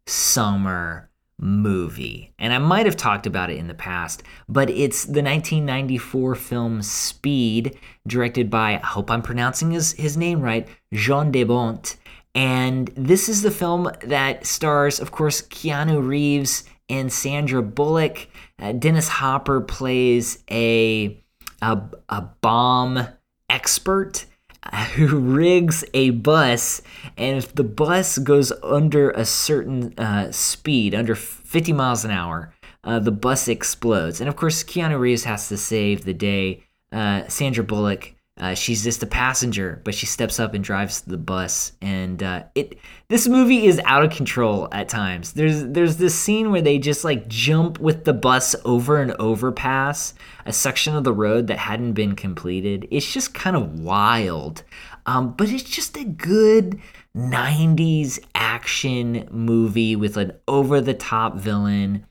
summer 0.08 1.10
movie. 1.42 2.34
And 2.38 2.54
I 2.54 2.60
might 2.60 2.86
have 2.86 2.96
talked 2.96 3.26
about 3.26 3.50
it 3.50 3.58
in 3.58 3.68
the 3.68 3.74
past, 3.74 4.24
but 4.48 4.70
it's 4.70 5.04
the 5.04 5.24
1994 5.24 6.36
film 6.36 6.82
Speed, 6.84 7.78
directed 8.08 8.50
by, 8.50 8.76
I 8.76 8.86
hope 8.86 9.10
I'm 9.10 9.24
pronouncing 9.24 9.72
his, 9.72 9.94
his 9.94 10.16
name 10.16 10.42
right, 10.42 10.68
Jean 10.94 11.32
de 11.32 11.44
Bont. 11.44 11.98
And 12.34 12.90
this 12.96 13.28
is 13.28 13.42
the 13.42 13.52
film 13.52 13.92
that 14.04 14.46
stars, 14.46 15.00
of 15.00 15.12
course, 15.12 15.42
Keanu 15.42 16.08
Reeves 16.08 16.64
and 16.88 17.12
Sandra 17.12 17.62
Bullock. 17.62 18.28
Uh, 18.62 18.72
Dennis 18.74 19.08
Hopper 19.08 19.60
plays 19.60 20.44
a, 20.50 21.20
a, 21.62 21.82
a 22.10 22.22
bomb 22.42 23.08
expert 23.50 24.26
who 24.94 25.08
rigs 25.18 25.84
a 25.94 26.12
bus, 26.12 26.82
and 27.18 27.38
if 27.38 27.56
the 27.56 27.64
bus 27.64 28.20
goes 28.20 28.52
under 28.64 29.10
a 29.12 29.26
certain 29.26 29.98
uh, 29.98 30.32
speed, 30.32 30.94
under 30.94 31.16
50 31.16 31.74
miles 31.74 32.06
an 32.06 32.12
hour, 32.12 32.54
uh, 32.84 33.00
the 33.00 33.12
bus 33.12 33.48
explodes. 33.48 34.22
And 34.22 34.30
of 34.30 34.36
course, 34.36 34.64
Keanu 34.64 35.00
Reeves 35.00 35.24
has 35.24 35.50
to 35.50 35.58
save 35.58 36.06
the 36.06 36.14
day. 36.14 36.64
Uh, 36.92 37.28
Sandra 37.28 37.64
Bullock, 37.64 38.14
uh, 38.42 38.56
she's 38.56 38.84
just 38.84 39.04
a 39.04 39.06
passenger, 39.06 39.80
but 39.84 39.94
she 39.94 40.08
steps 40.08 40.40
up 40.40 40.56
and 40.56 40.64
drives 40.64 41.02
the 41.02 41.18
bus. 41.18 41.74
And 41.80 42.24
uh, 42.24 42.46
it 42.56 42.80
this 43.08 43.28
movie 43.28 43.68
is 43.68 43.80
out 43.86 44.04
of 44.04 44.12
control 44.12 44.68
at 44.72 44.90
times. 44.90 45.34
There's 45.34 45.64
there's 45.64 45.98
this 45.98 46.16
scene 46.16 46.50
where 46.50 46.62
they 46.62 46.80
just 46.80 47.04
like 47.04 47.28
jump 47.28 47.80
with 47.80 48.04
the 48.04 48.14
bus 48.14 48.56
over 48.66 49.00
an 49.00 49.14
overpass, 49.20 50.16
a 50.48 50.52
section 50.52 50.96
of 50.96 51.04
the 51.04 51.14
road 51.14 51.46
that 51.48 51.60
hadn't 51.60 51.94
been 51.94 52.16
completed. 52.16 52.88
It's 52.90 53.14
just 53.14 53.36
kind 53.36 53.56
of 53.56 53.80
wild, 53.80 54.64
um, 55.06 55.34
but 55.34 55.50
it's 55.50 55.62
just 55.64 55.96
a 55.96 56.04
good 56.04 56.82
90s 57.16 58.20
action 58.34 59.28
movie 59.30 59.96
with 59.96 60.18
an 60.18 60.32
over 60.48 60.82
the 60.82 60.96
top 60.96 61.36
villain, 61.36 62.08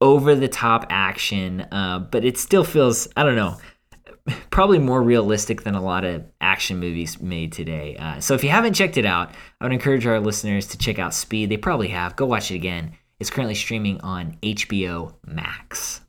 over 0.00 0.34
the 0.34 0.48
top 0.48 0.86
action, 0.88 1.66
uh, 1.70 1.98
but 1.98 2.24
it 2.24 2.38
still 2.38 2.64
feels, 2.64 3.08
I 3.14 3.24
don't 3.24 3.36
know, 3.36 3.58
probably 4.50 4.78
more 4.78 5.02
realistic 5.02 5.62
than 5.62 5.74
a 5.74 5.82
lot 5.82 6.04
of 6.04 6.24
action 6.40 6.78
movies 6.78 7.20
made 7.20 7.52
today. 7.52 7.96
Uh, 7.98 8.20
so 8.20 8.34
if 8.34 8.44
you 8.44 8.50
haven't 8.50 8.74
checked 8.74 8.96
it 8.96 9.06
out, 9.06 9.32
I 9.60 9.64
would 9.64 9.72
encourage 9.72 10.06
our 10.06 10.20
listeners 10.20 10.66
to 10.68 10.78
check 10.78 10.98
out 10.98 11.14
Speed. 11.14 11.50
They 11.50 11.56
probably 11.56 11.88
have. 11.88 12.16
Go 12.16 12.26
watch 12.26 12.50
it 12.50 12.56
again. 12.56 12.92
It's 13.18 13.30
currently 13.30 13.54
streaming 13.54 14.00
on 14.00 14.36
HBO 14.42 15.14
Max. 15.26 16.00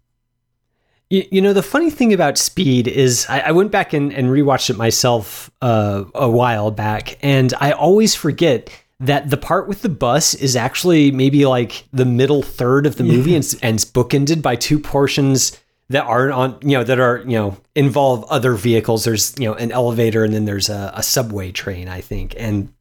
You, 1.09 1.25
you 1.29 1.41
know, 1.41 1.51
the 1.51 1.61
funny 1.61 1.89
thing 1.89 2.13
about 2.13 2.37
Speed 2.37 2.87
is 2.87 3.25
I, 3.27 3.39
I 3.41 3.51
went 3.51 3.71
back 3.71 3.91
and, 3.91 4.13
and 4.13 4.27
rewatched 4.27 4.69
it 4.69 4.77
myself 4.77 5.51
uh, 5.61 6.05
a 6.15 6.29
while 6.29 6.71
back, 6.71 7.17
and 7.21 7.53
I 7.59 7.71
always 7.71 8.15
forget 8.15 8.69
that 9.01 9.29
the 9.29 9.37
part 9.37 9.67
with 9.67 9.81
the 9.81 9.89
bus 9.89 10.33
is 10.35 10.55
actually 10.55 11.11
maybe 11.11 11.45
like 11.45 11.85
the 11.91 12.05
middle 12.05 12.43
third 12.43 12.85
of 12.85 12.95
the 12.95 13.03
movie 13.03 13.35
and, 13.35 13.43
and 13.63 13.75
it's 13.75 13.83
bookended 13.83 14.43
by 14.43 14.55
two 14.55 14.79
portions 14.79 15.59
that 15.91 16.05
aren't 16.05 16.33
on 16.33 16.57
you 16.61 16.77
know 16.77 16.83
that 16.83 16.99
are 16.99 17.19
you 17.19 17.37
know 17.37 17.57
involve 17.75 18.23
other 18.25 18.53
vehicles. 18.53 19.03
There's 19.03 19.37
you 19.37 19.45
know 19.45 19.53
an 19.53 19.71
elevator 19.71 20.23
and 20.23 20.33
then 20.33 20.45
there's 20.45 20.69
a, 20.69 20.91
a, 20.95 21.03
subway 21.03 21.51
train 21.51 21.87
i 21.87 22.01
think. 22.01 22.33
And 22.37 22.73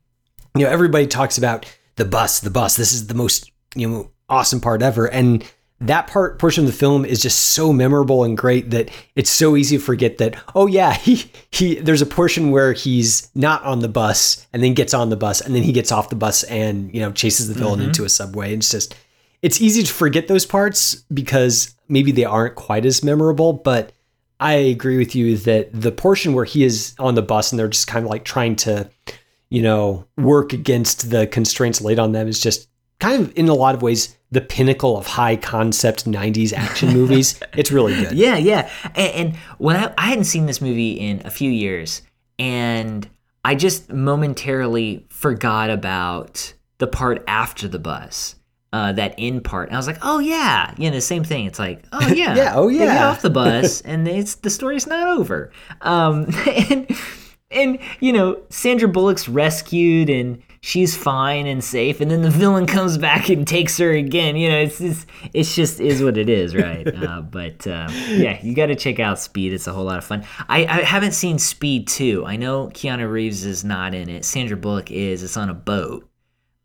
you 0.56 0.64
know 0.64 0.70
everybody 0.70 1.06
talks 1.06 1.38
about 1.38 1.66
the 1.96 2.04
bus 2.04 2.40
the 2.40 2.50
bus. 2.50 2.76
This 2.76 2.92
is 2.92 3.06
the 3.06 3.14
most 3.14 3.50
you 3.74 3.88
know 3.88 4.11
awesome 4.28 4.61
part 4.61 4.82
ever. 4.82 5.06
And 5.06 5.44
that 5.80 6.06
part 6.06 6.38
portion 6.38 6.64
of 6.64 6.70
the 6.70 6.76
film 6.76 7.04
is 7.04 7.22
just 7.22 7.38
so 7.38 7.72
memorable 7.72 8.22
and 8.22 8.36
great 8.36 8.70
that 8.70 8.90
it's 9.16 9.30
so 9.30 9.56
easy 9.56 9.78
to 9.78 9.82
forget 9.82 10.18
that 10.18 10.36
oh 10.54 10.66
yeah 10.66 10.92
he 10.94 11.30
he 11.50 11.76
there's 11.76 12.02
a 12.02 12.06
portion 12.06 12.50
where 12.50 12.72
he's 12.72 13.30
not 13.34 13.62
on 13.64 13.80
the 13.80 13.88
bus 13.88 14.46
and 14.52 14.62
then 14.62 14.74
gets 14.74 14.92
on 14.92 15.08
the 15.08 15.16
bus 15.16 15.40
and 15.40 15.54
then 15.54 15.62
he 15.62 15.72
gets 15.72 15.90
off 15.90 16.11
the 16.11 16.16
bus 16.16 16.42
and 16.44 16.94
you 16.94 17.00
know 17.00 17.11
chases 17.12 17.48
the 17.48 17.54
villain 17.54 17.80
mm-hmm. 17.80 17.88
into 17.88 18.04
a 18.04 18.08
subway. 18.08 18.54
It's 18.54 18.70
just 18.70 18.94
it's 19.42 19.61
easy 19.61 19.82
to 19.82 19.92
forget 19.92 20.28
those 20.28 20.44
parts 20.44 20.96
because 21.14 21.74
maybe 21.91 22.12
they 22.12 22.24
aren't 22.24 22.55
quite 22.55 22.86
as 22.86 23.03
memorable, 23.05 23.53
but 23.53 23.93
I 24.38 24.55
agree 24.55 24.97
with 24.97 25.14
you 25.14 25.36
that 25.38 25.68
the 25.72 25.93
portion 25.93 26.32
where 26.32 26.47
he 26.47 26.64
is 26.64 26.95
on 26.99 27.14
the 27.14 27.22
bus 27.22 27.53
and 27.53 27.59
they're 27.59 27.68
just 27.68 27.86
kind 27.86 28.07
of 28.07 28.11
like 28.11 28.24
trying 28.24 28.57
to, 28.57 28.91
you 29.51 29.61
know, 29.61 30.07
work 30.16 30.53
against 30.55 31.11
the 31.11 31.26
constraints 31.26 31.80
laid 31.82 31.99
on 31.99 32.12
them 32.12 32.26
is 32.26 32.41
just 32.41 32.68
kind 33.01 33.22
of 33.22 33.36
in 33.36 33.49
a 33.49 33.55
lot 33.55 33.74
of 33.74 33.82
ways 33.82 34.16
the 34.30 34.41
pinnacle 34.41 34.97
of 34.97 35.07
high 35.07 35.36
concept 35.36 36.07
90s 36.07 36.53
action 36.53 36.93
movies. 36.95 37.38
it's 37.55 37.70
really 37.70 37.95
good. 37.95 38.12
Yeah, 38.12 38.36
yeah. 38.36 38.70
And, 38.95 39.12
and 39.14 39.36
when 39.59 39.76
I, 39.76 39.93
I 39.99 40.07
hadn't 40.07 40.24
seen 40.24 40.47
this 40.47 40.61
movie 40.61 40.93
in 40.93 41.20
a 41.26 41.30
few 41.30 41.51
years, 41.51 42.03
and 42.38 43.09
I 43.45 43.55
just 43.55 43.91
momentarily 43.91 45.07
forgot 45.11 45.70
about 45.70 46.55
the 46.78 46.86
part 46.86 47.22
after 47.26 47.68
the 47.68 47.78
bus 47.78 48.36
uh, 48.72 48.92
that 48.92 49.18
in 49.18 49.40
part. 49.40 49.68
And 49.68 49.76
I 49.76 49.78
was 49.78 49.86
like, 49.86 49.98
oh 50.02 50.18
yeah, 50.18 50.74
you 50.78 50.90
know, 50.90 50.98
same 50.98 51.24
thing. 51.24 51.46
It's 51.46 51.58
like, 51.58 51.84
oh 51.92 52.08
yeah, 52.12 52.34
yeah, 52.34 52.52
oh 52.54 52.68
yeah. 52.68 52.78
They 52.78 52.84
get 52.86 53.02
off 53.02 53.22
the 53.22 53.30
bus 53.40 53.80
and 53.82 54.06
it's 54.06 54.36
the 54.36 54.50
story's 54.50 54.86
not 54.86 55.18
over. 55.18 55.50
Um, 55.80 56.26
and 56.46 56.90
and 57.50 57.78
you 58.00 58.12
know, 58.12 58.40
Sandra 58.48 58.88
Bullock's 58.88 59.28
rescued 59.28 60.08
and 60.08 60.42
she's 60.60 60.96
fine 60.96 61.46
and 61.46 61.64
safe, 61.64 62.00
and 62.00 62.10
then 62.10 62.22
the 62.22 62.30
villain 62.30 62.66
comes 62.66 62.96
back 62.96 63.28
and 63.28 63.46
takes 63.46 63.76
her 63.78 63.90
again. 63.90 64.36
You 64.36 64.50
know, 64.50 64.58
it's 64.58 64.78
just 64.78 65.06
it's 65.34 65.54
just 65.54 65.80
is 65.80 66.02
what 66.02 66.16
it 66.16 66.28
is, 66.28 66.54
right? 66.54 66.86
uh, 66.86 67.22
but 67.22 67.66
uh, 67.66 67.88
yeah, 68.08 68.38
you 68.42 68.54
got 68.54 68.66
to 68.66 68.76
check 68.76 69.00
out 69.00 69.18
Speed. 69.18 69.52
It's 69.52 69.66
a 69.66 69.72
whole 69.72 69.84
lot 69.84 69.98
of 69.98 70.04
fun. 70.04 70.24
I, 70.48 70.60
I 70.64 70.82
haven't 70.82 71.12
seen 71.12 71.38
Speed 71.38 71.88
two. 71.88 72.24
I 72.24 72.36
know 72.36 72.68
Keanu 72.68 73.10
Reeves 73.10 73.44
is 73.44 73.64
not 73.64 73.94
in 73.94 74.08
it. 74.08 74.24
Sandra 74.24 74.56
Bullock 74.56 74.90
is. 74.90 75.22
It's 75.24 75.36
on 75.36 75.50
a 75.50 75.54
boat. 75.54 76.08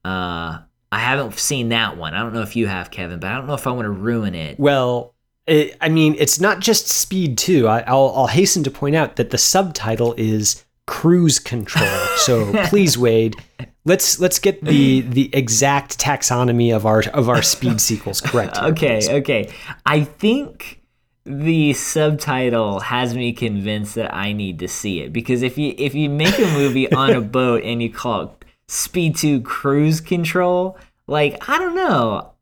Uh, 0.03 0.60
I 0.96 1.00
haven't 1.00 1.38
seen 1.38 1.70
that 1.70 1.98
one. 1.98 2.14
I 2.14 2.22
don't 2.22 2.34
know 2.34 2.41
if 2.41 2.56
you 2.56 2.68
have, 2.68 2.89
Kevin, 2.89 3.20
but 3.20 3.30
I 3.30 3.36
don't 3.36 3.48
know 3.48 3.54
if 3.54 3.68
I 3.68 3.72
want 3.72 3.84
to 3.84 3.89
ruin 3.89 4.34
it. 4.34 4.58
Well, 4.58 5.14
it, 5.46 5.76
I 5.82 5.89
mean, 5.89 6.16
it's 6.18 6.39
not 6.39 6.62
just 6.62 6.88
Speed 6.88 7.38
2. 7.38 7.68
I, 7.68 7.91
will 7.91 8.16
I'll 8.16 8.28
hasten 8.28 8.64
to 8.64 8.72
point 8.72 8.96
out 8.96 9.18
that 9.18 9.30
the 9.30 9.38
subtitle 9.38 10.14
is 10.18 10.64
Cruise 10.88 11.38
Control. 11.38 11.89
So 12.16 12.54
please, 12.68 12.98
Wade, 12.98 13.36
let's 13.84 14.22
let's 14.22 14.39
get 14.39 14.64
the 14.64 15.02
the 15.10 15.30
exact 15.36 16.00
taxonomy 16.00 16.74
of 16.74 16.86
our 16.86 17.04
of 17.14 17.28
our 17.28 17.41
Speed 17.41 17.82
sequels 17.82 18.22
correct. 18.22 18.56
Here, 18.56 18.70
okay, 18.70 19.00
please. 19.00 19.10
okay. 19.10 19.54
I 19.86 20.06
think 20.06 20.82
the 21.26 21.74
subtitle 21.74 22.80
has 22.80 23.14
me 23.14 23.34
convinced 23.34 23.96
that 23.96 24.16
I 24.16 24.32
need 24.32 24.60
to 24.60 24.70
see 24.70 25.02
it 25.02 25.12
because 25.12 25.41
if 25.41 25.58
you 25.58 25.76
if 25.78 25.93
you 25.93 26.10
make 26.10 26.39
a 26.39 26.54
movie 26.54 26.89
on 26.93 27.10
a 27.10 27.22
boat 27.38 27.64
and 27.66 27.84
you 27.84 27.91
call 27.91 28.22
it 28.22 28.46
Speed 28.68 29.16
2 29.16 29.41
Cruise 29.41 30.02
Control. 30.02 30.78
Like, 31.08 31.47
I 31.49 31.60
don't 31.60 31.76
know. 31.76 32.34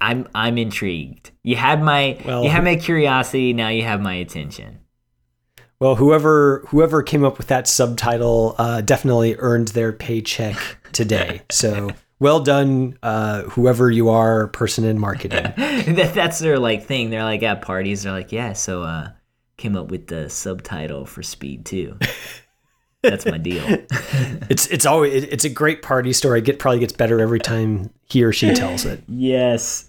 I'm 0.00 0.28
I'm 0.34 0.58
intrigued. 0.58 1.32
You 1.42 1.56
had 1.56 1.82
my 1.82 2.18
well, 2.24 2.44
you 2.44 2.50
had 2.50 2.62
my 2.64 2.76
curiosity, 2.76 3.52
now 3.52 3.68
you 3.68 3.82
have 3.82 4.00
my 4.00 4.14
attention. 4.14 4.78
Well, 5.80 5.96
whoever 5.96 6.64
whoever 6.68 7.02
came 7.02 7.24
up 7.24 7.38
with 7.38 7.48
that 7.48 7.68
subtitle 7.68 8.54
uh, 8.58 8.80
definitely 8.80 9.36
earned 9.38 9.68
their 9.68 9.92
paycheck 9.92 10.56
today. 10.92 11.42
so 11.50 11.90
well 12.20 12.40
done, 12.40 12.98
uh, 13.02 13.42
whoever 13.44 13.90
you 13.90 14.08
are, 14.08 14.48
person 14.48 14.84
in 14.84 14.98
marketing. 14.98 15.42
that, 15.56 16.12
that's 16.14 16.38
their 16.38 16.58
like 16.58 16.84
thing. 16.84 17.10
They're 17.10 17.24
like 17.24 17.42
at 17.42 17.62
parties. 17.62 18.02
They're 18.02 18.12
like, 18.12 18.32
yeah, 18.32 18.52
so 18.54 18.82
uh, 18.82 19.10
came 19.56 19.76
up 19.76 19.90
with 19.90 20.08
the 20.08 20.28
subtitle 20.28 21.06
for 21.06 21.22
Speed 21.22 21.64
2. 21.64 21.98
That's 23.02 23.26
my 23.26 23.38
deal. 23.38 23.62
it's 24.50 24.66
it's 24.68 24.86
always 24.86 25.24
it's 25.24 25.44
a 25.44 25.48
great 25.48 25.82
party 25.82 26.12
story. 26.12 26.42
It 26.44 26.58
probably 26.58 26.80
gets 26.80 26.92
better 26.92 27.20
every 27.20 27.38
time 27.38 27.90
he 28.08 28.24
or 28.24 28.32
she 28.32 28.52
tells 28.54 28.84
it. 28.84 29.02
yes, 29.08 29.88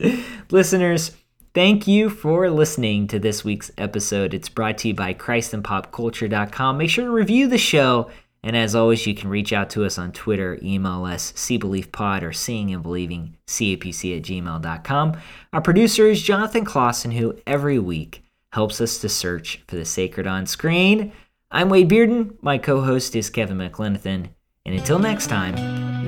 listeners. 0.51 1.11
Thank 1.55 1.87
you 1.87 2.11
for 2.11 2.49
listening 2.51 3.07
to 3.07 3.17
this 3.17 3.43
week's 3.43 3.71
episode. 3.75 4.35
It's 4.35 4.49
brought 4.49 4.77
to 4.79 4.89
you 4.89 4.93
by 4.93 5.15
ChristandPopCulture.com. 5.15 6.77
Make 6.77 6.91
sure 6.91 7.05
to 7.05 7.11
review 7.11 7.47
the 7.47 7.57
show. 7.57 8.11
And 8.43 8.55
as 8.55 8.75
always, 8.75 9.05
you 9.05 9.15
can 9.15 9.29
reach 9.29 9.51
out 9.51 9.71
to 9.71 9.83
us 9.83 9.97
on 9.97 10.11
Twitter, 10.11 10.59
email 10.61 11.05
us, 11.05 11.33
see 11.35 11.57
believe 11.57 11.91
pod, 11.91 12.23
or 12.23 12.31
seeing 12.31 12.71
and 12.71 12.83
believing, 12.83 13.35
capc 13.47 14.15
at 14.15 14.23
gmail.com. 14.23 15.17
Our 15.51 15.61
producer 15.61 16.07
is 16.07 16.21
Jonathan 16.21 16.63
Clausen, 16.63 17.11
who 17.11 17.37
every 17.45 17.79
week 17.79 18.23
helps 18.53 18.79
us 18.79 18.99
to 18.99 19.09
search 19.09 19.61
for 19.67 19.75
the 19.75 19.85
sacred 19.85 20.27
on 20.27 20.45
screen. 20.45 21.11
I'm 21.51 21.69
Wade 21.69 21.89
Bearden. 21.89 22.35
My 22.43 22.59
co 22.59 22.81
host 22.81 23.15
is 23.15 23.31
Kevin 23.31 23.57
McLenithan. 23.57 24.29
And 24.67 24.75
until 24.75 24.99
next 24.99 25.27
time, 25.27 25.55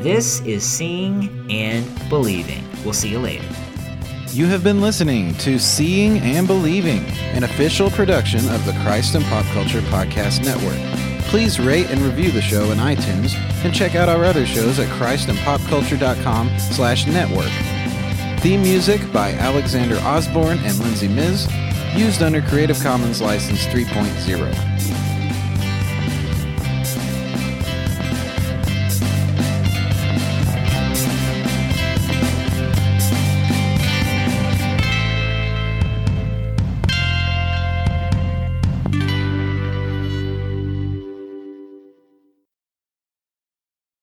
this 0.04 0.40
is 0.42 0.64
Seeing 0.64 1.50
and 1.50 2.10
Believing. 2.10 2.64
We'll 2.84 2.94
see 2.94 3.10
you 3.10 3.18
later. 3.18 3.48
You 4.28 4.46
have 4.46 4.64
been 4.64 4.82
listening 4.82 5.34
to 5.40 5.58
Seeing 5.58 6.20
and 6.20 6.46
Believing, 6.46 7.04
an 7.34 7.44
official 7.44 7.90
production 7.90 8.48
of 8.50 8.64
the 8.66 8.74
Christ 8.84 9.16
and 9.16 9.26
Pop 9.26 9.46
Culture 9.48 9.82
Podcast 9.82 10.46
Network. 10.46 10.78
Please 11.30 11.60
rate 11.60 11.90
and 11.90 12.02
review 12.02 12.30
the 12.30 12.42
show 12.42 12.66
in 12.66 12.78
iTunes 12.78 13.34
and 13.66 13.74
check 13.74 13.96
out 13.96 14.10
our 14.10 14.24
other 14.24 14.46
shows 14.46 14.78
at 14.78 14.88
christandpopculture.com 15.00 16.60
slash 16.60 17.08
network. 17.08 17.50
Theme 18.42 18.62
music 18.62 19.12
by 19.12 19.34
Alexander 19.34 19.98
Osborne 20.02 20.60
and 20.60 20.78
Lindsay 20.80 21.08
Miz, 21.08 21.52
used 21.96 22.22
under 22.22 22.44
Creative 22.44 22.80
Commons 22.80 23.22
License 23.22 23.66
3.0. 23.66 24.71